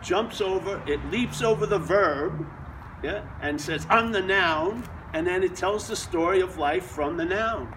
jumps 0.01 0.41
over, 0.41 0.81
it 0.87 1.03
leaps 1.11 1.41
over 1.41 1.65
the 1.65 1.79
verb, 1.79 2.45
yeah, 3.03 3.23
and 3.41 3.59
says, 3.59 3.85
I'm 3.89 4.11
the 4.11 4.21
noun, 4.21 4.83
and 5.13 5.25
then 5.25 5.43
it 5.43 5.55
tells 5.55 5.87
the 5.87 5.95
story 5.95 6.39
of 6.41 6.57
life 6.57 6.85
from 6.85 7.17
the 7.17 7.25
noun. 7.25 7.73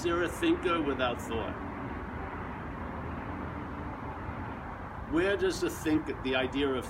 Is 0.00 0.04
there 0.04 0.22
a 0.22 0.28
thinker 0.28 0.80
without 0.80 1.20
thought? 1.20 1.52
Where 5.10 5.36
does 5.36 5.60
the 5.60 5.68
think 5.68 6.06
the 6.22 6.36
idea 6.36 6.68
of 6.68 6.88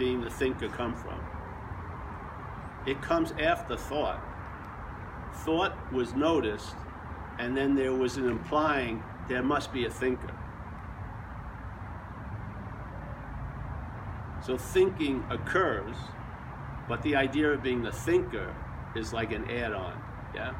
being 0.00 0.20
the 0.20 0.30
thinker 0.30 0.68
come 0.68 0.96
from? 0.96 1.20
It 2.88 3.00
comes 3.02 3.32
after 3.38 3.76
thought. 3.76 4.20
Thought 5.44 5.76
was 5.92 6.14
noticed, 6.14 6.74
and 7.38 7.56
then 7.56 7.76
there 7.76 7.94
was 7.94 8.16
an 8.16 8.28
implying 8.28 9.00
there 9.28 9.44
must 9.44 9.72
be 9.72 9.86
a 9.86 9.90
thinker. 9.90 10.34
So 14.44 14.58
thinking 14.58 15.22
occurs, 15.30 15.94
but 16.88 17.00
the 17.02 17.14
idea 17.14 17.52
of 17.52 17.62
being 17.62 17.84
the 17.84 17.92
thinker 17.92 18.52
is 18.96 19.12
like 19.12 19.30
an 19.30 19.48
add-on, 19.48 20.02
yeah? 20.34 20.52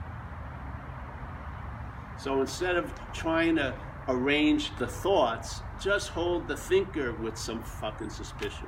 So 2.21 2.41
instead 2.43 2.77
of 2.77 2.93
trying 3.15 3.57
to 3.57 3.75
arrange 4.07 4.77
the 4.77 4.87
thoughts, 4.87 5.63
just 5.81 6.11
hold 6.11 6.49
the 6.49 6.57
thinker 6.57 7.15
with 7.15 7.39
some 7.39 7.63
fucking 7.63 8.11
suspicion. 8.11 8.67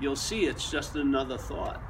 You'll 0.00 0.16
see 0.16 0.46
it's 0.46 0.70
just 0.70 0.96
another 0.96 1.36
thought. 1.36 1.82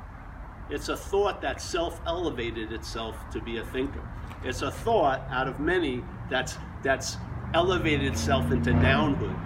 It's 0.69 0.89
a 0.89 0.97
thought 0.97 1.41
that 1.43 1.63
self 1.63 2.01
elevated 2.07 2.73
itself 2.73 3.17
to 3.31 3.41
be 3.41 3.59
a 3.59 3.65
thinker. 3.67 4.03
It's 4.43 4.63
a 4.63 4.73
thought 4.73 5.23
out 5.31 5.47
of 5.47 5.61
many 5.61 6.03
that's, 6.29 6.59
that's 6.83 7.17
elevated 7.55 8.07
itself 8.07 8.51
into 8.51 8.73
downhood. 8.73 9.37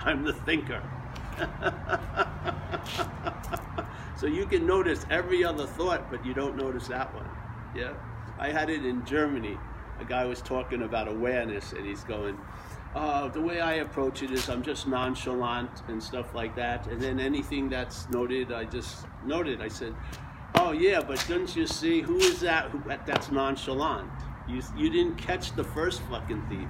I'm 0.00 0.24
the 0.24 0.32
thinker. 0.32 0.82
so 4.18 4.26
you 4.26 4.46
can 4.46 4.66
notice 4.66 5.06
every 5.08 5.44
other 5.44 5.66
thought, 5.66 6.10
but 6.10 6.26
you 6.26 6.34
don't 6.34 6.56
notice 6.56 6.88
that 6.88 7.14
one. 7.14 7.30
Yeah? 7.76 7.92
I 8.38 8.50
had 8.50 8.70
it 8.70 8.84
in 8.84 9.04
Germany. 9.04 9.58
A 10.00 10.04
guy 10.04 10.24
was 10.24 10.40
talking 10.42 10.82
about 10.82 11.08
awareness, 11.08 11.72
and 11.72 11.86
he's 11.86 12.04
going, 12.04 12.38
Uh, 12.94 13.28
the 13.28 13.40
way 13.40 13.60
I 13.60 13.74
approach 13.74 14.22
it 14.22 14.30
is 14.30 14.48
I'm 14.48 14.62
just 14.62 14.88
nonchalant 14.88 15.82
and 15.88 16.02
stuff 16.02 16.34
like 16.34 16.56
that. 16.56 16.86
And 16.86 17.00
then 17.00 17.20
anything 17.20 17.68
that's 17.68 18.08
noted, 18.08 18.52
I 18.52 18.64
just 18.64 19.06
noted. 19.26 19.60
I 19.60 19.68
said, 19.68 19.94
oh 20.54 20.72
yeah, 20.72 21.02
but 21.02 21.22
didn't 21.28 21.54
you 21.54 21.66
see 21.66 22.00
who 22.00 22.16
is 22.16 22.40
that 22.40 22.70
who, 22.70 22.80
that's 23.04 23.30
nonchalant? 23.30 24.10
You, 24.48 24.62
you 24.76 24.88
didn't 24.88 25.16
catch 25.16 25.52
the 25.52 25.64
first 25.64 26.00
fucking 26.02 26.42
thief. 26.48 26.68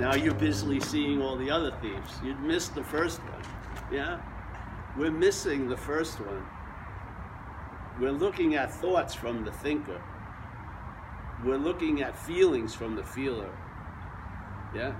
Now 0.00 0.14
you're 0.14 0.34
busily 0.34 0.80
seeing 0.80 1.22
all 1.22 1.36
the 1.36 1.50
other 1.50 1.72
thieves. 1.80 2.10
You 2.24 2.34
missed 2.36 2.74
the 2.74 2.84
first 2.84 3.20
one. 3.20 3.42
Yeah? 3.92 4.20
We're 4.96 5.12
missing 5.12 5.68
the 5.68 5.76
first 5.76 6.18
one. 6.20 6.44
We're 8.00 8.12
looking 8.12 8.56
at 8.56 8.72
thoughts 8.72 9.14
from 9.14 9.44
the 9.44 9.52
thinker. 9.52 10.00
We're 11.44 11.58
looking 11.58 12.02
at 12.02 12.16
feelings 12.16 12.74
from 12.74 12.94
the 12.94 13.04
feeler. 13.04 13.50
Yeah? 14.74 14.94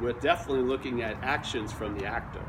we're 0.00 0.12
definitely 0.14 0.62
looking 0.62 1.02
at 1.02 1.16
actions 1.22 1.72
from 1.72 1.98
the 1.98 2.06
actor. 2.06 2.44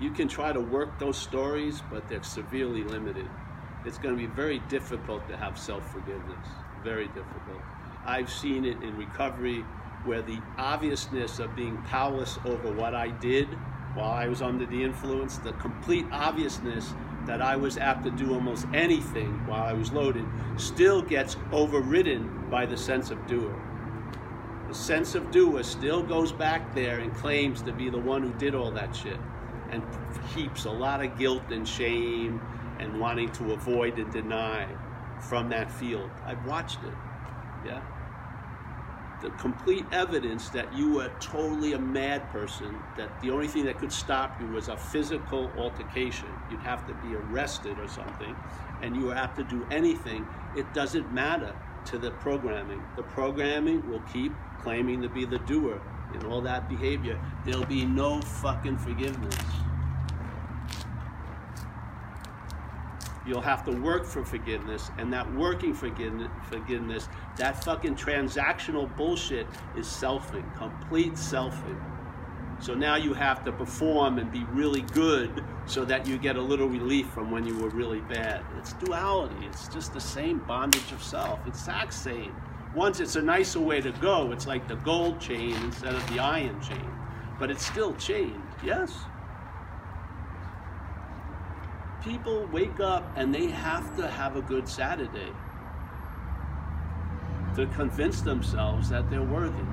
You 0.00 0.10
can 0.10 0.28
try 0.28 0.52
to 0.52 0.60
work 0.60 0.98
those 0.98 1.16
stories, 1.16 1.82
but 1.90 2.08
they're 2.08 2.22
severely 2.22 2.84
limited. 2.84 3.28
It's 3.84 3.98
going 3.98 4.16
to 4.16 4.20
be 4.20 4.26
very 4.26 4.58
difficult 4.68 5.26
to 5.28 5.36
have 5.36 5.58
self 5.58 5.90
forgiveness. 5.92 6.48
Very 6.82 7.06
difficult. 7.08 7.60
I've 8.04 8.30
seen 8.30 8.64
it 8.64 8.82
in 8.82 8.96
recovery 8.96 9.64
where 10.04 10.22
the 10.22 10.38
obviousness 10.56 11.38
of 11.38 11.54
being 11.56 11.76
powerless 11.82 12.38
over 12.44 12.72
what 12.72 12.94
I 12.94 13.08
did 13.08 13.48
while 13.94 14.10
I 14.10 14.28
was 14.28 14.42
under 14.42 14.66
the 14.66 14.82
influence, 14.82 15.38
the 15.38 15.52
complete 15.54 16.06
obviousness 16.12 16.92
that 17.26 17.42
I 17.42 17.56
was 17.56 17.76
apt 17.78 18.04
to 18.04 18.10
do 18.10 18.34
almost 18.34 18.66
anything 18.72 19.46
while 19.46 19.62
I 19.62 19.72
was 19.72 19.92
loaded 19.92 20.24
still 20.56 21.02
gets 21.02 21.36
overridden 21.52 22.48
by 22.50 22.66
the 22.66 22.76
sense 22.76 23.10
of 23.10 23.26
doer. 23.26 23.54
The 24.68 24.74
sense 24.74 25.14
of 25.14 25.30
doer 25.30 25.62
still 25.62 26.02
goes 26.02 26.32
back 26.32 26.74
there 26.74 26.98
and 26.98 27.14
claims 27.14 27.62
to 27.62 27.72
be 27.72 27.90
the 27.90 27.98
one 27.98 28.22
who 28.22 28.32
did 28.34 28.54
all 28.54 28.70
that 28.72 28.94
shit 28.94 29.18
and 29.70 29.82
heaps 30.34 30.64
a 30.64 30.70
lot 30.70 31.04
of 31.04 31.18
guilt 31.18 31.42
and 31.50 31.66
shame 31.66 32.40
and 32.78 33.00
wanting 33.00 33.30
to 33.32 33.52
avoid 33.52 33.98
and 33.98 34.12
deny 34.12 34.66
from 35.20 35.48
that 35.48 35.70
field. 35.70 36.10
I've 36.24 36.44
watched 36.46 36.82
it. 36.84 36.94
Yeah 37.64 37.82
the 39.22 39.30
complete 39.30 39.84
evidence 39.92 40.50
that 40.50 40.72
you 40.74 40.92
were 40.92 41.10
totally 41.20 41.72
a 41.72 41.78
mad 41.78 42.30
person, 42.30 42.76
that 42.96 43.20
the 43.22 43.30
only 43.30 43.48
thing 43.48 43.64
that 43.64 43.78
could 43.78 43.92
stop 43.92 44.40
you 44.40 44.46
was 44.48 44.68
a 44.68 44.76
physical 44.76 45.50
altercation. 45.56 46.28
You'd 46.50 46.60
have 46.60 46.86
to 46.86 46.94
be 46.94 47.14
arrested 47.14 47.78
or 47.78 47.88
something, 47.88 48.36
and 48.82 48.94
you 48.94 49.08
have 49.08 49.34
to 49.36 49.44
do 49.44 49.66
anything. 49.70 50.26
It 50.56 50.72
doesn't 50.74 51.12
matter 51.12 51.54
to 51.86 51.98
the 51.98 52.10
programming. 52.12 52.82
The 52.96 53.04
programming 53.04 53.88
will 53.88 54.02
keep 54.12 54.32
claiming 54.62 55.00
to 55.02 55.08
be 55.08 55.24
the 55.24 55.38
doer 55.40 55.80
in 56.14 56.26
all 56.26 56.40
that 56.42 56.68
behavior. 56.68 57.18
There'll 57.44 57.64
be 57.64 57.84
no 57.84 58.20
fucking 58.20 58.78
forgiveness. 58.78 59.36
You'll 63.26 63.40
have 63.40 63.64
to 63.64 63.72
work 63.72 64.04
for 64.04 64.24
forgiveness, 64.24 64.90
and 64.98 65.12
that 65.12 65.30
working 65.34 65.74
forgiveness, 65.74 67.08
that 67.36 67.64
fucking 67.64 67.96
transactional 67.96 68.94
bullshit 68.96 69.48
is 69.76 69.86
selfing, 69.86 70.44
complete 70.56 71.14
selfing. 71.14 71.80
So 72.60 72.72
now 72.72 72.96
you 72.96 73.12
have 73.12 73.44
to 73.44 73.52
perform 73.52 74.18
and 74.18 74.32
be 74.32 74.44
really 74.44 74.80
good 74.80 75.44
so 75.66 75.84
that 75.84 76.06
you 76.06 76.16
get 76.16 76.36
a 76.36 76.40
little 76.40 76.68
relief 76.68 77.08
from 77.08 77.30
when 77.30 77.46
you 77.46 77.58
were 77.58 77.68
really 77.68 78.00
bad. 78.00 78.42
It's 78.58 78.72
duality. 78.74 79.44
It's 79.44 79.68
just 79.68 79.92
the 79.92 80.00
same 80.00 80.38
bondage 80.38 80.90
of 80.92 81.02
self. 81.02 81.40
It's 81.46 81.58
exact 81.58 81.92
same. 81.92 82.34
Once 82.74 83.00
it's 83.00 83.16
a 83.16 83.22
nicer 83.22 83.60
way 83.60 83.80
to 83.80 83.90
go, 83.92 84.32
it's 84.32 84.46
like 84.46 84.68
the 84.68 84.76
gold 84.76 85.20
chain 85.20 85.52
instead 85.64 85.94
of 85.94 86.08
the 86.10 86.18
iron 86.18 86.58
chain. 86.62 86.90
But 87.38 87.50
it's 87.50 87.66
still 87.66 87.94
chained, 87.96 88.42
yes? 88.64 88.94
People 92.06 92.46
wake 92.52 92.78
up 92.78 93.12
and 93.16 93.34
they 93.34 93.48
have 93.48 93.96
to 93.96 94.06
have 94.06 94.36
a 94.36 94.42
good 94.42 94.68
Saturday 94.68 95.32
to 97.56 97.66
convince 97.74 98.20
themselves 98.20 98.88
that 98.88 99.10
they're 99.10 99.22
worthy. 99.22 99.64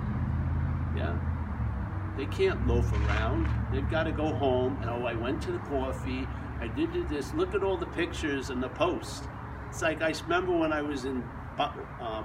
Yeah? 0.97 1.15
They 2.17 2.25
can't 2.25 2.65
loaf 2.67 2.91
around. 2.91 3.47
They've 3.71 3.89
got 3.89 4.03
to 4.03 4.11
go 4.11 4.33
home 4.33 4.77
and, 4.81 4.89
oh, 4.89 5.05
I 5.05 5.13
went 5.13 5.41
to 5.43 5.51
the 5.51 5.59
coffee, 5.59 6.27
I 6.59 6.67
did 6.67 6.91
this. 7.07 7.33
Look 7.33 7.53
at 7.53 7.63
all 7.63 7.77
the 7.77 7.87
pictures 7.87 8.49
and 8.49 8.63
the 8.63 8.69
posts. 8.69 9.27
It's 9.69 9.81
like 9.81 10.01
I 10.01 10.13
remember 10.23 10.57
when 10.57 10.73
I 10.73 10.81
was 10.81 11.05
in 11.05 11.23
uh, 11.59 12.23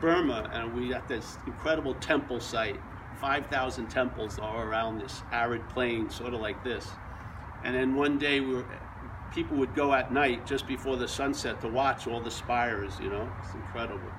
Burma 0.00 0.50
and 0.52 0.74
we 0.74 0.88
got 0.88 1.08
this 1.08 1.38
incredible 1.46 1.94
temple 1.94 2.40
site, 2.40 2.80
5,000 3.20 3.88
temples 3.88 4.38
all 4.38 4.58
around 4.58 4.98
this 4.98 5.22
arid 5.32 5.66
plain, 5.70 6.10
sort 6.10 6.34
of 6.34 6.40
like 6.40 6.62
this. 6.62 6.90
And 7.64 7.74
then 7.74 7.94
one 7.94 8.18
day 8.18 8.40
we 8.40 8.54
were, 8.54 8.64
people 9.34 9.56
would 9.58 9.74
go 9.74 9.92
at 9.94 10.12
night 10.12 10.46
just 10.46 10.66
before 10.66 10.96
the 10.96 11.08
sunset 11.08 11.60
to 11.60 11.68
watch 11.68 12.06
all 12.06 12.20
the 12.20 12.30
spires, 12.30 12.98
you 13.00 13.10
know? 13.10 13.30
It's 13.44 13.54
incredible. 13.54 14.10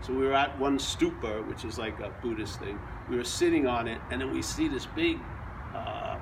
So 0.00 0.12
we 0.12 0.26
were 0.26 0.34
at 0.34 0.58
one 0.58 0.78
stupa, 0.78 1.46
which 1.48 1.64
is 1.64 1.78
like 1.78 1.98
a 2.00 2.10
Buddhist 2.22 2.60
thing. 2.60 2.78
We 3.08 3.16
were 3.16 3.24
sitting 3.24 3.66
on 3.66 3.88
it, 3.88 4.00
and 4.10 4.20
then 4.20 4.32
we 4.32 4.42
see 4.42 4.68
this 4.68 4.86
big 4.86 5.18
uh, 5.74 6.18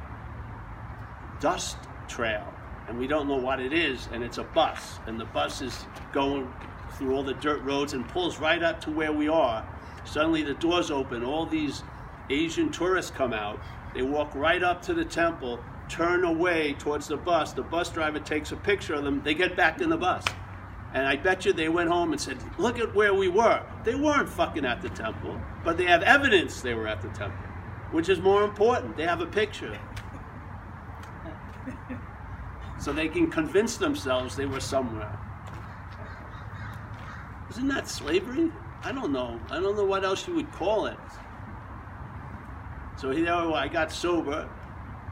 dust 1.40 1.76
trail, 2.08 2.46
and 2.88 2.98
we 2.98 3.06
don't 3.06 3.28
know 3.28 3.36
what 3.36 3.60
it 3.60 3.72
is, 3.72 4.08
and 4.12 4.22
it's 4.22 4.38
a 4.38 4.44
bus, 4.44 4.98
and 5.06 5.20
the 5.20 5.26
bus 5.26 5.60
is 5.60 5.84
going 6.12 6.50
through 6.92 7.14
all 7.14 7.22
the 7.22 7.34
dirt 7.34 7.62
roads 7.62 7.92
and 7.92 8.08
pulls 8.08 8.38
right 8.38 8.62
up 8.62 8.80
to 8.82 8.90
where 8.90 9.12
we 9.12 9.28
are. 9.28 9.66
Suddenly 10.04 10.42
the 10.42 10.54
doors 10.54 10.90
open, 10.90 11.24
all 11.24 11.44
these 11.44 11.82
Asian 12.30 12.70
tourists 12.70 13.10
come 13.10 13.32
out. 13.32 13.60
They 13.94 14.02
walk 14.02 14.34
right 14.34 14.62
up 14.62 14.80
to 14.82 14.94
the 14.94 15.04
temple, 15.04 15.60
turn 15.88 16.24
away 16.24 16.74
towards 16.74 17.08
the 17.08 17.16
bus. 17.16 17.52
The 17.52 17.62
bus 17.62 17.90
driver 17.90 18.18
takes 18.18 18.52
a 18.52 18.56
picture 18.56 18.94
of 18.94 19.04
them. 19.04 19.22
They 19.22 19.34
get 19.34 19.56
back 19.56 19.80
in 19.80 19.88
the 19.88 19.96
bus. 19.96 20.24
And 20.94 21.06
I 21.06 21.16
bet 21.16 21.44
you 21.44 21.52
they 21.52 21.68
went 21.68 21.90
home 21.90 22.12
and 22.12 22.20
said, 22.20 22.38
Look 22.58 22.78
at 22.78 22.94
where 22.94 23.12
we 23.14 23.28
were. 23.28 23.62
They 23.84 23.94
weren't 23.94 24.28
fucking 24.28 24.64
at 24.64 24.82
the 24.82 24.88
temple, 24.88 25.40
but 25.64 25.76
they 25.76 25.84
have 25.84 26.02
evidence 26.02 26.60
they 26.60 26.74
were 26.74 26.86
at 26.86 27.02
the 27.02 27.08
temple, 27.08 27.46
which 27.90 28.08
is 28.08 28.20
more 28.20 28.44
important. 28.44 28.96
They 28.96 29.04
have 29.04 29.20
a 29.20 29.26
picture. 29.26 29.78
so 32.80 32.92
they 32.92 33.08
can 33.08 33.30
convince 33.30 33.76
themselves 33.76 34.36
they 34.36 34.46
were 34.46 34.60
somewhere. 34.60 35.18
Isn't 37.50 37.68
that 37.68 37.88
slavery? 37.88 38.50
I 38.82 38.92
don't 38.92 39.12
know. 39.12 39.40
I 39.50 39.60
don't 39.60 39.76
know 39.76 39.84
what 39.84 40.04
else 40.04 40.26
you 40.28 40.34
would 40.34 40.52
call 40.52 40.86
it. 40.86 40.96
So 42.96 43.10
here 43.10 43.32
I 43.32 43.68
got 43.68 43.92
sober 43.92 44.48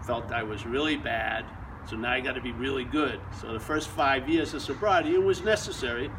felt 0.07 0.31
I 0.33 0.43
was 0.43 0.67
really 0.67 0.97
bad, 0.97 1.45
so 1.89 1.97
now 1.97 2.13
I 2.13 2.21
got 2.21 2.33
to 2.33 2.41
be 2.41 2.53
really 2.53 2.85
good. 2.85 3.21
So 3.41 3.53
the 3.53 3.61
first 3.61 3.89
five 3.89 4.29
years 4.29 4.55
of 4.55 4.63
sobriety, 4.63 5.15
it 5.15 5.23
was 5.23 5.43
necessary. 5.43 6.11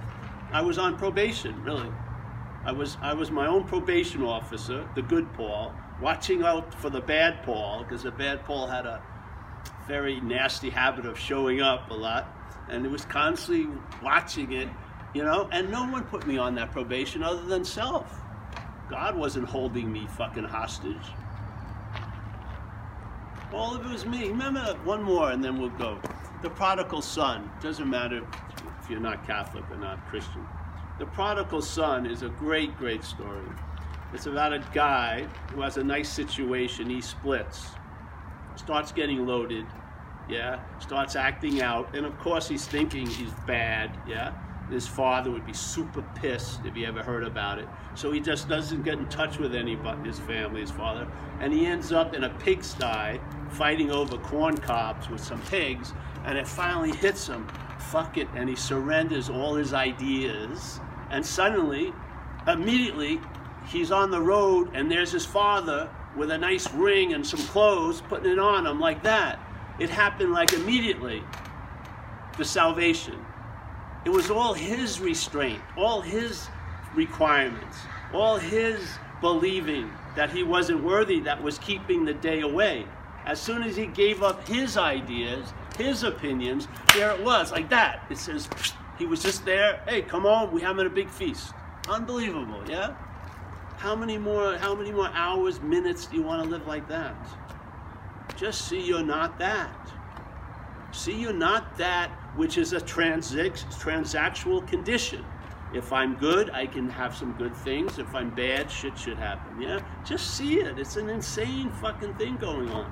I 0.51 0.61
was 0.61 0.77
on 0.77 0.97
probation, 0.97 1.61
really. 1.63 1.89
I 2.63 2.71
was 2.71 2.97
I 3.01 3.13
was 3.13 3.29
my 3.29 3.45
own 3.45 3.63
probation 3.63 4.23
officer, 4.23 4.87
the 4.95 5.01
good 5.03 5.31
Paul, 5.33 5.73
watching 6.01 6.43
out 6.43 6.73
for 6.73 6.89
the 6.89 7.01
bad 7.01 7.43
Paul 7.43 7.83
because 7.83 8.03
the 8.03 8.11
bad 8.11 8.43
Paul 8.43 8.67
had 8.67 8.85
a 8.85 9.01
very 9.87 10.19
nasty 10.21 10.69
habit 10.69 11.05
of 11.05 11.17
showing 11.17 11.61
up 11.61 11.91
a 11.91 11.93
lot, 11.93 12.27
and 12.69 12.85
it 12.85 12.89
was 12.89 13.05
constantly 13.05 13.67
watching 14.03 14.51
it, 14.53 14.67
you 15.13 15.23
know. 15.23 15.47
And 15.51 15.69
no 15.69 15.83
one 15.87 16.03
put 16.05 16.25
me 16.25 16.37
on 16.39 16.55
that 16.55 16.71
probation 16.71 17.21
other 17.21 17.45
than 17.45 17.63
self. 17.63 18.21
God 18.89 19.15
wasn't 19.15 19.47
holding 19.47 19.91
me 19.91 20.07
fucking 20.17 20.43
hostage. 20.43 20.95
All 23.55 23.73
of 23.73 23.85
it 23.85 23.89
was 23.89 24.05
me. 24.05 24.27
Remember 24.27 24.77
one 24.83 25.01
more 25.01 25.31
and 25.31 25.41
then 25.41 25.57
we'll 25.57 25.69
go. 25.69 25.97
The 26.41 26.49
prodigal 26.49 27.01
son. 27.01 27.49
Doesn't 27.61 27.89
matter 27.89 28.21
if 28.81 28.89
you're 28.89 28.99
not 28.99 29.25
Catholic 29.25 29.63
or 29.71 29.77
not 29.77 30.05
Christian. 30.09 30.45
The 30.99 31.05
prodigal 31.05 31.61
son 31.61 32.05
is 32.05 32.21
a 32.21 32.27
great, 32.27 32.77
great 32.77 33.05
story. 33.05 33.47
It's 34.13 34.25
about 34.25 34.51
a 34.51 34.61
guy 34.73 35.25
who 35.53 35.61
has 35.61 35.77
a 35.77 35.83
nice 35.83 36.09
situation. 36.09 36.89
He 36.89 36.99
splits, 36.99 37.67
starts 38.55 38.91
getting 38.91 39.25
loaded, 39.25 39.65
yeah, 40.29 40.59
starts 40.79 41.15
acting 41.15 41.61
out, 41.61 41.95
and 41.95 42.05
of 42.05 42.17
course 42.19 42.49
he's 42.49 42.67
thinking 42.67 43.07
he's 43.07 43.33
bad, 43.47 43.97
yeah. 44.05 44.33
His 44.69 44.87
father 44.87 45.29
would 45.29 45.45
be 45.45 45.53
super 45.53 46.01
pissed 46.15 46.65
if 46.65 46.73
he 46.73 46.85
ever 46.85 47.03
heard 47.03 47.23
about 47.23 47.59
it. 47.59 47.67
So 47.93 48.11
he 48.11 48.19
just 48.19 48.49
doesn't 48.49 48.83
get 48.83 48.95
in 48.95 49.07
touch 49.09 49.37
with 49.37 49.53
anybody, 49.53 50.07
his 50.07 50.19
family, 50.19 50.61
his 50.61 50.71
father. 50.71 51.07
And 51.39 51.53
he 51.53 51.65
ends 51.65 51.91
up 51.91 52.15
in 52.15 52.23
a 52.23 52.29
pigsty 52.29 53.19
fighting 53.51 53.91
over 53.91 54.17
corn 54.17 54.57
cobs 54.57 55.09
with 55.09 55.21
some 55.21 55.41
pigs. 55.43 55.93
And 56.25 56.37
it 56.37 56.47
finally 56.47 56.91
hits 56.91 57.27
him. 57.27 57.47
Fuck 57.77 58.17
it. 58.17 58.27
And 58.35 58.49
he 58.49 58.55
surrenders 58.55 59.29
all 59.29 59.53
his 59.53 59.73
ideas. 59.73 60.79
And 61.11 61.23
suddenly, 61.23 61.93
immediately, 62.47 63.21
he's 63.67 63.91
on 63.91 64.09
the 64.09 64.21
road 64.21 64.71
and 64.73 64.89
there's 64.91 65.11
his 65.11 65.25
father 65.25 65.89
with 66.15 66.31
a 66.31 66.37
nice 66.37 66.71
ring 66.73 67.13
and 67.13 67.25
some 67.25 67.41
clothes 67.41 68.01
putting 68.01 68.31
it 68.31 68.39
on 68.39 68.65
him 68.65 68.79
like 68.79 69.03
that. 69.03 69.39
It 69.79 69.89
happened 69.89 70.31
like 70.31 70.53
immediately. 70.53 71.21
The 72.37 72.45
salvation. 72.45 73.23
It 74.05 74.11
was 74.11 74.29
all 74.29 74.53
his 74.53 74.99
restraint, 74.99 75.59
all 75.75 75.99
his 75.99 76.47
requirements, 76.93 77.77
all 78.13 78.37
his 78.37 78.87
believing 79.19 79.91
that 80.15 80.29
he 80.29 80.43
wasn't 80.43 80.83
worthy 80.83 81.19
that 81.21 81.41
was 81.41 81.57
keeping 81.57 82.05
the 82.05 82.13
day 82.13 82.41
away. 82.41 82.85
As 83.25 83.41
soon 83.41 83.63
as 83.63 83.75
he 83.75 83.87
gave 83.87 84.21
up 84.21 84.47
his 84.47 84.77
ideas, 84.77 85.51
his 85.79 86.03
opinions, 86.03 86.67
there 86.93 87.09
it 87.09 87.23
was, 87.23 87.51
like 87.51 87.67
that. 87.71 88.05
It 88.11 88.19
says, 88.19 88.47
he 88.99 89.07
was 89.07 89.23
just 89.23 89.43
there. 89.43 89.81
Hey, 89.87 90.03
come 90.03 90.27
on, 90.27 90.53
we're 90.53 90.63
having 90.63 90.85
a 90.85 90.89
big 90.89 91.09
feast. 91.09 91.53
Unbelievable, 91.89 92.63
yeah? 92.69 92.93
How 93.77 93.95
many 93.95 94.19
more, 94.19 94.55
how 94.57 94.75
many 94.75 94.91
more 94.91 95.09
hours, 95.13 95.59
minutes 95.61 96.05
do 96.05 96.17
you 96.17 96.21
want 96.21 96.43
to 96.43 96.49
live 96.49 96.67
like 96.67 96.87
that? 96.89 97.15
Just 98.35 98.67
see 98.67 98.81
you're 98.81 99.03
not 99.03 99.39
that. 99.39 99.75
See 100.91 101.19
you're 101.19 101.33
not 101.33 101.75
that 101.77 102.11
which 102.35 102.57
is 102.57 102.73
a 102.73 102.79
transac- 102.79 103.63
transactional 103.79 104.65
condition. 104.67 105.23
If 105.73 105.91
I'm 105.91 106.15
good, 106.15 106.49
I 106.51 106.65
can 106.67 106.89
have 106.89 107.15
some 107.15 107.33
good 107.33 107.55
things. 107.55 107.99
If 107.99 108.13
I'm 108.15 108.29
bad, 108.29 108.69
shit 108.71 108.97
should 108.97 109.17
happen. 109.17 109.61
Yeah? 109.61 109.79
Just 110.05 110.35
see 110.35 110.59
it. 110.59 110.79
It's 110.79 110.95
an 110.95 111.09
insane 111.09 111.69
fucking 111.81 112.13
thing 112.15 112.37
going 112.37 112.69
on. 112.69 112.89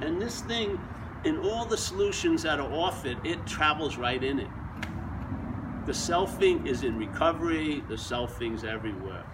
And 0.00 0.20
this 0.22 0.40
thing, 0.42 0.80
in 1.24 1.38
all 1.38 1.64
the 1.64 1.76
solutions 1.76 2.42
that 2.44 2.60
are 2.60 2.72
offered, 2.72 3.18
it 3.26 3.44
travels 3.46 3.96
right 3.96 4.22
in 4.22 4.38
it. 4.38 4.48
The 5.86 5.92
selfing 5.92 6.66
is 6.66 6.84
in 6.84 6.96
recovery, 6.96 7.82
the 7.88 7.94
selfing's 7.94 8.62
everywhere. 8.62 9.24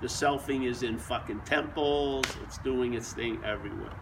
The 0.00 0.06
selfing 0.06 0.66
is 0.66 0.82
in 0.82 0.98
fucking 0.98 1.40
temples, 1.40 2.24
it's 2.42 2.58
doing 2.58 2.94
its 2.94 3.12
thing 3.12 3.42
everywhere. 3.44 3.94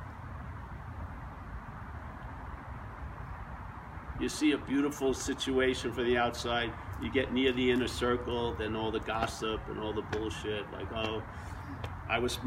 You 4.21 4.29
see 4.29 4.53
a 4.53 4.59
beautiful 4.59 5.13
situation 5.13 5.93
from 5.93 6.05
the 6.05 6.17
outside, 6.17 6.73
you 7.03 7.11
get 7.11 7.33
near 7.33 7.53
the 7.53 7.71
inner 7.71 7.89
circle, 7.89 8.55
then 8.55 8.77
all 8.77 8.91
the 8.91 9.01
gossip 9.01 9.61
and 9.69 9.79
all 9.79 9.93
the 9.93 10.03
bullshit, 10.03 10.71
like, 10.73 10.93
oh, 10.93 11.23
I 12.09 12.19
was 12.19 12.39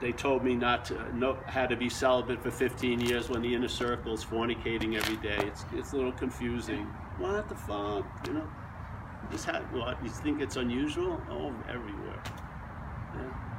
they 0.00 0.12
told 0.12 0.44
me 0.44 0.54
not 0.54 0.84
to 0.86 1.16
no, 1.16 1.34
had 1.46 1.68
to 1.70 1.76
be 1.76 1.88
celibate 1.88 2.42
for 2.42 2.50
15 2.50 3.00
years 3.00 3.28
when 3.28 3.42
the 3.42 3.54
inner 3.54 3.68
circle 3.68 4.14
is 4.14 4.24
fornicating 4.24 4.96
every 4.96 5.16
day. 5.16 5.36
It's 5.46 5.64
it's 5.72 5.92
a 5.92 5.96
little 5.96 6.12
confusing. 6.12 6.84
What 7.18 7.48
the 7.48 7.56
fuck, 7.56 8.06
you 8.26 8.34
know? 8.34 8.48
This 9.30 9.44
had 9.44 9.62
what? 9.74 10.02
You 10.02 10.10
think 10.10 10.40
it's 10.40 10.56
unusual? 10.56 11.20
Oh, 11.28 11.52
everywhere. 11.68 12.22
Yeah. 13.14 13.50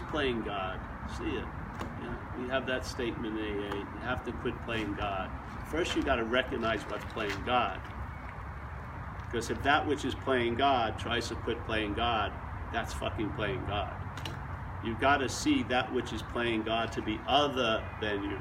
Playing 0.00 0.42
God? 0.42 0.80
See 1.18 1.24
it. 1.24 1.44
Yeah. 2.02 2.16
We 2.40 2.48
have 2.48 2.66
that 2.66 2.86
statement 2.86 3.38
in 3.38 3.44
AA. 3.44 3.76
You 3.76 4.00
have 4.02 4.24
to 4.24 4.32
quit 4.32 4.54
playing 4.64 4.94
God. 4.94 5.30
First, 5.70 5.96
you 5.96 6.02
got 6.02 6.16
to 6.16 6.24
recognize 6.24 6.82
what's 6.82 7.04
playing 7.12 7.42
God. 7.44 7.80
Because 9.26 9.50
if 9.50 9.62
that 9.62 9.86
which 9.86 10.04
is 10.04 10.14
playing 10.14 10.54
God 10.54 10.98
tries 10.98 11.28
to 11.28 11.34
quit 11.34 11.64
playing 11.66 11.94
God, 11.94 12.32
that's 12.72 12.92
fucking 12.94 13.30
playing 13.30 13.62
God. 13.66 13.92
You've 14.84 15.00
got 15.00 15.18
to 15.18 15.28
see 15.28 15.64
that 15.64 15.92
which 15.92 16.12
is 16.12 16.22
playing 16.22 16.62
God 16.62 16.92
to 16.92 17.02
be 17.02 17.20
other 17.26 17.82
than 18.00 18.22
you. 18.22 18.38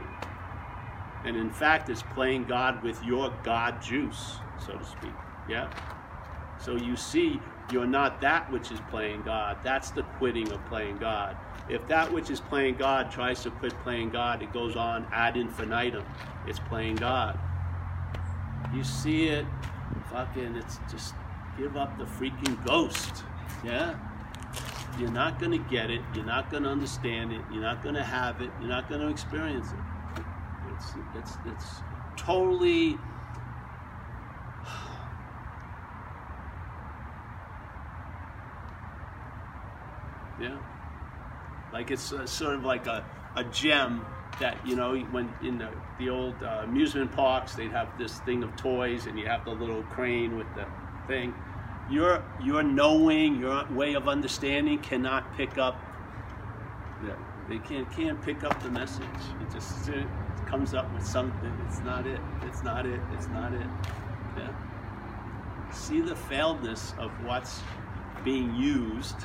And 1.23 1.35
in 1.35 1.49
fact, 1.49 1.89
it's 1.89 2.03
playing 2.13 2.45
God 2.45 2.83
with 2.83 3.03
your 3.03 3.33
God 3.43 3.81
juice, 3.81 4.35
so 4.63 4.77
to 4.77 4.85
speak. 4.85 5.13
Yeah? 5.49 5.71
So 6.59 6.75
you 6.75 6.95
see, 6.95 7.39
you're 7.71 7.87
not 7.87 8.21
that 8.21 8.51
which 8.51 8.71
is 8.71 8.79
playing 8.89 9.23
God. 9.23 9.57
That's 9.63 9.91
the 9.91 10.03
quitting 10.03 10.51
of 10.51 10.63
playing 10.67 10.97
God. 10.97 11.35
If 11.67 11.87
that 11.87 12.11
which 12.11 12.29
is 12.29 12.39
playing 12.39 12.75
God 12.75 13.11
tries 13.11 13.41
to 13.43 13.51
quit 13.51 13.73
playing 13.83 14.11
God, 14.11 14.43
it 14.43 14.53
goes 14.53 14.75
on 14.75 15.07
ad 15.11 15.35
infinitum. 15.35 16.05
It's 16.45 16.59
playing 16.59 16.97
God. 16.97 17.39
You 18.73 18.83
see 18.83 19.27
it, 19.29 19.45
fucking, 20.11 20.55
it's 20.55 20.79
just 20.91 21.15
give 21.57 21.75
up 21.75 21.97
the 21.97 22.05
freaking 22.05 22.63
ghost. 22.65 23.23
Yeah? 23.63 23.95
You're 24.99 25.11
not 25.11 25.39
going 25.39 25.51
to 25.51 25.69
get 25.69 25.89
it. 25.89 26.01
You're 26.13 26.25
not 26.25 26.51
going 26.51 26.63
to 26.63 26.69
understand 26.69 27.31
it. 27.33 27.41
You're 27.51 27.63
not 27.63 27.81
going 27.81 27.95
to 27.95 28.03
have 28.03 28.41
it. 28.41 28.51
You're 28.59 28.69
not 28.69 28.87
going 28.87 29.01
to 29.01 29.07
experience 29.07 29.67
it. 29.71 30.23
It's, 30.73 30.91
it's, 31.15 31.37
it's 31.45 31.81
totally. 32.15 32.97
Yeah. 40.49 40.57
Like 41.73 41.91
it's 41.91 42.11
a, 42.11 42.27
sort 42.27 42.55
of 42.55 42.63
like 42.63 42.87
a, 42.87 43.03
a 43.35 43.43
gem 43.45 44.05
that, 44.39 44.57
you 44.65 44.75
know, 44.75 44.97
when 44.97 45.33
in 45.41 45.57
the, 45.57 45.69
the 45.99 46.09
old 46.09 46.35
uh, 46.41 46.61
amusement 46.63 47.11
parks, 47.11 47.55
they'd 47.55 47.71
have 47.71 47.97
this 47.97 48.19
thing 48.19 48.43
of 48.43 48.55
toys 48.55 49.05
and 49.05 49.19
you 49.19 49.25
have 49.25 49.45
the 49.45 49.51
little 49.51 49.83
crane 49.83 50.37
with 50.37 50.47
the 50.55 50.65
thing 51.07 51.33
your 51.89 52.23
your 52.43 52.63
knowing, 52.63 53.39
your 53.39 53.65
way 53.71 53.93
of 53.93 54.07
understanding 54.07 54.79
cannot 54.79 55.35
pick 55.35 55.57
up. 55.57 55.79
Yeah, 57.05 57.15
they 57.47 57.59
can't 57.59 57.89
can't 57.91 58.21
pick 58.21 58.43
up 58.43 58.61
the 58.63 58.69
message. 58.69 59.03
It 59.41 59.53
just 59.53 59.89
it 59.89 60.07
comes 60.47 60.73
up 60.73 60.91
with 60.93 61.05
something. 61.05 61.53
It's 61.67 61.79
not 61.79 62.07
it. 62.07 62.19
It's 62.43 62.63
not 62.63 62.85
it. 62.85 62.99
It's 63.13 63.27
not 63.27 63.53
it. 63.53 63.67
Yeah. 64.37 65.71
See 65.71 66.01
the 66.01 66.15
failedness 66.15 66.97
of 66.97 67.11
what's 67.25 67.61
being 68.23 68.55
used, 68.55 69.15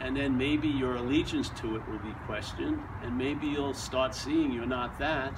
and 0.00 0.16
then 0.16 0.36
maybe 0.36 0.68
your 0.68 0.96
allegiance 0.96 1.48
to 1.50 1.76
it 1.76 1.88
will 1.88 1.98
be 1.98 2.12
questioned, 2.26 2.82
and 3.02 3.16
maybe 3.16 3.46
you'll 3.46 3.74
start 3.74 4.14
seeing 4.14 4.52
you're 4.52 4.66
not 4.66 4.98
that, 4.98 5.34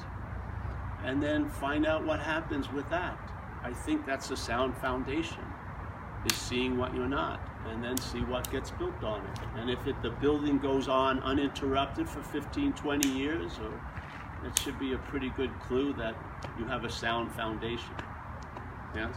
and 1.04 1.22
then 1.22 1.48
find 1.48 1.86
out 1.86 2.04
what 2.04 2.20
happens 2.20 2.70
with 2.72 2.88
that. 2.90 3.18
I 3.62 3.72
think 3.72 4.04
that's 4.06 4.30
a 4.30 4.36
sound 4.36 4.76
foundation 4.78 5.44
is 6.28 6.36
seeing 6.36 6.76
what 6.76 6.94
you're 6.94 7.08
not 7.08 7.40
and 7.68 7.82
then 7.82 7.96
see 7.98 8.20
what 8.20 8.50
gets 8.50 8.70
built 8.72 9.02
on 9.04 9.20
it. 9.24 9.38
And 9.56 9.70
if 9.70 9.86
it, 9.86 10.00
the 10.02 10.10
building 10.10 10.58
goes 10.58 10.88
on 10.88 11.20
uninterrupted 11.20 12.08
for 12.08 12.22
15, 12.22 12.72
20 12.72 13.08
years, 13.08 13.52
or 13.58 13.80
it 14.46 14.58
should 14.58 14.78
be 14.78 14.94
a 14.94 14.98
pretty 14.98 15.30
good 15.30 15.50
clue 15.60 15.92
that 15.94 16.16
you 16.58 16.64
have 16.64 16.84
a 16.84 16.90
sound 16.90 17.30
foundation. 17.32 17.94
Yes? 18.94 19.14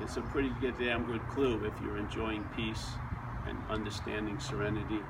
It's 0.00 0.16
a 0.16 0.22
pretty 0.22 0.52
good, 0.60 0.78
damn 0.78 1.04
good 1.04 1.26
clue 1.28 1.64
if 1.64 1.72
you're 1.82 1.98
enjoying 1.98 2.44
peace 2.54 2.92
and 3.48 3.58
understanding 3.70 4.38
serenity. 4.38 5.00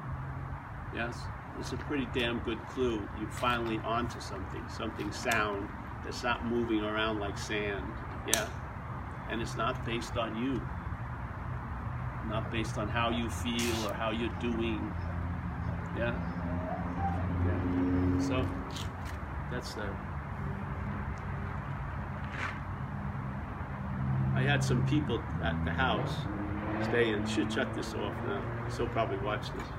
Yes? 0.95 1.19
It's 1.59 1.73
a 1.73 1.77
pretty 1.77 2.07
damn 2.15 2.39
good 2.41 2.59
clue. 2.69 3.07
You're 3.19 3.31
finally 3.31 3.81
onto 3.85 4.21
something, 4.21 4.65
something 4.69 5.11
sound 5.13 5.69
that's 6.05 6.23
not 6.23 6.47
moving 6.47 6.85
around 6.85 7.19
like 7.19 7.37
sand. 7.37 7.85
Yeah? 8.27 8.49
and 9.31 9.43
it's 9.43 9.57
not 9.57 9.85
based 9.85 10.17
on 10.17 10.37
you 10.43 10.61
not 12.29 12.51
based 12.51 12.77
on 12.77 12.89
how 12.89 13.11
you 13.11 13.29
feel 13.31 13.89
or 13.89 13.95
how 13.95 14.11
you're 14.11 14.35
doing 14.41 14.93
yeah 15.97 16.15
yeah 17.47 18.21
so 18.21 18.47
that's 19.51 19.75
the 19.75 19.89
I 24.35 24.43
had 24.43 24.63
some 24.63 24.87
people 24.87 25.21
at 25.43 25.65
the 25.65 25.73
house 25.73 26.15
staying 26.83 27.27
should 27.27 27.53
shut 27.53 27.75
this 27.75 27.95
off 27.95 28.23
now. 28.23 28.51
So 28.69 28.87
probably 28.87 29.19
watch 29.19 29.53
this 29.53 29.78